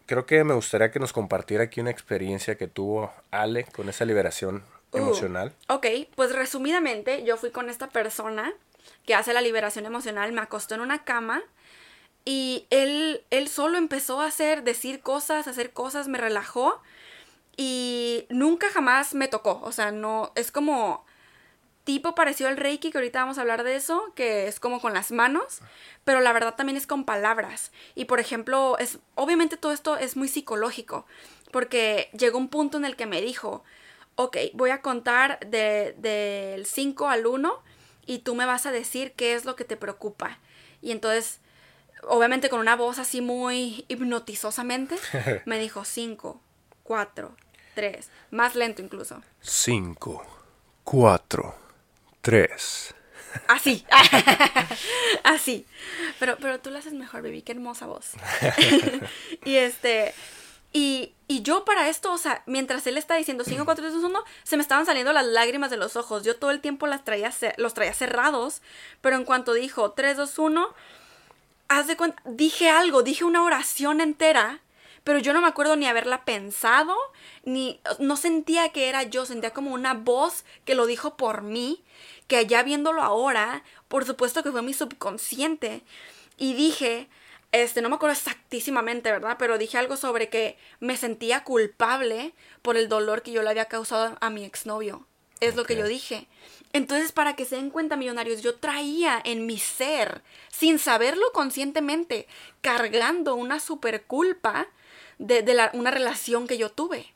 creo 0.05 0.27
que 0.27 0.45
me 0.45 0.53
gustaría 0.53 0.91
que 0.91 1.01
nos 1.01 1.15
compartiera 1.15 1.65
aquí 1.65 1.81
una 1.81 1.91
experiencia 1.91 2.57
que 2.57 2.69
tuvo 2.69 3.11
Ale 3.31 3.65
con 3.65 3.89
esa 3.89 4.05
liberación 4.05 4.63
Uh, 4.93 4.99
emocional. 4.99 5.55
Ok, 5.69 5.87
pues 6.15 6.33
resumidamente, 6.33 7.25
yo 7.25 7.37
fui 7.37 7.51
con 7.51 7.71
esta 7.71 7.89
persona 7.89 8.53
que 9.05 9.15
hace 9.15 9.33
la 9.33 9.41
liberación 9.41 9.87
emocional, 9.87 10.33
me 10.33 10.41
acostó 10.41 10.75
en 10.75 10.81
una 10.81 11.05
cama 11.05 11.43
Y 12.25 12.67
él, 12.71 13.25
él 13.31 13.49
solo 13.49 13.79
empezó 13.79 14.21
a 14.21 14.27
hacer, 14.27 14.65
decir 14.65 15.01
cosas, 15.01 15.47
hacer 15.47 15.73
cosas, 15.73 16.09
me 16.09 16.19
relajó. 16.19 16.83
Y 17.57 18.27
nunca 18.31 18.69
jamás 18.71 19.15
me 19.15 19.29
tocó. 19.29 19.61
O 19.63 19.73
sea, 19.73 19.93
no, 19.93 20.33
es 20.35 20.51
como 20.53 21.07
tipo 21.85 22.15
parecido 22.17 22.51
al 22.51 22.57
Reiki, 22.57 22.91
que 22.91 22.99
ahorita 22.99 23.21
vamos 23.21 23.39
a 23.39 23.43
hablar 23.43 23.63
de 23.63 23.77
eso, 23.77 24.13
que 24.17 24.49
es 24.49 24.59
como 24.61 24.81
con 24.81 24.93
las 24.93 25.13
manos, 25.13 25.61
pero 26.05 26.21
la 26.21 26.33
verdad 26.33 26.57
también 26.57 26.77
es 26.77 26.87
con 26.87 27.05
palabras. 27.05 27.71
Y 27.95 28.07
por 28.07 28.19
ejemplo, 28.21 28.77
es, 28.79 28.99
obviamente 29.15 29.57
todo 29.57 29.73
esto 29.73 29.97
es 29.97 30.17
muy 30.17 30.29
psicológico, 30.29 31.07
porque 31.53 32.11
llegó 32.19 32.39
un 32.39 32.49
punto 32.49 32.77
en 32.77 32.85
el 32.85 32.97
que 32.97 33.07
me 33.07 33.21
dijo, 33.21 33.63
ok, 34.17 34.37
voy 34.55 34.71
a 34.71 34.83
contar 34.83 35.39
del 35.41 36.01
de, 36.01 36.63
5 36.67 37.09
al 37.09 37.27
1 37.27 37.63
y 38.07 38.19
tú 38.19 38.35
me 38.35 38.47
vas 38.47 38.67
a 38.67 38.73
decir 38.73 39.13
qué 39.13 39.35
es 39.35 39.45
lo 39.45 39.57
que 39.57 39.65
te 39.65 39.77
preocupa. 39.77 40.39
Y 40.83 40.91
entonces, 40.91 41.41
obviamente 42.03 42.49
con 42.49 42.61
una 42.61 42.77
voz 42.77 42.99
así 42.99 43.21
muy 43.21 43.85
hipnotizosamente, 43.89 44.97
me 45.47 45.59
dijo 45.59 45.85
5, 45.85 46.41
4, 46.83 47.37
3, 47.75 48.11
más 48.31 48.55
lento 48.55 48.83
incluso. 48.83 49.23
5, 49.41 50.27
4, 50.85 51.67
Tres. 52.27 52.93
Así. 53.47 53.87
Así. 55.23 55.65
Pero, 56.19 56.39
pero 56.41 56.59
tú 56.59 56.73
lo 56.73 56.79
haces 56.79 56.93
mejor, 56.93 57.23
baby. 57.23 57.43
Qué 57.43 57.53
hermosa 57.53 57.87
voz. 57.87 58.15
y 59.45 59.55
este. 59.55 60.13
Y, 60.73 61.13
y, 61.29 61.43
yo 61.43 61.65
para 61.65 61.89
esto, 61.89 62.13
o 62.13 62.19
sea, 62.19 62.43
mientras 62.47 62.87
él 62.87 62.97
está 62.99 63.17
diciendo 63.17 63.45
5, 63.45 63.65
4, 63.65 63.83
3, 63.83 63.95
2, 63.95 64.05
1, 64.05 64.25
se 64.45 64.57
me 64.57 64.63
estaban 64.63 64.87
saliendo 64.87 65.13
las 65.13 65.27
lágrimas 65.27 65.71
de 65.71 65.77
los 65.77 65.97
ojos. 65.97 66.23
Yo 66.23 66.37
todo 66.37 66.51
el 66.51 66.61
tiempo 66.61 66.87
las 66.87 67.05
traía, 67.05 67.33
los 67.57 67.75
traía 67.75 67.95
cerrados. 67.95 68.63
Pero 69.01 69.17
en 69.17 69.25
cuanto 69.25 69.53
dijo 69.53 69.93
3, 69.93 70.17
2, 70.17 70.39
1, 70.39 70.75
haz 71.69 71.87
de 71.87 71.97
cuenta, 71.97 72.23
dije 72.25 72.71
algo, 72.71 73.03
dije 73.03 73.25
una 73.25 73.43
oración 73.43 74.01
entera 74.01 74.61
pero 75.07 75.21
yo 75.21 75.33
no 75.33 75.41
me 75.41 75.47
acuerdo 75.47 75.77
ni 75.77 75.87
haberla 75.87 76.25
pensado, 76.25 76.97
ni 77.45 77.79
no 78.01 78.17
sentía 78.17 78.71
que 78.71 78.89
era 78.89 79.05
yo, 79.05 79.25
sentía 79.25 79.53
como 79.53 79.73
una 79.73 79.95
voz 79.95 80.45
que 80.65 80.75
lo 80.75 80.85
dijo 80.85 81.17
por 81.17 81.43
mí 81.43 81.85
que 82.27 82.45
ya 82.47 82.63
viéndolo 82.63 83.03
ahora, 83.03 83.63
por 83.89 84.05
supuesto 84.05 84.43
que 84.43 84.51
fue 84.51 84.63
mi 84.63 84.75
subconsciente. 84.75 85.83
Y 86.37 86.55
dije, 86.55 87.09
este, 87.63 87.83
no 87.83 87.89
me 87.89 87.97
acuerdo 87.97 88.15
exactísimamente, 88.15 89.11
¿verdad? 89.11 89.37
Pero 89.39 89.59
dije 89.59 89.79
algo 89.79 89.97
sobre 89.97 90.29
que 90.29 90.57
me 90.81 90.97
sentía 90.97 91.45
culpable 91.45 92.35
por 92.63 92.77
el 92.77 92.89
dolor 92.89 93.23
que 93.23 93.33
yo 93.33 93.43
le 93.43 93.51
había 93.51 93.67
causado 93.67 94.17
a 94.21 94.31
mi 94.31 94.45
exnovio. 94.45 95.07
Es 95.41 95.55
lo 95.55 95.65
que 95.65 95.77
yo 95.77 95.87
dije. 95.87 96.29
Entonces, 96.73 97.13
para 97.13 97.37
que 97.37 97.45
se 97.45 97.57
den 97.57 97.71
cuenta, 97.71 97.97
millonarios, 97.97 98.43
yo 98.43 98.57
traía 98.57 99.21
en 99.25 99.47
mi 99.47 99.59
ser, 99.59 100.23
sin 100.51 100.79
saberlo 100.79 101.31
conscientemente, 101.33 102.27
cargando 102.61 103.35
una 103.35 103.61
super 103.61 104.05
culpa 104.05 104.67
de, 105.19 105.43
de 105.43 105.71
una 105.73 105.91
relación 105.91 106.47
que 106.47 106.59
yo 106.59 106.71
tuve. 106.71 107.13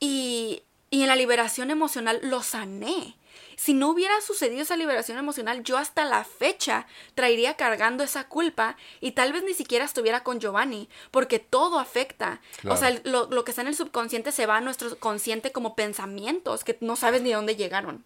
Y, 0.00 0.62
y 0.90 1.02
en 1.02 1.08
la 1.08 1.16
liberación 1.16 1.70
emocional 1.70 2.20
lo 2.22 2.42
sané. 2.42 3.16
Si 3.56 3.74
no 3.74 3.90
hubiera 3.90 4.20
sucedido 4.20 4.62
esa 4.62 4.76
liberación 4.76 5.18
emocional, 5.18 5.62
yo 5.62 5.76
hasta 5.76 6.04
la 6.04 6.24
fecha 6.24 6.86
traería 7.14 7.54
cargando 7.54 8.04
esa 8.04 8.28
culpa 8.28 8.76
y 9.00 9.12
tal 9.12 9.32
vez 9.32 9.42
ni 9.44 9.54
siquiera 9.54 9.84
estuviera 9.84 10.22
con 10.22 10.40
Giovanni, 10.40 10.88
porque 11.10 11.38
todo 11.38 11.78
afecta. 11.78 12.40
O 12.68 12.76
sea, 12.76 12.90
lo, 13.04 13.28
lo, 13.30 13.44
que 13.44 13.52
está 13.52 13.62
en 13.62 13.68
el 13.68 13.76
subconsciente 13.76 14.32
se 14.32 14.46
va 14.46 14.58
a 14.58 14.60
nuestro 14.60 14.98
consciente 14.98 15.52
como 15.52 15.74
pensamientos 15.74 16.64
que 16.64 16.76
no 16.80 16.96
sabes 16.96 17.22
ni 17.22 17.32
dónde 17.32 17.56
llegaron. 17.56 18.04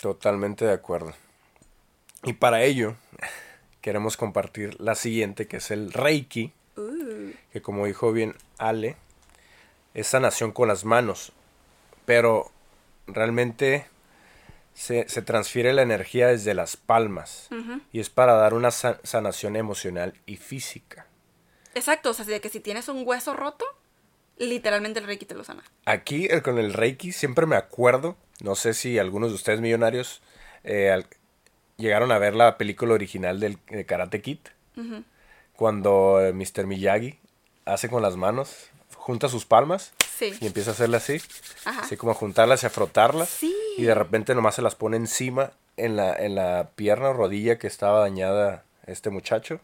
Totalmente 0.00 0.64
de 0.64 0.72
acuerdo. 0.72 1.14
Y 2.22 2.34
para 2.34 2.62
ello, 2.62 2.96
queremos 3.80 4.16
compartir 4.16 4.80
la 4.80 4.94
siguiente, 4.94 5.46
que 5.46 5.58
es 5.58 5.70
el 5.70 5.92
Reiki, 5.92 6.52
uh. 6.76 7.30
que 7.52 7.62
como 7.62 7.86
dijo 7.86 8.12
bien 8.12 8.34
Ale, 8.58 8.96
es 9.94 10.08
sanación 10.08 10.52
con 10.52 10.68
las 10.68 10.84
manos. 10.84 11.32
Pero 12.04 12.50
realmente 13.06 13.86
se, 14.76 15.04
transfiere 15.22 15.72
la 15.72 15.82
energía 15.82 16.28
desde 16.28 16.52
las 16.52 16.76
palmas 16.76 17.48
y 17.92 18.00
es 18.00 18.10
para 18.10 18.34
dar 18.34 18.52
una 18.52 18.70
sanación 18.70 19.56
emocional 19.56 20.14
y 20.26 20.36
física. 20.36 21.06
Exacto, 21.74 22.10
o 22.10 22.14
sea, 22.14 22.24
de 22.26 22.40
que 22.40 22.50
si 22.50 22.60
tienes 22.60 22.88
un 22.88 23.02
hueso 23.06 23.34
roto, 23.34 23.64
literalmente 24.36 25.00
el 25.00 25.06
Reiki 25.06 25.24
te 25.24 25.34
lo 25.34 25.44
sana. 25.44 25.64
Aquí 25.86 26.28
con 26.42 26.58
el 26.58 26.74
Reiki 26.74 27.12
siempre 27.12 27.46
me 27.46 27.56
acuerdo, 27.56 28.16
no 28.40 28.54
sé 28.54 28.74
si 28.74 28.98
algunos 28.98 29.30
de 29.30 29.36
ustedes 29.36 29.60
millonarios 29.60 30.20
eh, 30.62 31.04
llegaron 31.78 32.12
a 32.12 32.18
ver 32.18 32.34
la 32.34 32.58
película 32.58 32.92
original 32.92 33.40
del, 33.40 33.58
de 33.68 33.86
Karate 33.86 34.20
Kid, 34.20 34.38
cuando 35.54 36.20
eh, 36.20 36.34
Mr. 36.34 36.66
Miyagi 36.66 37.18
hace 37.64 37.88
con 37.88 38.02
las 38.02 38.16
manos, 38.16 38.68
junta 38.94 39.30
sus 39.30 39.46
palmas 39.46 39.94
y 40.20 40.46
empieza 40.46 40.70
a 40.70 40.74
hacerle 40.74 40.98
así. 40.98 41.20
Así 41.64 41.96
como 41.96 42.12
a 42.12 42.14
juntarlas 42.14 42.62
y 42.62 42.66
a 42.66 42.70
frotarlas. 42.70 43.28
Y 43.76 43.84
de 43.84 43.94
repente 43.94 44.34
nomás 44.34 44.54
se 44.54 44.62
las 44.62 44.74
pone 44.74 44.96
encima 44.96 45.52
en 45.76 45.96
la, 45.96 46.14
en 46.14 46.34
la 46.34 46.70
pierna 46.74 47.10
o 47.10 47.12
rodilla 47.12 47.58
que 47.58 47.66
estaba 47.66 48.00
dañada 48.00 48.64
este 48.86 49.10
muchacho. 49.10 49.60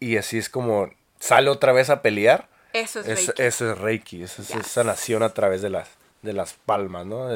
Y 0.00 0.16
así 0.16 0.38
es 0.38 0.48
como 0.48 0.90
sale 1.18 1.50
otra 1.50 1.72
vez 1.72 1.90
a 1.90 2.02
pelear. 2.02 2.48
Eso 2.72 3.00
es, 3.00 3.06
Reiki. 3.06 3.42
Eso 3.42 3.72
es 3.72 3.78
Reiki. 3.78 4.22
Eso 4.22 4.42
es 4.42 4.66
sanación 4.66 5.22
a 5.22 5.30
través 5.30 5.62
de 5.62 5.70
las, 5.70 5.88
de 6.22 6.32
las 6.32 6.52
palmas, 6.52 7.06
¿no? 7.06 7.28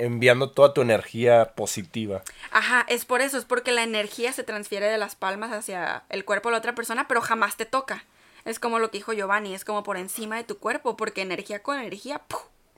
enviando 0.00 0.50
toda 0.50 0.72
tu 0.72 0.80
energía 0.80 1.52
positiva. 1.54 2.22
Ajá, 2.50 2.86
es 2.88 3.04
por 3.04 3.20
eso, 3.20 3.36
es 3.36 3.44
porque 3.44 3.70
la 3.70 3.82
energía 3.82 4.32
se 4.32 4.44
transfiere 4.44 4.86
de 4.86 4.98
las 4.98 5.14
palmas 5.14 5.52
hacia 5.52 6.04
el 6.08 6.24
cuerpo 6.24 6.48
de 6.48 6.52
la 6.52 6.58
otra 6.58 6.74
persona, 6.74 7.06
pero 7.06 7.20
jamás 7.20 7.56
te 7.56 7.66
toca. 7.66 8.04
Es 8.46 8.58
como 8.58 8.78
lo 8.78 8.90
que 8.90 8.98
dijo 8.98 9.12
Giovanni, 9.12 9.54
es 9.54 9.66
como 9.66 9.82
por 9.82 9.98
encima 9.98 10.36
de 10.36 10.44
tu 10.44 10.56
cuerpo, 10.56 10.96
porque 10.96 11.20
energía 11.20 11.62
con 11.62 11.78
energía, 11.78 12.22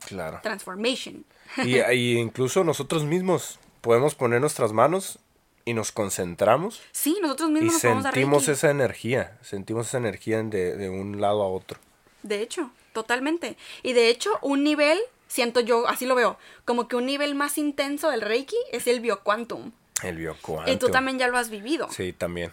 Claro. 0.06 0.40
Transformation. 0.42 1.24
Y, 1.64 2.16
incluso 2.16 2.64
nosotros 2.64 3.04
mismos 3.04 3.58
podemos 3.82 4.14
poner 4.14 4.40
nuestras 4.40 4.72
manos 4.72 5.18
y 5.66 5.74
nos 5.74 5.92
concentramos. 5.92 6.80
Sí, 6.92 7.18
nosotros 7.20 7.50
mismos 7.50 7.74
y 7.74 7.78
sentimos 7.78 8.48
esa 8.48 8.70
energía, 8.70 9.36
sentimos 9.42 9.88
esa 9.88 9.98
energía 9.98 10.42
de, 10.42 10.76
de 10.76 10.88
un 10.88 11.20
lado 11.20 11.42
a 11.42 11.48
otro. 11.48 11.78
De 12.22 12.40
hecho, 12.40 12.70
totalmente. 12.94 13.58
Y 13.82 13.92
de 13.92 14.08
hecho, 14.08 14.38
un 14.40 14.64
nivel, 14.64 14.98
siento 15.28 15.60
yo, 15.60 15.86
así 15.88 16.06
lo 16.06 16.14
veo, 16.14 16.38
como 16.64 16.88
que 16.88 16.96
un 16.96 17.04
nivel 17.04 17.34
más 17.34 17.58
intenso 17.58 18.10
del 18.10 18.22
Reiki 18.22 18.56
es 18.72 18.86
el 18.86 19.00
bioquantum. 19.00 19.72
El 20.02 20.16
bioquantum. 20.16 20.72
Y 20.72 20.78
tú 20.78 20.88
también 20.88 21.18
ya 21.18 21.28
lo 21.28 21.36
has 21.36 21.50
vivido. 21.50 21.88
Sí, 21.90 22.14
también 22.14 22.50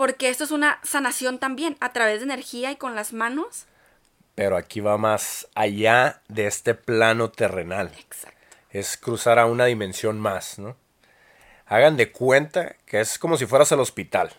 porque 0.00 0.30
esto 0.30 0.44
es 0.44 0.50
una 0.50 0.80
sanación 0.82 1.38
también 1.38 1.76
a 1.80 1.92
través 1.92 2.20
de 2.20 2.24
energía 2.24 2.72
y 2.72 2.76
con 2.76 2.94
las 2.94 3.12
manos. 3.12 3.66
Pero 4.40 4.56
aquí 4.56 4.80
va 4.80 4.96
más 4.96 5.48
allá 5.54 6.22
de 6.28 6.46
este 6.46 6.74
plano 6.74 7.30
terrenal. 7.30 7.90
Exacto. 7.94 8.38
Es 8.70 8.96
cruzar 8.96 9.38
a 9.38 9.44
una 9.44 9.66
dimensión 9.66 10.18
más, 10.18 10.58
¿no? 10.58 10.76
Hagan 11.66 11.98
de 11.98 12.10
cuenta 12.10 12.74
que 12.86 13.00
es 13.00 13.18
como 13.18 13.36
si 13.36 13.44
fueras 13.44 13.70
al 13.72 13.80
hospital. 13.80 14.30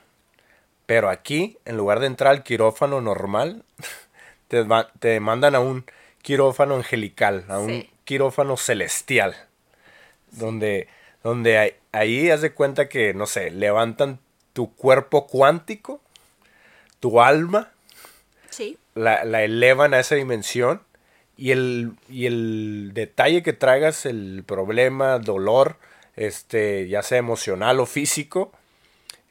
Pero 0.88 1.08
aquí, 1.08 1.60
en 1.66 1.78
lugar 1.78 2.00
de 2.00 2.08
entrar 2.08 2.32
al 2.32 2.42
quirófano 2.42 3.00
normal, 3.00 3.64
te, 4.48 4.66
te 4.98 5.20
mandan 5.20 5.54
a 5.54 5.60
un 5.60 5.86
quirófano 6.24 6.78
angelical, 6.78 7.46
a 7.48 7.60
un 7.60 7.88
quirófano 8.04 8.58
celestial. 8.58 9.36
Donde, 10.32 10.88
donde 11.22 11.78
ahí 11.92 12.32
haz 12.32 12.42
de 12.42 12.54
cuenta 12.54 12.90
que, 12.90 13.14
no 13.14 13.28
sé, 13.28 13.52
levantan 13.52 14.18
tu 14.54 14.74
cuerpo 14.74 15.28
cuántico, 15.28 16.02
tu 17.00 17.22
alma, 17.22 17.70
sí. 18.52 18.78
la, 18.96 19.44
elevan 19.44 19.94
a 19.94 20.00
esa 20.00 20.16
dimensión 20.16 20.82
y 21.36 21.52
el, 21.52 21.94
y 22.08 22.28
el 22.28 22.92
detalle 22.94 23.42
que 23.42 23.54
traigas, 23.54 24.06
el 24.06 24.44
problema, 24.46 25.18
dolor, 25.18 25.78
este, 26.16 26.88
ya 26.88 27.02
sea 27.02 27.18
emocional 27.18 27.80
o 27.80 27.86
físico, 27.86 28.52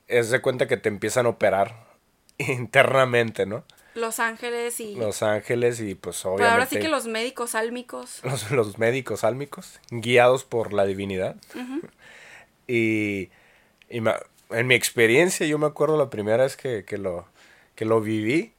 es 0.08 0.30
de 0.30 0.40
cuenta 0.40 0.66
que 0.66 0.76
te 0.76 0.88
empiezan 0.88 1.26
a 1.26 1.28
operar 1.28 1.86
internamente, 2.38 3.46
¿no? 3.46 3.64
Los 3.94 4.20
ángeles 4.20 4.80
y... 4.80 4.94
Los 4.94 5.22
ángeles 5.22 5.80
y 5.80 5.94
pues 5.94 6.24
obviamente... 6.24 6.44
Pero 6.44 6.52
ahora 6.52 6.66
sí 6.66 6.78
que 6.78 6.88
los 6.88 7.06
médicos 7.06 7.54
álmicos. 7.54 8.20
Los, 8.50 8.78
médicos 8.78 9.24
álmicos, 9.24 9.80
guiados 9.90 10.44
por 10.44 10.72
la 10.72 10.86
divinidad. 10.86 11.36
Y, 12.66 13.30
y 13.88 14.00
en 14.50 14.66
mi 14.66 14.74
experiencia, 14.74 15.46
yo 15.46 15.58
me 15.58 15.66
acuerdo 15.66 15.96
la 15.96 16.10
primera 16.10 16.44
vez 16.44 16.56
que, 16.56 16.84
lo, 16.98 17.26
que 17.74 17.84
lo 17.84 18.00
viví, 18.00 18.52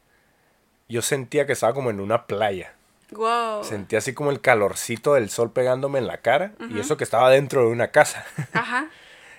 yo 0.92 1.02
sentía 1.02 1.46
que 1.46 1.54
estaba 1.54 1.74
como 1.74 1.90
en 1.90 2.00
una 2.00 2.28
playa. 2.28 2.76
Wow. 3.12 3.64
Sentía 3.64 4.00
así 4.00 4.14
como 4.14 4.32
el 4.32 4.40
calorcito 4.40 5.16
del 5.16 5.30
sol 5.30 5.52
pegándome 5.52 6.00
en 6.00 6.08
la 6.08 6.18
cara 6.18 6.54
y 6.70 6.80
eso 6.80 6.96
que 6.96 7.04
estaba 7.04 7.30
dentro 7.30 7.62
de 7.62 7.68
una 7.68 7.90
casa. 7.90 8.26
Ajá. 8.54 8.90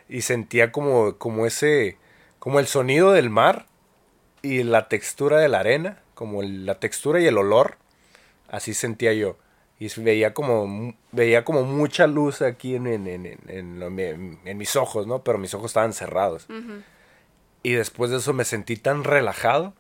y 0.09 0.23
sentía 0.23 0.73
como, 0.73 1.17
como 1.17 1.47
ese, 1.47 1.97
como 2.39 2.59
el 2.59 2.67
sonido 2.67 3.13
del 3.13 3.31
mar 3.31 3.67
y 4.43 4.63
la 4.63 4.89
textura 4.89 5.39
de 5.39 5.49
la 5.49 5.61
arena, 5.61 6.01
como 6.15 6.43
la 6.43 6.81
textura 6.81 7.21
y 7.21 7.27
el 7.27 7.39
olor. 7.39 7.77
Así 8.49 8.75
sentía 8.75 9.15
yo 9.15 9.39
y 9.83 10.01
veía 10.01 10.33
como, 10.33 10.95
veía 11.11 11.45
como 11.45 11.65
mucha 11.65 12.07
luz 12.07 12.41
aquí 12.41 12.77
en, 12.77 12.87
en, 12.87 13.07
en, 13.09 14.39
en 14.45 14.59
mis 14.59 14.77
ojos, 14.77 15.09
¿no? 15.09 15.25
Pero 15.25 15.39
mis 15.39 15.55
ojos 15.55 15.71
estaban 15.71 15.93
cerrados. 15.93 16.47
Y 17.65 17.73
después 17.73 18.11
de 18.13 18.19
eso 18.19 18.33
me 18.33 18.45
sentí 18.45 18.77
tan 18.77 19.03
relajado 19.03 19.75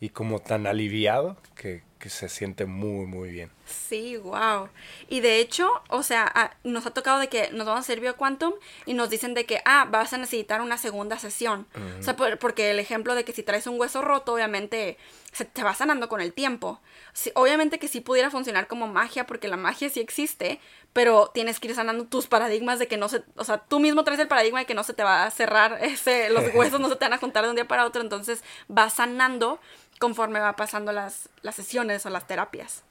y 0.00 0.08
como 0.10 0.38
tan 0.40 0.66
aliviado 0.66 1.36
que, 1.56 1.82
que 1.98 2.10
se 2.10 2.28
siente 2.28 2.66
muy, 2.66 3.06
muy 3.06 3.30
bien. 3.30 3.50
Sí, 3.66 4.18
wow. 4.18 4.68
Y 5.08 5.20
de 5.20 5.38
hecho, 5.38 5.70
o 5.88 6.02
sea, 6.02 6.52
nos 6.64 6.84
ha 6.84 6.90
tocado 6.90 7.18
de 7.18 7.28
que 7.28 7.48
nos 7.52 7.66
vamos 7.66 7.78
a 7.78 7.80
hacer 7.80 8.00
BioQuantum 8.00 8.52
y 8.84 8.92
nos 8.92 9.08
dicen 9.08 9.32
de 9.32 9.46
que, 9.46 9.62
ah, 9.64 9.86
vas 9.90 10.12
a 10.12 10.18
necesitar 10.18 10.60
una 10.60 10.76
segunda 10.76 11.18
sesión. 11.18 11.66
O 11.98 12.02
sea, 12.02 12.14
por- 12.16 12.38
porque 12.38 12.70
el 12.72 12.78
ejemplo 12.78 13.14
de 13.14 13.24
que 13.24 13.32
si 13.32 13.42
traes 13.42 13.66
un 13.66 13.80
hueso 13.80 14.02
roto, 14.02 14.34
obviamente 14.34 14.98
se 15.32 15.46
te 15.46 15.62
va 15.64 15.74
sanando 15.74 16.08
con 16.10 16.20
el 16.20 16.34
tiempo. 16.34 16.80
Sí, 17.14 17.32
obviamente 17.34 17.78
que 17.78 17.88
sí 17.88 18.00
pudiera 18.02 18.30
funcionar 18.30 18.66
como 18.66 18.86
magia, 18.86 19.26
porque 19.26 19.48
la 19.48 19.56
magia 19.56 19.88
sí 19.88 20.00
existe, 20.00 20.60
pero 20.92 21.30
tienes 21.32 21.58
que 21.58 21.68
ir 21.68 21.74
sanando 21.74 22.04
tus 22.04 22.26
paradigmas 22.26 22.78
de 22.78 22.86
que 22.86 22.96
no 22.98 23.08
se, 23.08 23.22
o 23.36 23.44
sea, 23.44 23.58
tú 23.58 23.80
mismo 23.80 24.04
traes 24.04 24.20
el 24.20 24.28
paradigma 24.28 24.58
de 24.60 24.66
que 24.66 24.74
no 24.74 24.84
se 24.84 24.92
te 24.92 25.02
va 25.02 25.24
a 25.24 25.30
cerrar 25.30 25.78
ese, 25.82 26.28
los 26.30 26.44
huesos 26.54 26.80
no 26.80 26.88
se 26.90 26.96
te 26.96 27.04
van 27.06 27.14
a 27.14 27.18
juntar 27.18 27.44
de 27.44 27.50
un 27.50 27.56
día 27.56 27.66
para 27.66 27.86
otro, 27.86 28.02
entonces 28.02 28.44
vas 28.68 28.92
sanando 28.94 29.58
conforme 30.04 30.38
va 30.38 30.54
pasando 30.54 30.92
las, 30.92 31.30
las 31.40 31.54
sesiones 31.54 32.04
o 32.04 32.10
las 32.10 32.26
terapias. 32.26 32.82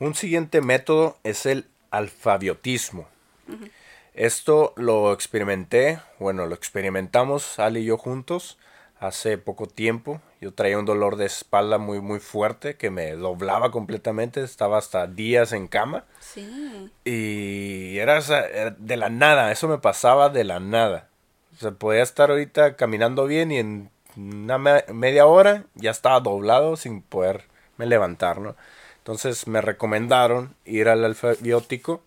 Un 0.00 0.14
siguiente 0.16 0.60
método 0.60 1.16
es 1.22 1.46
el 1.46 1.66
alfabiotismo. 1.92 3.06
Esto 4.14 4.72
lo 4.76 5.12
experimenté, 5.12 6.00
bueno, 6.18 6.46
lo 6.46 6.54
experimentamos 6.56 7.58
Ali 7.60 7.80
y 7.80 7.84
yo 7.84 7.96
juntos 7.96 8.58
hace 8.98 9.38
poco 9.38 9.66
tiempo. 9.66 10.20
Yo 10.40 10.52
traía 10.52 10.78
un 10.78 10.84
dolor 10.84 11.14
de 11.16 11.26
espalda 11.26 11.78
muy 11.78 12.00
muy 12.00 12.18
fuerte 12.18 12.74
que 12.76 12.90
me 12.90 13.12
doblaba 13.12 13.70
completamente, 13.70 14.42
estaba 14.42 14.78
hasta 14.78 15.06
días 15.06 15.52
en 15.52 15.68
cama 15.68 16.04
Sí. 16.20 16.90
y 17.04 17.98
era, 17.98 18.18
era 18.18 18.70
de 18.70 18.96
la 18.96 19.08
nada, 19.08 19.52
eso 19.52 19.68
me 19.68 19.78
pasaba 19.78 20.28
de 20.28 20.42
la 20.44 20.58
nada. 20.58 21.08
O 21.54 21.60
sea, 21.60 21.70
podía 21.72 22.02
estar 22.02 22.30
ahorita 22.30 22.74
caminando 22.76 23.26
bien 23.26 23.50
y 23.52 23.58
en 23.58 23.90
una 24.18 24.58
me- 24.58 24.84
media 24.92 25.26
hora 25.26 25.64
ya 25.74 25.90
estaba 25.90 26.20
doblado 26.20 26.76
sin 26.76 27.02
poderme 27.02 27.86
levantar, 27.86 28.40
¿no? 28.40 28.56
Entonces 28.98 29.46
me 29.46 29.60
recomendaron 29.60 30.54
ir 30.64 30.88
al 30.88 31.04
alfabiótico 31.04 32.02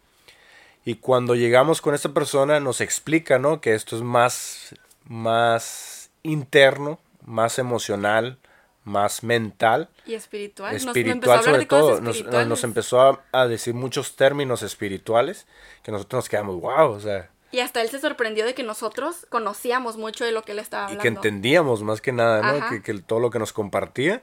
y 0.86 0.96
cuando 0.96 1.36
llegamos 1.36 1.82
con 1.82 1.96
esta 1.96 2.10
persona 2.10 2.60
nos 2.60 2.82
explica, 2.82 3.40
¿no? 3.40 3.62
Que 3.62 3.74
esto 3.74 3.96
es 3.96 4.02
más, 4.02 4.76
más 5.06 6.10
interno, 6.24 7.00
más 7.26 7.60
emocional, 7.60 8.38
más 8.84 9.24
mental 9.24 9.90
Y 10.06 10.16
espiritual. 10.16 10.74
Nos- 10.74 10.86
espiritual 10.86 11.38
hablar 11.40 11.44
sobre 11.54 11.66
todo. 11.68 12.02
Nos, 12.02 12.24
nos- 12.26 12.48
nos 12.48 12.64
empezó 12.64 13.02
a, 13.02 13.22
a 13.32 13.48
decir 13.48 13.74
muchos 13.76 14.16
términos 14.16 14.64
espirituales 14.64 15.46
que 15.84 15.92
nosotros 15.92 16.18
nos 16.20 16.30
quedamos, 16.30 16.60
wow, 16.60 16.90
o 16.92 17.00
sea, 17.00 17.30
Y 17.52 17.60
hasta 17.60 17.82
él 17.82 17.90
se 17.90 18.00
sorprendió 18.00 18.46
de 18.46 18.54
que 18.54 18.64
nosotros 18.64 19.26
conocíamos 19.30 19.98
mucho 19.98 20.24
de 20.26 20.32
lo 20.32 20.44
que 20.44 20.54
él 20.54 20.60
estaba 20.60 20.84
y 20.84 20.96
hablando. 20.96 21.02
que 21.02 21.08
entendíamos 21.10 21.84
más 21.84 22.02
que 22.02 22.12
nada, 22.12 22.42
¿no? 22.42 22.58
Ajá. 22.64 22.70
Que, 22.70 22.82
que 22.82 22.94
todo 23.02 23.20
lo 23.20 23.30
que 23.30 23.40
nos 23.40 23.52
compartía. 23.54 24.22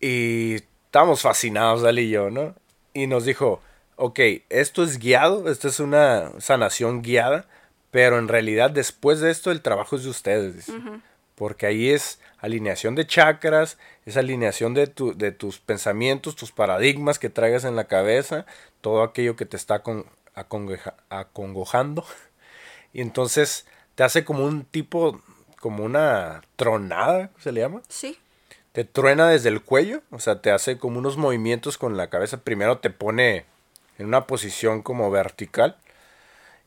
Y 0.00 0.54
estábamos 0.86 1.22
fascinados, 1.22 1.84
Ali 1.84 2.02
y 2.02 2.10
yo, 2.10 2.30
¿no? 2.30 2.54
Y 2.94 3.06
nos 3.06 3.24
dijo, 3.24 3.60
ok, 3.96 4.18
esto 4.48 4.82
es 4.82 4.98
guiado, 4.98 5.48
esto 5.50 5.68
es 5.68 5.78
una 5.80 6.32
sanación 6.40 7.02
guiada, 7.02 7.46
pero 7.90 8.18
en 8.18 8.28
realidad 8.28 8.70
después 8.70 9.20
de 9.20 9.30
esto 9.30 9.50
el 9.50 9.62
trabajo 9.62 9.96
es 9.96 10.04
de 10.04 10.10
ustedes. 10.10 10.66
Porque 11.36 11.66
ahí 11.66 11.90
es 11.90 12.20
alineación 12.38 12.94
de 12.94 13.06
chakras, 13.06 13.78
es 14.04 14.16
alineación 14.16 14.74
de, 14.74 14.86
tu, 14.88 15.16
de 15.16 15.30
tus 15.32 15.58
pensamientos, 15.60 16.34
tus 16.36 16.50
paradigmas 16.52 17.18
que 17.18 17.30
traigas 17.30 17.64
en 17.64 17.76
la 17.76 17.84
cabeza, 17.84 18.44
todo 18.80 19.02
aquello 19.02 19.36
que 19.36 19.46
te 19.46 19.56
está 19.56 19.82
con, 19.82 20.04
acongeja- 20.34 20.94
acongojando. 21.08 22.04
Y 22.92 23.00
entonces 23.00 23.66
te 23.94 24.02
hace 24.04 24.24
como 24.24 24.44
un 24.44 24.64
tipo, 24.64 25.20
como 25.60 25.84
una 25.84 26.42
tronada, 26.56 27.30
¿se 27.38 27.52
le 27.52 27.60
llama? 27.60 27.82
Sí. 27.88 28.18
Te 28.72 28.84
truena 28.84 29.28
desde 29.28 29.48
el 29.50 29.62
cuello, 29.62 30.02
o 30.10 30.18
sea, 30.18 30.40
te 30.40 30.50
hace 30.50 30.78
como 30.78 30.98
unos 30.98 31.16
movimientos 31.16 31.76
con 31.78 31.96
la 31.96 32.08
cabeza. 32.08 32.38
Primero 32.38 32.78
te 32.78 32.90
pone 32.90 33.44
en 33.98 34.06
una 34.06 34.26
posición 34.26 34.82
como 34.82 35.10
vertical 35.10 35.76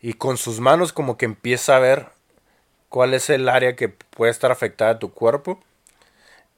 y 0.02 0.14
con 0.14 0.38
sus 0.38 0.60
manos 0.60 0.94
como 0.94 1.18
que 1.18 1.26
empieza 1.26 1.76
a 1.76 1.80
ver 1.80 2.08
cuál 2.90 3.14
es 3.16 3.30
el 3.32 3.50
área 3.50 3.76
que 3.76 3.90
puede 3.90 4.32
estar 4.32 4.52
afectada 4.52 4.94
de 4.94 5.00
tu 5.00 5.12
cuerpo. 5.14 5.60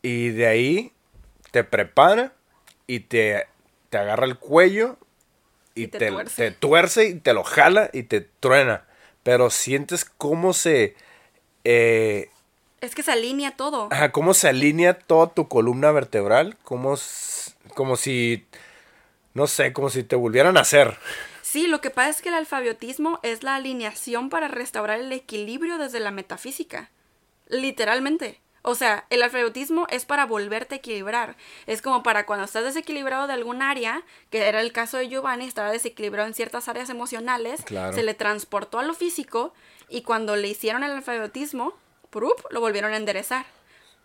Y 0.02 0.30
de 0.30 0.48
ahí 0.48 0.92
te 1.52 1.64
prepara 1.64 2.34
y 2.86 3.00
te, 3.02 3.48
te 3.90 3.98
agarra 3.98 4.26
el 4.26 4.38
cuello 4.38 4.98
y, 5.76 5.84
Y 5.84 5.88
te 5.88 6.00
te, 6.00 6.12
tuerce. 6.12 6.36
te 6.36 6.52
tuerce 6.52 7.06
y 7.08 7.14
te 7.16 7.34
lo 7.34 7.44
jala 7.46 7.90
y 7.94 8.04
te 8.04 8.22
truena. 8.22 8.86
Pero 9.28 9.50
sientes 9.50 10.06
cómo 10.06 10.54
se... 10.54 10.96
eh, 11.66 12.30
Es 12.80 12.96
que 12.96 13.04
se 13.04 13.12
alinea 13.12 13.52
todo. 13.58 13.90
Ajá, 13.92 14.14
cómo 14.14 14.34
se 14.34 14.48
alinea 14.48 14.98
toda 14.98 15.28
tu 15.34 15.50
columna 15.50 15.92
vertebral, 15.92 16.56
como, 16.64 16.96
como 17.74 17.98
si, 17.98 18.46
no 19.34 19.48
sé, 19.48 19.74
como 19.74 19.90
si 19.90 20.04
te 20.04 20.16
volvieran 20.16 20.56
a 20.56 20.62
hacer. 20.62 20.98
Sí, 21.42 21.68
lo 21.68 21.82
que 21.82 21.90
pasa 21.90 22.10
es 22.12 22.22
que 22.22 22.30
el 22.30 22.36
alfabiotismo 22.36 23.20
es 23.22 23.44
la 23.44 23.56
alineación 23.56 24.30
para 24.30 24.48
restaurar 24.48 25.02
el 25.02 25.12
equilibrio 25.12 25.78
desde 25.78 26.00
la 26.00 26.12
metafísica. 26.12 26.90
Literalmente. 27.50 28.40
O 28.68 28.76
sea, 28.76 29.06
el 29.10 29.24
alfabiotismo 29.24 29.88
es 29.90 30.04
para 30.04 30.26
volverte 30.26 30.76
a 30.76 30.78
equilibrar. 30.80 31.38
Es 31.68 31.82
como 31.82 32.04
para 32.04 32.26
cuando 32.26 32.44
estás 32.44 32.66
desequilibrado 32.66 33.26
de 33.26 33.32
algún 33.32 33.62
área, 33.62 34.04
que 34.30 34.46
era 34.46 34.60
el 34.60 34.74
caso 34.74 34.98
de 34.98 35.08
Giovanni, 35.08 35.46
estaba 35.46 35.72
desequilibrado 35.72 36.28
en 36.28 36.34
ciertas 36.34 36.68
áreas 36.68 36.90
emocionales, 36.90 37.62
Claro. 37.64 37.94
se 37.94 38.04
le 38.04 38.14
transportó 38.14 38.80
a 38.80 38.84
lo 38.84 38.94
físico 38.94 39.54
y 39.88 40.02
cuando 40.02 40.36
le 40.36 40.50
hicieron 40.50 40.84
el 40.84 40.92
alfabiotismo, 40.92 41.74
¡prup! 42.10 42.42
lo 42.50 42.60
volvieron 42.60 42.92
a 42.92 42.98
enderezar. 42.98 43.46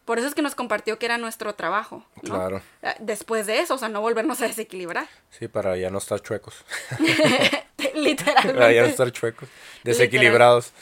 Por 0.05 0.19
eso 0.19 0.29
es 0.29 0.35
que 0.35 0.43
nos 0.43 0.55
compartió 0.55 0.97
que 0.97 1.07
era 1.07 1.19
nuestro 1.19 1.55
trabajo. 1.57 2.07
¿no? 2.23 2.35
Claro. 2.35 2.63
Eh, 2.83 2.95
Después 3.01 3.47
de 3.47 3.59
eso, 3.59 3.75
o 3.75 3.79
sea, 3.79 3.89
no 3.89 4.01
volvernos 4.01 4.41
a 4.43 4.47
desequilibrar. 4.47 5.09
Sí, 5.31 5.49
para 5.49 5.77
ya 5.77 5.91
no 5.91 5.99
estar 5.99 6.21
chuecos. 6.21 6.65
Literalmente. 7.95 8.55
para 8.59 8.73
ya 8.73 8.83
no 8.83 8.89
estar 8.89 9.11
chuecos. 9.13 9.49
Desequilibrados. 9.83 10.73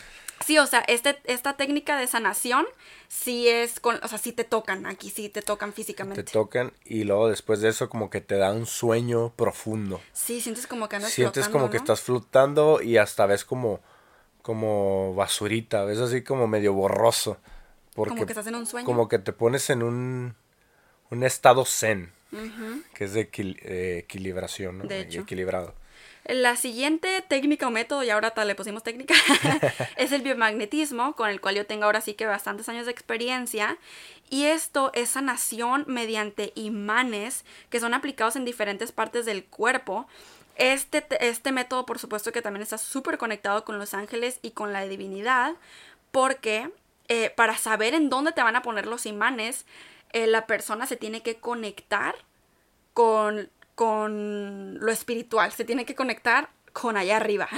Sí, 0.51 0.59
o 0.59 0.67
sea, 0.67 0.81
este, 0.89 1.17
esta 1.27 1.57
técnica 1.57 1.97
de 1.97 2.09
sanación 2.09 2.67
sí 3.07 3.47
es 3.47 3.79
con, 3.79 4.01
o 4.03 4.09
sea, 4.09 4.19
sí 4.19 4.33
te 4.33 4.43
tocan 4.43 4.85
aquí, 4.85 5.09
sí 5.09 5.29
te 5.29 5.43
tocan 5.43 5.73
físicamente. 5.73 6.25
Te 6.25 6.33
tocan 6.33 6.73
y 6.85 7.05
luego 7.05 7.29
después 7.29 7.61
de 7.61 7.69
eso 7.69 7.89
como 7.89 8.11
que 8.11 8.21
te 8.21 8.35
da 8.37 8.51
un 8.51 8.67
sueño 8.67 9.33
profundo. 9.37 10.01
sí, 10.13 10.41
sientes 10.41 10.67
como 10.67 10.89
que 10.89 10.97
andas 10.97 11.13
Sientes 11.13 11.45
flotando, 11.45 11.59
como 11.61 11.71
que 11.71 11.77
estás 11.77 12.01
flotando 12.01 12.83
y 12.83 12.97
hasta 12.97 13.27
ves 13.27 13.45
como, 13.45 13.79
como 14.43 15.15
basurita, 15.15 15.85
ves 15.85 15.99
así 16.01 16.25
como 16.25 16.49
medio 16.49 16.73
borroso. 16.73 17.37
Porque 17.95 18.09
Como 18.09 18.27
que 18.27 18.33
estás 18.33 18.49
en 18.49 18.57
un 18.57 18.67
sueño. 18.67 18.87
Como 18.87 19.07
que 19.07 19.21
te 19.21 19.33
pones 19.33 19.71
en 19.71 19.85
un, 19.85 20.35
un 21.11 21.23
estado 21.23 21.65
zen, 21.65 22.11
que 22.95 23.05
es 23.05 23.13
de 23.13 23.31
equil- 23.31 23.61
eh, 23.63 23.99
equilibración, 23.99 24.79
¿no? 24.79 24.85
De 24.89 25.03
hecho. 25.03 25.21
Equilibrado. 25.21 25.77
La 26.25 26.55
siguiente 26.57 27.23
técnica 27.27 27.67
o 27.67 27.71
método, 27.71 28.03
y 28.03 28.11
ahora 28.11 28.29
hasta 28.29 28.45
le 28.45 28.55
pusimos 28.55 28.83
técnica, 28.83 29.15
es 29.97 30.13
el 30.13 30.23
biomagnetismo, 30.23 31.17
con 31.17 31.31
el 31.31 31.41
cual 31.41 31.55
yo 31.55 31.67
tengo 31.67 31.85
ahora 31.85 32.01
sí 32.01 32.15
que 32.15 32.27
bastantes 32.27 32.69
años 32.69 32.87
de 32.87 32.93
experiencia. 32.93 33.79
Y 34.29 34.45
esto 34.45 34.91
es 34.95 35.11
sanación 35.11 35.85
mediante 35.89 36.53
imanes 36.55 37.45
que 37.69 37.81
son 37.81 37.95
aplicados 37.95 38.37
en 38.37 38.45
diferentes 38.45 38.93
partes 38.93 39.27
del 39.27 39.45
cuerpo. 39.45 40.07
Este, 40.57 41.05
este 41.27 41.53
método, 41.53 41.87
por 41.87 41.99
supuesto, 41.99 42.33
que 42.33 42.43
también 42.43 42.63
está 42.63 42.77
súper 42.77 43.17
conectado 43.17 43.65
con 43.65 43.79
los 43.79 43.95
ángeles 43.95 44.39
y 44.43 44.51
con 44.51 44.73
la 44.73 44.85
divinidad, 44.85 45.55
porque 46.13 46.71
eh, 47.09 47.31
para 47.31 47.57
saber 47.57 47.95
en 47.95 48.11
dónde 48.11 48.33
te 48.33 48.43
van 48.43 48.57
a 48.57 48.63
poner 48.63 48.87
los 48.87 49.07
imanes, 49.07 49.65
eh, 50.13 50.27
la 50.27 50.47
persona 50.47 50.87
se 50.87 50.97
tiene 50.97 51.23
que 51.23 51.37
conectar 51.37 52.15
con, 52.93 53.49
con 53.81 54.79
lo 54.79 54.93
espiritual, 54.93 55.53
se 55.53 55.65
tiene 55.65 55.87
que 55.87 55.95
conectar 55.95 56.51
con 56.75 56.99
allá 56.99 57.17
arriba. 57.17 57.49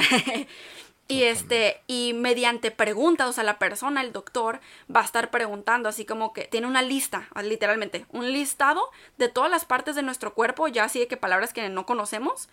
y 1.08 1.24
este, 1.24 1.82
y 1.88 2.12
mediante 2.14 2.70
preguntas, 2.70 3.28
o 3.28 3.32
sea, 3.32 3.42
la 3.42 3.58
persona, 3.58 4.02
el 4.02 4.12
doctor, 4.12 4.60
va 4.94 5.00
a 5.00 5.04
estar 5.04 5.32
preguntando, 5.32 5.88
así 5.88 6.04
como 6.04 6.32
que 6.32 6.44
tiene 6.44 6.68
una 6.68 6.80
lista, 6.80 7.26
literalmente, 7.42 8.06
un 8.10 8.32
listado 8.32 8.88
de 9.18 9.30
todas 9.30 9.50
las 9.50 9.64
partes 9.64 9.96
de 9.96 10.02
nuestro 10.02 10.32
cuerpo, 10.32 10.68
ya 10.68 10.84
así 10.84 11.00
de 11.00 11.08
que 11.08 11.16
palabras 11.16 11.52
que 11.52 11.68
no 11.68 11.86
conocemos, 11.86 12.48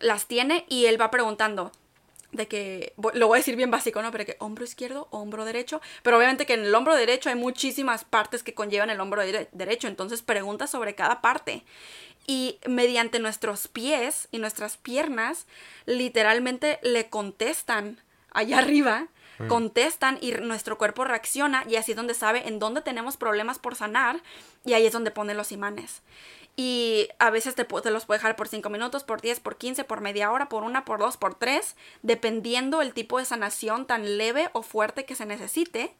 las 0.00 0.26
tiene 0.26 0.66
y 0.68 0.86
él 0.86 1.00
va 1.00 1.12
preguntando 1.12 1.70
de 2.34 2.48
que, 2.48 2.94
lo 3.14 3.28
voy 3.28 3.36
a 3.36 3.40
decir 3.40 3.56
bien 3.56 3.70
básico, 3.70 4.02
¿no? 4.02 4.10
Pero 4.10 4.26
que 4.26 4.36
hombro 4.40 4.64
izquierdo, 4.64 5.08
hombro 5.10 5.44
derecho, 5.44 5.80
pero 6.02 6.16
obviamente 6.16 6.46
que 6.46 6.54
en 6.54 6.64
el 6.64 6.74
hombro 6.74 6.94
derecho 6.96 7.28
hay 7.28 7.36
muchísimas 7.36 8.04
partes 8.04 8.42
que 8.42 8.54
conllevan 8.54 8.90
el 8.90 9.00
hombro 9.00 9.22
derecho, 9.52 9.88
entonces 9.88 10.22
pregunta 10.22 10.66
sobre 10.66 10.94
cada 10.94 11.22
parte. 11.22 11.64
Y 12.26 12.58
mediante 12.66 13.20
nuestros 13.20 13.68
pies 13.68 14.28
y 14.32 14.38
nuestras 14.38 14.76
piernas, 14.76 15.46
literalmente 15.86 16.80
le 16.82 17.08
contestan 17.08 18.00
allá 18.30 18.58
arriba, 18.58 19.08
contestan 19.48 20.18
y 20.20 20.32
nuestro 20.32 20.78
cuerpo 20.78 21.04
reacciona 21.04 21.64
y 21.68 21.76
así 21.76 21.92
es 21.92 21.96
donde 21.96 22.14
sabe 22.14 22.48
en 22.48 22.58
dónde 22.58 22.82
tenemos 22.82 23.16
problemas 23.16 23.58
por 23.58 23.74
sanar 23.74 24.22
y 24.64 24.72
ahí 24.72 24.86
es 24.86 24.92
donde 24.92 25.10
pone 25.10 25.34
los 25.34 25.52
imanes. 25.52 26.02
Y 26.56 27.08
a 27.18 27.30
veces 27.30 27.56
te, 27.56 27.64
te 27.64 27.90
los 27.90 28.06
puede 28.06 28.18
dejar 28.18 28.36
por 28.36 28.48
5 28.48 28.70
minutos, 28.70 29.02
por 29.02 29.20
10, 29.20 29.40
por 29.40 29.56
15, 29.56 29.84
por 29.84 30.00
media 30.00 30.30
hora, 30.30 30.48
por 30.48 30.62
una, 30.62 30.84
por 30.84 31.00
dos, 31.00 31.16
por 31.16 31.34
tres, 31.34 31.74
dependiendo 32.02 32.80
el 32.80 32.92
tipo 32.92 33.18
de 33.18 33.24
sanación 33.24 33.86
tan 33.86 34.18
leve 34.18 34.50
o 34.52 34.62
fuerte 34.62 35.04
que 35.04 35.16
se 35.16 35.26
necesite. 35.26 35.96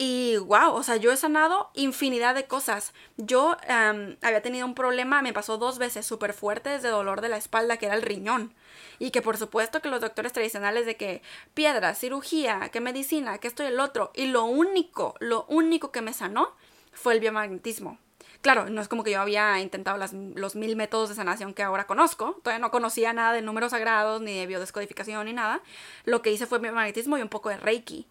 Y 0.00 0.36
wow, 0.36 0.74
o 0.74 0.82
sea, 0.84 0.94
yo 0.94 1.10
he 1.10 1.16
sanado 1.16 1.70
infinidad 1.74 2.36
de 2.36 2.46
cosas. 2.46 2.94
Yo 3.16 3.56
había 3.66 4.42
tenido 4.42 4.64
un 4.64 4.76
problema, 4.76 5.22
me 5.22 5.32
pasó 5.32 5.58
dos 5.58 5.78
veces 5.78 6.06
súper 6.06 6.34
fuertes 6.34 6.82
de 6.82 6.88
dolor 6.88 7.20
de 7.20 7.28
la 7.28 7.36
espalda, 7.36 7.78
que 7.78 7.86
era 7.86 7.96
el 7.96 8.02
riñón. 8.02 8.54
Y 9.00 9.10
que 9.10 9.22
por 9.22 9.38
supuesto 9.38 9.82
que 9.82 9.88
los 9.88 10.00
doctores 10.00 10.32
tradicionales 10.32 10.86
de 10.86 10.96
que 10.96 11.20
piedra, 11.52 11.96
cirugía, 11.96 12.68
que 12.68 12.80
medicina, 12.80 13.38
que 13.38 13.48
esto 13.48 13.64
y 13.64 13.66
el 13.66 13.80
otro. 13.80 14.12
Y 14.14 14.26
lo 14.26 14.44
único, 14.44 15.16
lo 15.18 15.46
único 15.48 15.90
que 15.90 16.00
me 16.02 16.12
sanó 16.12 16.54
fue 16.92 17.14
el 17.14 17.20
biomagnetismo. 17.20 17.98
Claro, 18.40 18.70
no 18.70 18.80
es 18.80 18.86
como 18.88 19.02
que 19.02 19.10
yo 19.10 19.20
había 19.20 19.60
intentado 19.60 19.98
los 19.98 20.54
mil 20.54 20.76
métodos 20.76 21.08
de 21.08 21.16
sanación 21.16 21.54
que 21.54 21.62
ahora 21.64 21.86
conozco. 21.86 22.38
Todavía 22.42 22.60
no 22.60 22.70
conocía 22.70 23.12
nada 23.12 23.32
de 23.32 23.42
números 23.42 23.72
sagrados, 23.72 24.20
ni 24.22 24.38
de 24.38 24.46
biodescodificación, 24.46 25.26
ni 25.26 25.32
nada. 25.32 25.60
Lo 26.04 26.22
que 26.22 26.30
hice 26.30 26.46
fue 26.46 26.60
biomagnetismo 26.60 27.18
y 27.18 27.22
un 27.22 27.28
poco 27.28 27.48
de 27.48 27.56
Reiki. 27.56 28.06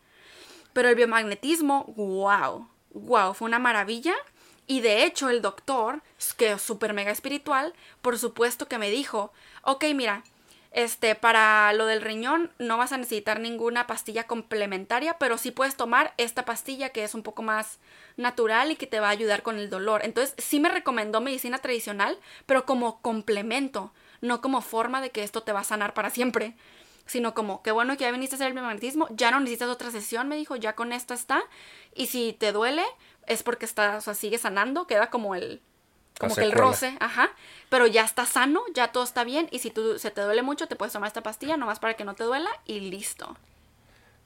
Pero 0.74 0.90
el 0.90 0.96
biomagnetismo, 0.96 1.86
wow, 1.96 2.68
wow, 2.92 3.34
fue 3.34 3.48
una 3.48 3.60
maravilla. 3.60 4.16
Y 4.68 4.82
de 4.82 5.06
hecho 5.06 5.30
el 5.30 5.42
doctor, 5.42 6.02
que 6.36 6.52
es 6.52 6.62
súper 6.62 6.94
mega 6.94 7.12
espiritual, 7.12 7.74
por 8.02 8.20
supuesto 8.20 8.68
que 8.68 8.78
me 8.78 8.90
dijo, 8.90 9.32
ok, 9.62 9.86
mira, 9.96 10.24
este, 10.78 11.16
para 11.16 11.74
lo 11.74 11.88
del 11.88 12.04
riñón 12.04 12.52
no 12.60 12.78
vas 12.78 12.92
a 12.92 12.98
necesitar 12.98 13.40
ninguna 13.40 13.88
pastilla 13.88 14.28
complementaria, 14.28 15.18
pero 15.18 15.40
sí 15.40 15.50
puedes 15.50 15.76
tomar 15.76 16.14
esta 16.18 16.46
pastilla 16.46 16.90
que 16.90 17.04
es 17.04 17.16
un 17.16 17.24
poco 17.24 17.42
más 17.42 17.80
natural 18.16 18.70
y 18.70 18.76
que 18.76 18.86
te 18.86 19.00
va 19.00 19.08
a 19.08 19.10
ayudar 19.10 19.42
con 19.42 19.58
el 19.58 19.72
dolor. 19.72 20.02
Entonces 20.04 20.36
sí 20.38 20.60
me 20.60 20.70
recomendó 20.70 21.20
medicina 21.20 21.58
tradicional, 21.58 22.20
pero 22.46 22.68
como 22.68 23.02
complemento, 23.02 23.92
no 24.22 24.40
como 24.40 24.62
forma 24.62 25.02
de 25.02 25.10
que 25.10 25.24
esto 25.24 25.42
te 25.42 25.52
va 25.52 25.62
a 25.62 25.64
sanar 25.64 25.96
para 25.96 26.12
siempre 26.12 26.56
sino 27.08 27.34
como, 27.34 27.64
qué 27.64 27.72
bueno 27.72 27.96
que 27.96 28.04
ya 28.04 28.12
viniste 28.12 28.36
a 28.36 28.38
hacer 28.38 28.48
el 28.48 28.54
biomagnetismo, 28.54 29.08
ya 29.12 29.32
no 29.32 29.40
necesitas 29.40 29.70
otra 29.70 29.92
sesión, 29.92 30.28
me 30.28 30.36
dijo, 30.36 30.58
ya 30.58 30.76
con 30.76 30.92
esta 30.92 31.14
está, 31.14 31.42
y 31.96 32.08
si 32.08 32.34
te 32.34 32.52
duele, 32.52 32.84
es 33.28 33.44
porque 33.44 33.64
está, 33.64 33.96
o 33.96 34.02
sea, 34.02 34.14
sigue 34.14 34.38
sanando, 34.38 34.88
queda 34.88 35.10
como 35.10 35.34
el, 35.34 35.62
como 36.20 36.36
que 36.36 36.42
el 36.42 36.52
roce, 36.52 36.98
ajá, 37.00 37.30
pero 37.70 37.88
ya 37.88 38.04
está 38.04 38.26
sano, 38.26 38.62
ya 38.74 38.92
todo 38.92 39.04
está 39.04 39.24
bien, 39.24 39.48
y 39.52 39.60
si 39.60 39.70
tú, 39.72 40.00
se 40.00 40.12
te 40.12 40.22
duele 40.22 40.42
mucho, 40.42 40.68
te 40.68 40.76
puedes 40.76 40.94
tomar 40.94 41.08
esta 41.08 41.22
pastilla, 41.22 41.58
nomás 41.58 41.80
para 41.80 41.96
que 41.96 42.06
no 42.06 42.16
te 42.16 42.24
duela, 42.24 42.50
y 42.66 42.80
listo. 42.80 43.38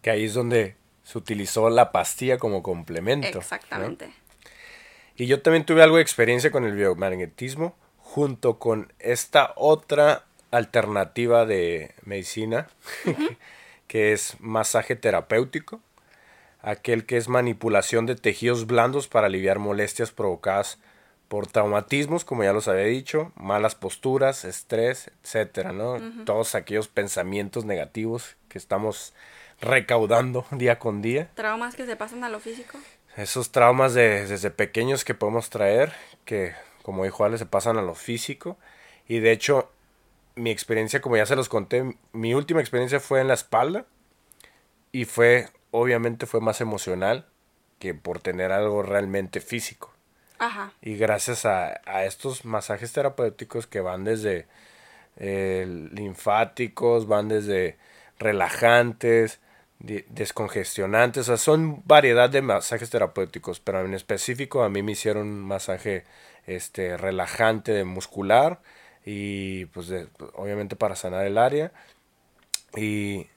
Que 0.01 0.11
ahí 0.11 0.25
es 0.25 0.33
donde 0.33 0.75
se 1.03 1.17
utilizó 1.17 1.69
la 1.69 1.91
pastilla 1.91 2.37
como 2.37 2.63
complemento. 2.63 3.29
¿no? 3.31 3.39
Exactamente. 3.39 4.13
Y 5.15 5.27
yo 5.27 5.41
también 5.41 5.65
tuve 5.65 5.83
algo 5.83 5.97
de 5.97 6.01
experiencia 6.01 6.51
con 6.51 6.63
el 6.63 6.75
biomagnetismo, 6.75 7.75
junto 7.97 8.57
con 8.59 8.91
esta 8.99 9.53
otra 9.55 10.25
alternativa 10.51 11.45
de 11.45 11.93
medicina, 12.03 12.67
que 13.87 14.13
es 14.13 14.35
masaje 14.39 14.95
terapéutico, 14.95 15.81
aquel 16.61 17.05
que 17.05 17.17
es 17.17 17.27
manipulación 17.27 18.05
de 18.05 18.15
tejidos 18.15 18.67
blandos 18.67 19.07
para 19.07 19.27
aliviar 19.27 19.59
molestias 19.59 20.11
provocadas 20.11 20.79
por 21.32 21.47
traumatismos, 21.47 22.25
como 22.25 22.43
ya 22.43 22.51
los 22.51 22.67
había 22.67 22.84
dicho, 22.84 23.32
malas 23.38 23.73
posturas, 23.73 24.43
estrés, 24.43 25.09
etcétera, 25.23 25.71
¿no? 25.71 25.97
Todos 26.25 26.55
aquellos 26.55 26.89
pensamientos 26.89 27.63
negativos 27.63 28.36
que 28.49 28.57
estamos 28.57 29.13
recaudando 29.61 30.45
día 30.51 30.77
con 30.77 31.01
día 31.01 31.29
Traumas 31.34 31.77
que 31.77 31.86
se 31.86 31.95
pasan 31.95 32.25
a 32.25 32.29
lo 32.29 32.41
físico. 32.41 32.77
esos 33.15 33.53
traumas 33.53 33.93
de, 33.93 34.27
desde 34.27 34.51
pequeños 34.51 35.05
que 35.05 35.13
podemos 35.13 35.49
traer, 35.49 35.93
que 36.25 36.53
como 36.84 37.05
dijo 37.05 37.23
Ale, 37.23 37.38
se 37.38 37.45
pasan 37.45 37.77
a 37.77 37.82
lo 37.82 37.95
físico. 37.95 38.57
Y 39.07 39.19
de 39.19 39.32
hecho, 39.32 39.71
mi 40.36 40.51
experiencia, 40.51 40.99
como 40.99 41.15
ya 41.15 41.25
se 41.25 41.38
los 41.38 41.47
conté, 41.47 41.95
mi 42.11 42.34
última 42.34 42.59
experiencia 42.59 42.99
fue 42.99 43.21
en 43.21 43.29
la 43.29 43.36
espalda. 43.36 43.86
Y 44.91 45.05
fue, 45.05 45.47
obviamente, 45.71 46.25
fue 46.25 46.41
más 46.41 46.59
emocional 46.59 47.25
que 47.79 47.93
por 47.93 48.19
tener 48.19 48.51
algo 48.51 48.84
realmente 48.84 49.39
físico. 49.39 49.90
Y 50.81 50.95
gracias 50.97 51.45
a, 51.45 51.81
a 51.85 52.05
estos 52.05 52.45
masajes 52.45 52.91
terapéuticos 52.93 53.67
que 53.67 53.81
van 53.81 54.03
desde 54.03 54.47
eh, 55.17 55.87
linfáticos, 55.93 57.07
van 57.07 57.27
desde 57.27 57.77
relajantes, 58.17 59.39
descongestionantes, 59.79 61.23
o 61.23 61.25
sea, 61.25 61.37
son 61.37 61.81
variedad 61.85 62.29
de 62.29 62.41
masajes 62.41 62.89
terapéuticos, 62.89 63.59
pero 63.59 63.83
en 63.83 63.93
específico 63.93 64.63
a 64.63 64.69
mí 64.69 64.83
me 64.83 64.91
hicieron 64.91 65.27
un 65.27 65.41
masaje 65.41 66.05
este 66.45 66.97
relajante 66.97 67.83
muscular 67.83 68.61
y 69.05 69.65
pues 69.65 69.91
obviamente 70.33 70.75
para 70.75 70.95
sanar 70.95 71.25
el 71.25 71.37
área. 71.37 71.71
Y 72.75 73.27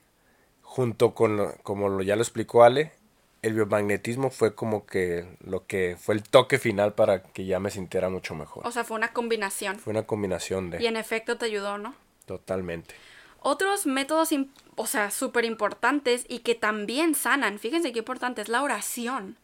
junto 0.61 1.13
con 1.13 1.53
como 1.63 2.01
ya 2.01 2.15
lo 2.15 2.21
explicó 2.21 2.63
Ale, 2.63 2.91
el 3.45 3.53
biomagnetismo 3.53 4.31
fue 4.31 4.55
como 4.55 4.87
que 4.87 5.37
lo 5.39 5.67
que 5.67 5.97
fue 5.99 6.15
el 6.15 6.23
toque 6.23 6.57
final 6.57 6.93
para 6.95 7.21
que 7.21 7.45
ya 7.45 7.59
me 7.59 7.69
sintiera 7.69 8.09
mucho 8.09 8.33
mejor. 8.33 8.65
O 8.65 8.71
sea, 8.71 8.83
fue 8.83 8.97
una 8.97 9.13
combinación. 9.13 9.77
Fue 9.77 9.91
una 9.91 10.03
combinación 10.03 10.71
de 10.71 10.81
Y 10.81 10.87
en 10.87 10.97
efecto 10.97 11.37
te 11.37 11.45
ayudó, 11.45 11.77
¿no? 11.77 11.93
totalmente. 12.25 12.95
Otros 13.39 13.85
métodos, 13.85 14.29
o 14.75 14.87
sea, 14.87 15.11
súper 15.11 15.45
importantes 15.45 16.25
y 16.27 16.39
que 16.39 16.55
también 16.55 17.13
sanan, 17.13 17.59
fíjense 17.59 17.93
qué 17.93 17.99
importante 17.99 18.41
es 18.41 18.49
la 18.49 18.63
oración. 18.63 19.37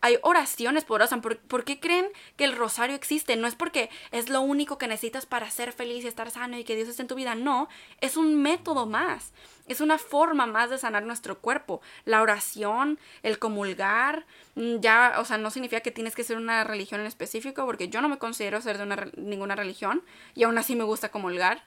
Hay 0.00 0.18
oraciones 0.22 0.84
poderosas. 0.84 1.20
¿Por, 1.20 1.38
por 1.38 1.64
qué 1.64 1.80
creen 1.80 2.06
que 2.36 2.44
el 2.44 2.56
rosario 2.56 2.94
existe? 2.94 3.36
No 3.36 3.46
es 3.46 3.54
porque 3.54 3.90
es 4.12 4.28
lo 4.28 4.40
único 4.40 4.78
que 4.78 4.88
necesitas 4.88 5.26
para 5.26 5.50
ser 5.50 5.72
feliz 5.72 6.04
y 6.04 6.08
estar 6.08 6.30
sano 6.30 6.58
y 6.58 6.64
que 6.64 6.76
Dios 6.76 6.88
esté 6.88 7.02
en 7.02 7.08
tu 7.08 7.14
vida. 7.14 7.34
No, 7.34 7.68
es 8.00 8.16
un 8.16 8.40
método 8.42 8.86
más. 8.86 9.32
Es 9.68 9.80
una 9.80 9.98
forma 9.98 10.46
más 10.46 10.70
de 10.70 10.78
sanar 10.78 11.02
nuestro 11.02 11.38
cuerpo. 11.38 11.80
La 12.04 12.22
oración, 12.22 12.98
el 13.22 13.38
comulgar, 13.38 14.26
mm, 14.54 14.76
ya, 14.80 15.16
o 15.18 15.24
sea, 15.24 15.38
no 15.38 15.50
significa 15.50 15.80
que 15.80 15.90
tienes 15.90 16.14
que 16.14 16.24
ser 16.24 16.36
una 16.36 16.62
religión 16.64 17.00
en 17.00 17.06
específico, 17.06 17.64
porque 17.66 17.88
yo 17.88 18.00
no 18.00 18.08
me 18.08 18.18
considero 18.18 18.60
ser 18.60 18.78
de 18.78 18.84
una, 18.84 19.08
ninguna 19.16 19.56
religión 19.56 20.02
y 20.34 20.44
aún 20.44 20.58
así 20.58 20.76
me 20.76 20.84
gusta 20.84 21.10
comulgar 21.10 21.64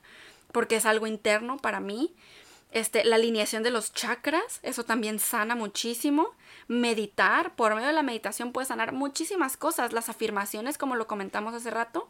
porque 0.52 0.78
es 0.78 0.86
algo 0.86 1.08
interno 1.08 1.58
para 1.58 1.80
mí. 1.80 2.14
Este, 2.72 3.04
la 3.04 3.16
alineación 3.16 3.64
de 3.64 3.72
los 3.72 3.94
chakras, 3.94 4.60
eso 4.62 4.84
también 4.84 5.20
sana 5.20 5.56
muchísimo. 5.56 6.36
Meditar, 6.68 7.56
por 7.56 7.74
medio 7.74 7.88
de 7.88 7.94
la 7.94 8.04
meditación 8.04 8.52
puedes 8.52 8.68
sanar 8.68 8.92
muchísimas 8.92 9.58
cosas. 9.58 9.92
Las 9.94 10.10
afirmaciones, 10.10 10.78
como 10.78 10.96
lo 10.96 11.08
comentamos 11.08 11.54
hace 11.54 11.72
rato, 11.72 12.10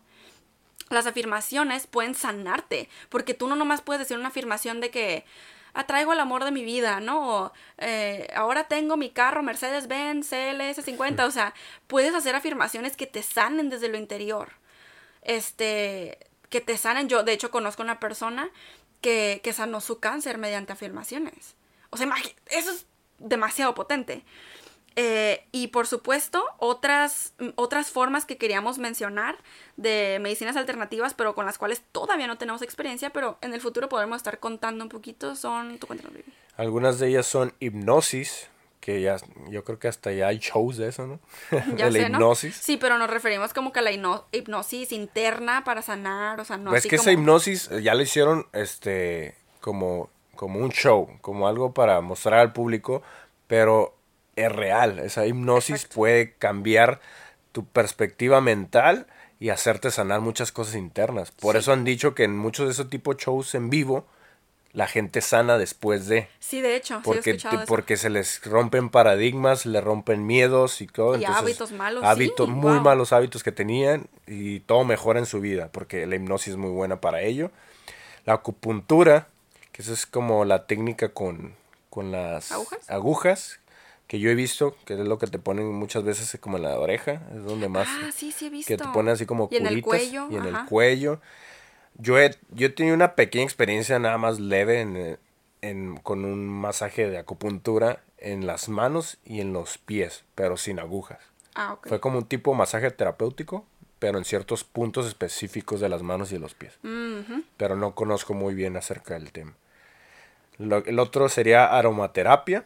las 0.90 1.08
afirmaciones 1.08 1.88
pueden 1.88 2.16
sanarte, 2.16 2.90
porque 3.10 3.34
tú 3.34 3.48
no 3.48 3.56
nomás 3.56 3.82
puedes 3.82 4.00
decir 4.00 4.18
una 4.18 4.30
afirmación 4.30 4.82
de 4.82 4.90
que 4.92 5.26
atraigo 5.74 6.14
el 6.14 6.20
amor 6.20 6.44
de 6.44 6.52
mi 6.52 6.64
vida, 6.66 7.00
¿no? 7.00 7.44
O, 7.44 7.52
eh, 7.78 8.28
ahora 8.36 8.66
tengo 8.66 8.98
mi 8.98 9.12
carro 9.12 9.44
Mercedes-Benz 9.44 10.32
CLS50, 10.32 11.26
o 11.26 11.32
sea, 11.32 11.54
puedes 11.88 12.14
hacer 12.16 12.36
afirmaciones 12.36 12.98
que 12.98 13.08
te 13.08 13.24
sanen 13.24 13.70
desde 13.70 13.88
lo 13.88 13.98
interior 13.98 14.60
este, 15.22 16.18
que 16.50 16.62
te 16.62 16.78
sanen. 16.78 17.08
Yo, 17.10 17.24
de 17.24 17.34
hecho, 17.34 17.52
conozco 17.52 17.84
una 17.84 18.00
persona 18.00 18.50
que, 19.02 19.42
que 19.44 19.54
sanó 19.54 19.82
su 19.82 20.00
cáncer 20.00 20.38
mediante 20.38 20.74
afirmaciones. 20.74 21.56
O 21.90 21.98
sea, 21.98 22.08
eso 22.52 22.72
es 22.72 22.86
demasiado 23.20 23.74
potente. 23.76 24.24
Eh, 24.96 25.46
y 25.52 25.68
por 25.68 25.88
supuesto, 25.88 26.44
otras, 26.58 27.34
otras 27.56 27.90
formas 27.90 28.26
que 28.26 28.38
queríamos 28.38 28.80
mencionar 28.80 29.38
de 29.78 30.20
medicinas 30.20 30.58
alternativas, 30.58 31.14
pero 31.14 31.36
con 31.36 31.46
las 31.46 31.58
cuales 31.58 31.84
todavía 31.92 32.28
no 32.28 32.38
tenemos 32.38 32.62
experiencia, 32.62 33.12
pero 33.12 33.38
en 33.42 33.54
el 33.54 33.62
futuro 33.62 33.88
podremos 33.88 34.18
estar 34.18 34.40
contando 34.40 34.84
un 34.84 34.90
poquito, 34.90 35.36
son... 35.36 35.78
¿Tú. 35.78 35.88
Algunas 36.58 37.00
de 37.00 37.08
ellas 37.08 37.28
son 37.28 37.54
hipnosis, 37.60 38.50
que 38.94 39.02
ya 39.02 39.18
yo 39.50 39.64
creo 39.64 39.78
que 39.78 39.88
hasta 39.88 40.12
ya 40.12 40.28
hay 40.28 40.40
shows 40.40 40.78
de 40.78 40.88
eso, 40.88 41.06
¿no? 41.06 41.20
Ya 41.78 41.86
de 41.90 41.92
la 41.92 42.08
hipnosis. 42.08 42.56
Sí, 42.56 42.78
pero 42.78 42.98
nos 42.98 43.10
referimos 43.10 43.54
como 43.54 43.72
que 43.72 43.80
a 43.80 43.82
la 43.84 43.92
hipno- 43.92 44.24
hipnosis 44.32 44.92
interna 44.92 45.64
para 45.64 45.82
sanar, 45.82 46.40
o 46.40 46.46
sea, 46.46 46.58
no 46.58 46.72
Pues 46.72 46.80
así 46.82 46.90
que 46.90 46.96
esa 46.96 47.12
hipnosis 47.12 47.70
eh, 47.72 47.82
ya 47.84 47.94
lo 47.94 48.02
hicieron 48.02 48.48
este 48.54 49.36
como, 49.62 50.10
como 50.36 50.60
un 50.60 50.72
show, 50.72 51.08
como 51.22 51.48
algo 51.48 51.74
para 51.74 52.02
mostrar 52.02 52.40
al 52.40 52.54
público, 52.54 53.04
pero 53.48 53.96
es 54.36 54.52
real. 54.52 55.00
Esa 55.00 55.26
hipnosis 55.28 55.76
Exacto. 55.76 55.96
puede 55.96 56.34
cambiar 56.34 57.00
tu 57.52 57.66
perspectiva 57.66 58.42
mental 58.42 59.06
y 59.40 59.50
hacerte 59.50 59.92
sanar 59.92 60.22
muchas 60.22 60.52
cosas 60.52 60.76
internas. 60.76 61.32
Por 61.32 61.54
Sí. 61.56 61.60
eso 61.60 61.74
han 61.74 61.84
dicho 61.84 62.16
que 62.16 62.24
en 62.24 62.38
muchos 62.38 62.66
de 62.68 62.72
esos 62.72 62.90
tipos 62.90 63.18
de 63.18 63.24
shows 63.24 63.54
en 63.56 63.70
vivo, 63.70 64.06
la 64.72 64.88
gente 64.88 65.22
sana 65.22 65.58
después 65.58 66.08
de. 66.08 66.28
Sí, 66.40 66.62
de 66.62 66.76
hecho, 66.76 66.96
sí 66.96 67.02
he 67.02 67.04
Porque, 67.04 67.32
eso. 67.32 67.50
porque 67.68 67.98
se 67.98 68.10
les 68.10 68.44
rompen 68.46 68.90
paradigmas, 68.90 69.66
le 69.66 69.82
rompen 69.82 70.26
miedos 70.26 70.82
y 70.82 70.88
todo. 70.88 71.14
Y 71.14 71.22
entonces, 71.24 71.42
hábitos 71.44 71.72
malos, 71.72 72.04
Hábitos, 72.04 72.48
sí, 72.48 72.52
muy 72.54 72.74
wow. 72.74 72.82
malos 72.82 73.12
hábitos 73.14 73.44
que 73.44 73.52
tenían 73.52 74.08
y 74.28 74.60
todo 74.62 74.84
mejora 74.84 75.20
en 75.20 75.26
su 75.26 75.40
vida, 75.42 75.70
porque 75.72 76.06
la 76.06 76.16
hipnosis 76.16 76.50
es 76.50 76.58
muy 76.58 76.72
buena 76.72 77.02
para 77.02 77.22
ello. 77.22 77.52
La 78.26 78.34
acupuntura, 78.34 79.28
que 79.72 79.82
eso 79.82 79.94
es 79.94 80.06
como 80.06 80.46
la 80.46 80.68
técnica 80.68 81.10
con, 81.10 81.56
con 81.90 82.12
las 82.12 82.52
¿Agujas? 82.52 82.90
agujas, 82.90 83.60
que 84.06 84.20
yo 84.20 84.30
he 84.30 84.36
visto, 84.36 84.76
que 84.86 84.94
es 84.94 85.00
lo 85.00 85.18
que 85.18 85.28
te 85.28 85.40
ponen 85.40 85.72
muchas 85.74 86.04
veces 86.04 86.38
como 86.40 86.58
en 86.58 86.64
la 86.64 86.78
oreja, 86.80 87.22
es 87.36 87.44
donde 87.44 87.70
más... 87.70 87.88
Ah, 87.90 88.10
sí, 88.14 88.32
sí 88.32 88.48
he 88.48 88.50
visto. 88.50 88.68
que 88.68 88.78
te 88.78 88.88
ponen 88.90 89.14
así 89.14 89.26
como 89.26 89.48
Y 89.52 89.58
en 89.58 89.68
el 89.68 89.82
cuello, 89.82 90.28
y 90.30 90.36
en 90.36 90.48
ajá. 90.48 90.62
el 90.62 90.66
cuello. 90.68 91.22
Yo 92.00 92.18
he, 92.18 92.32
yo 92.52 92.68
he 92.68 92.70
tenido 92.70 92.96
una 92.96 93.14
pequeña 93.16 93.44
experiencia 93.44 94.00
nada 94.00 94.18
más 94.18 94.40
leve 94.40 94.82
en, 94.82 95.20
en- 95.62 95.98
con 95.98 96.26
un 96.26 96.48
masaje 96.48 97.10
de 97.10 97.18
acupuntura 97.18 98.02
en 98.18 98.48
las 98.48 98.68
manos 98.70 99.18
y 99.26 99.42
en 99.42 99.54
los 99.54 99.78
pies, 99.78 100.24
pero 100.36 100.58
sin 100.58 100.80
agujas. 100.80 101.20
Ah, 101.56 101.74
ok. 101.74 101.88
Fue 101.88 102.00
como 102.00 102.18
un 102.20 102.26
tipo 102.26 102.52
de 102.52 102.58
masaje 102.58 102.90
terapéutico, 102.92 103.66
pero 104.00 104.18
en 104.18 104.24
ciertos 104.26 104.64
puntos 104.64 105.06
específicos 105.08 105.82
de 105.82 105.90
las 105.90 106.02
manos 106.02 106.32
y 106.32 106.36
de 106.36 106.40
los 106.40 106.54
pies. 106.54 106.78
Ujú. 106.84 107.44
Pero 107.58 107.76
no 107.76 107.94
conozco 107.96 108.34
muy 108.34 108.54
bien 108.56 108.78
acerca 108.78 109.16
del 109.16 109.32
tema. 109.34 109.54
Lo- 110.58 110.84
el 110.86 111.00
otro 111.00 111.28
sería 111.30 111.66
aromaterapia, 111.78 112.66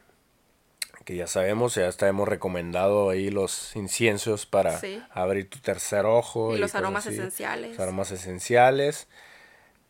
que 1.03 1.15
ya 1.15 1.27
sabemos, 1.27 1.75
ya 1.75 1.87
está- 1.87 2.07
hemos 2.07 2.27
recomendado 2.27 3.09
ahí 3.09 3.29
los 3.29 3.75
inciensos 3.75 4.45
para 4.45 4.79
Sí. 4.79 5.01
abrir 5.11 5.49
tu 5.49 5.59
tercer 5.59 6.05
ojo. 6.05 6.55
Y 6.55 6.59
los 6.59 6.73
aromas 6.75 7.05
así. 7.07 7.15
esenciales. 7.15 7.71
Los 7.71 7.79
aromas 7.79 8.11
esenciales. 8.11 9.07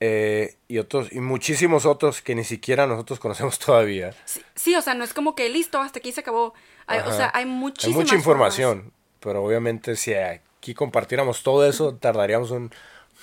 eh, 0.06 0.58
y 0.68 0.80
otros, 0.80 1.14
y 1.14 1.22
muchísimos 1.22 1.86
otros 1.86 2.22
que 2.22 2.36
ni 2.36 2.44
siquiera 2.44 2.88
nosotros 2.88 3.20
conocemos 3.22 3.58
todavía. 3.60 4.14
Sí, 4.26 4.42
sí, 4.54 4.76
o 4.76 4.82
sea, 4.82 4.96
no 4.96 5.04
es 5.06 5.14
como 5.14 5.34
que 5.34 5.48
listo, 5.48 5.80
hasta 5.80 6.00
aquí 6.00 6.12
se 6.12 6.20
acabó. 6.22 6.54
Hay- 6.88 7.00
o 7.00 7.14
sea, 7.14 7.32
hay 7.34 7.44
Hay 7.44 7.50
muchísimas 7.50 7.96
mucha 7.96 8.08
formas. 8.22 8.60
información, 8.60 8.92
pero 9.22 9.42
obviamente 9.46 9.96
si 9.96 10.14
aquí 10.14 10.74
compartiéramos 10.74 11.42
todo 11.44 11.66
eso, 11.66 11.96
tardaríamos 11.96 12.52
un 12.52 12.72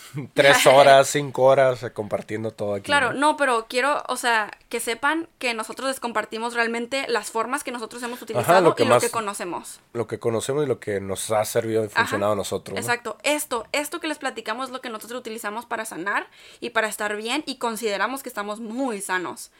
tres 0.34 0.66
horas, 0.66 1.08
cinco 1.08 1.44
horas 1.44 1.84
compartiendo 1.92 2.50
todo 2.50 2.74
aquí. 2.74 2.84
Claro, 2.84 3.12
¿no? 3.12 3.20
no, 3.20 3.36
pero 3.36 3.66
quiero, 3.68 4.02
o 4.08 4.16
sea, 4.16 4.50
que 4.68 4.80
sepan 4.80 5.28
que 5.38 5.54
nosotros 5.54 5.88
les 5.88 6.00
compartimos 6.00 6.54
realmente 6.54 7.06
las 7.08 7.30
formas 7.30 7.64
que 7.64 7.72
nosotros 7.72 8.02
hemos 8.02 8.20
utilizado 8.22 8.60
lo 8.60 8.74
que 8.74 8.84
y 8.84 8.86
lo 8.86 9.00
que 9.00 9.10
conocemos. 9.10 9.80
Lo 9.92 10.06
que 10.06 10.18
conocemos 10.18 10.64
y 10.64 10.66
lo 10.66 10.80
que 10.80 11.00
nos 11.00 11.30
ha 11.30 11.44
servido 11.44 11.84
y 11.84 11.86
Ajá, 11.86 12.00
funcionado 12.00 12.32
a 12.32 12.36
nosotros. 12.36 12.74
¿no? 12.74 12.80
Exacto, 12.80 13.18
esto, 13.22 13.66
esto 13.72 14.00
que 14.00 14.08
les 14.08 14.18
platicamos 14.18 14.66
es 14.66 14.72
lo 14.72 14.80
que 14.80 14.90
nosotros 14.90 15.20
utilizamos 15.20 15.66
para 15.66 15.84
sanar 15.84 16.26
y 16.60 16.70
para 16.70 16.88
estar 16.88 17.16
bien 17.16 17.42
y 17.46 17.56
consideramos 17.56 18.22
que 18.22 18.28
estamos 18.28 18.60
muy 18.60 19.00
sanos. 19.00 19.50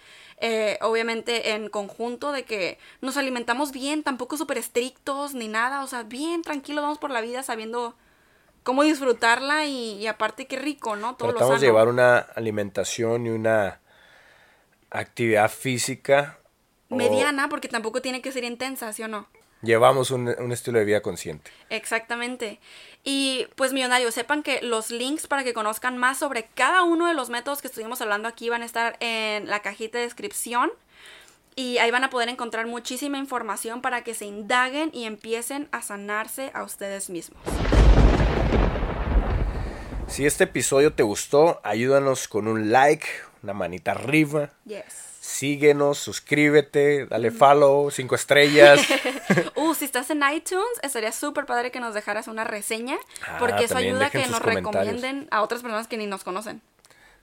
Eh, 0.43 0.79
obviamente 0.81 1.51
en 1.51 1.69
conjunto 1.69 2.33
de 2.33 2.45
que 2.45 2.79
nos 3.03 3.19
alimentamos 3.19 3.73
bien, 3.73 4.03
tampoco 4.03 4.39
súper 4.39 4.57
estrictos 4.57 5.35
ni 5.35 5.49
nada, 5.49 5.85
o 5.85 5.87
sea, 5.87 6.03
bien 6.03 6.41
tranquilos 6.41 6.83
vamos 6.83 6.97
por 6.97 7.11
la 7.11 7.21
vida 7.21 7.43
sabiendo 7.43 7.95
cómo 8.63 8.83
disfrutarla 8.83 9.67
y, 9.67 9.95
y 9.95 10.07
aparte 10.07 10.47
qué 10.47 10.57
rico, 10.57 10.97
¿no? 10.97 11.17
Todo 11.17 11.29
lo 11.29 11.35
Tratamos 11.35 11.55
sano. 11.55 11.61
de 11.61 11.67
llevar 11.67 11.89
una 11.89 12.19
alimentación 12.19 13.27
y 13.27 13.31
una 13.31 13.81
actividad 14.91 15.51
física. 15.51 16.39
o 16.89 16.97
Mediana, 16.97 17.49
porque 17.49 17.69
tampoco 17.69 18.03
tiene 18.03 18.21
que 18.23 18.33
ser 18.33 18.45
intensa, 18.45 18.93
¿sí 18.93 19.03
o 19.03 19.09
no? 19.09 19.29
Llevamos 19.63 20.11
un, 20.11 20.29
un 20.39 20.53
estilo 20.53 20.79
de 20.79 20.87
vida 20.87 21.03
consciente. 21.03 21.51
Exactamente. 21.69 22.61
Y 23.05 23.47
pues 23.57 23.75
millonarios, 23.75 24.15
sepan 24.15 24.43
que 24.43 24.63
los 24.63 24.91
links 24.91 25.27
para 25.27 25.45
que 25.45 25.53
conozcan 25.53 25.99
más 25.99 26.19
sobre 26.19 26.45
cada 26.55 26.83
uno 26.83 27.07
de 27.07 27.15
los 27.15 27.29
métodos 27.29 27.61
que 27.61 27.69
estuvimos 27.69 28.01
hablando 28.01 28.27
aquí 28.27 28.49
van 28.49 28.63
a 28.63 28.65
estar 28.65 28.97
en 29.01 29.49
la 29.49 29.61
cajita 29.61 29.99
de 29.99 30.05
descripción. 30.05 30.71
Y 31.57 31.77
ahí 31.77 31.91
van 31.91 32.05
a 32.05 32.11
poder 32.11 32.31
encontrar 32.31 32.67
muchísima 32.67 33.19
información 33.19 33.83
para 33.83 34.03
que 34.03 34.15
se 34.15 34.25
indaguen 34.25 34.91
y 34.95 35.05
empiecen 35.05 35.69
a 35.73 35.83
sanarse 35.83 36.51
a 36.55 36.63
ustedes 36.63 37.11
mismos. 37.11 37.43
Si 40.11 40.27
este 40.27 40.45
episodio 40.45 40.93
te 40.93 41.03
gustó, 41.03 41.61
ayúdanos 41.63 42.27
con 42.29 42.49
un 42.49 42.73
like, 42.73 43.07
una 43.43 43.55
manita 43.55 43.93
arriba. 43.93 44.51
Yes. 44.65 44.85
Síguenos, 45.21 45.99
suscríbete, 45.99 47.07
dale 47.07 47.31
follow, 47.31 47.91
cinco 47.91 48.15
estrellas. 48.15 48.81
Uh, 49.55 49.75
si 49.75 49.85
estás 49.85 50.11
en 50.11 50.23
iTunes, 50.35 50.67
estaría 50.83 51.13
súper 51.13 51.47
padre 51.47 51.71
que 51.71 51.79
nos 51.79 51.95
dejaras 51.95 52.27
una 52.27 52.43
reseña, 52.43 52.97
Ah, 53.25 53.37
porque 53.39 53.65
eso 53.65 53.77
ayuda 53.77 54.07
a 54.07 54.11
que 54.11 54.27
nos 54.27 54.43
recomienden 54.43 55.29
a 55.31 55.43
otras 55.43 55.63
personas 55.63 55.87
que 55.87 55.97
ni 55.97 56.07
nos 56.07 56.25
conocen. 56.25 56.63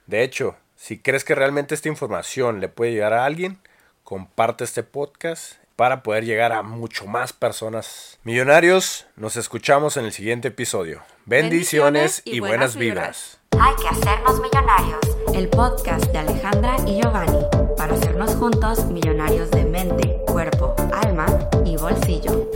De 0.06 0.22
hecho, 0.22 0.56
si 0.74 0.98
crees 0.98 1.24
que 1.24 1.34
realmente 1.34 1.74
esta 1.74 1.88
información 1.88 2.60
le 2.60 2.68
puede 2.68 2.92
llegar 2.92 3.12
a 3.12 3.26
alguien, 3.26 3.58
comparte 4.04 4.64
este 4.64 4.84
podcast 4.84 5.56
para 5.78 6.02
poder 6.02 6.24
llegar 6.24 6.50
a 6.50 6.64
mucho 6.64 7.06
más 7.06 7.32
personas. 7.32 8.18
Millonarios, 8.24 9.06
nos 9.14 9.36
escuchamos 9.36 9.96
en 9.96 10.06
el 10.06 10.12
siguiente 10.12 10.48
episodio. 10.48 11.02
Bendiciones, 11.24 12.20
Bendiciones 12.20 12.22
y 12.24 12.36
y, 12.38 12.40
buenas 12.40 12.74
buenas 12.74 12.76
vibras. 12.76 13.38
Hay 13.60 13.76
que 13.76 13.86
hacernos 13.86 14.40
millonarios. 14.40 14.98
El 15.32 15.48
podcast 15.48 16.04
de 16.06 16.18
Alejandra 16.18 16.74
y 16.84 17.00
Giovanni 17.00 17.38
para 17.76 17.94
hacernos 17.94 18.34
juntos 18.34 18.86
millonarios 18.86 19.52
de 19.52 19.64
mente, 19.66 20.16
cuerpo, 20.26 20.74
alma 20.92 21.26
y 21.64 21.76
bolsillo. 21.76 22.50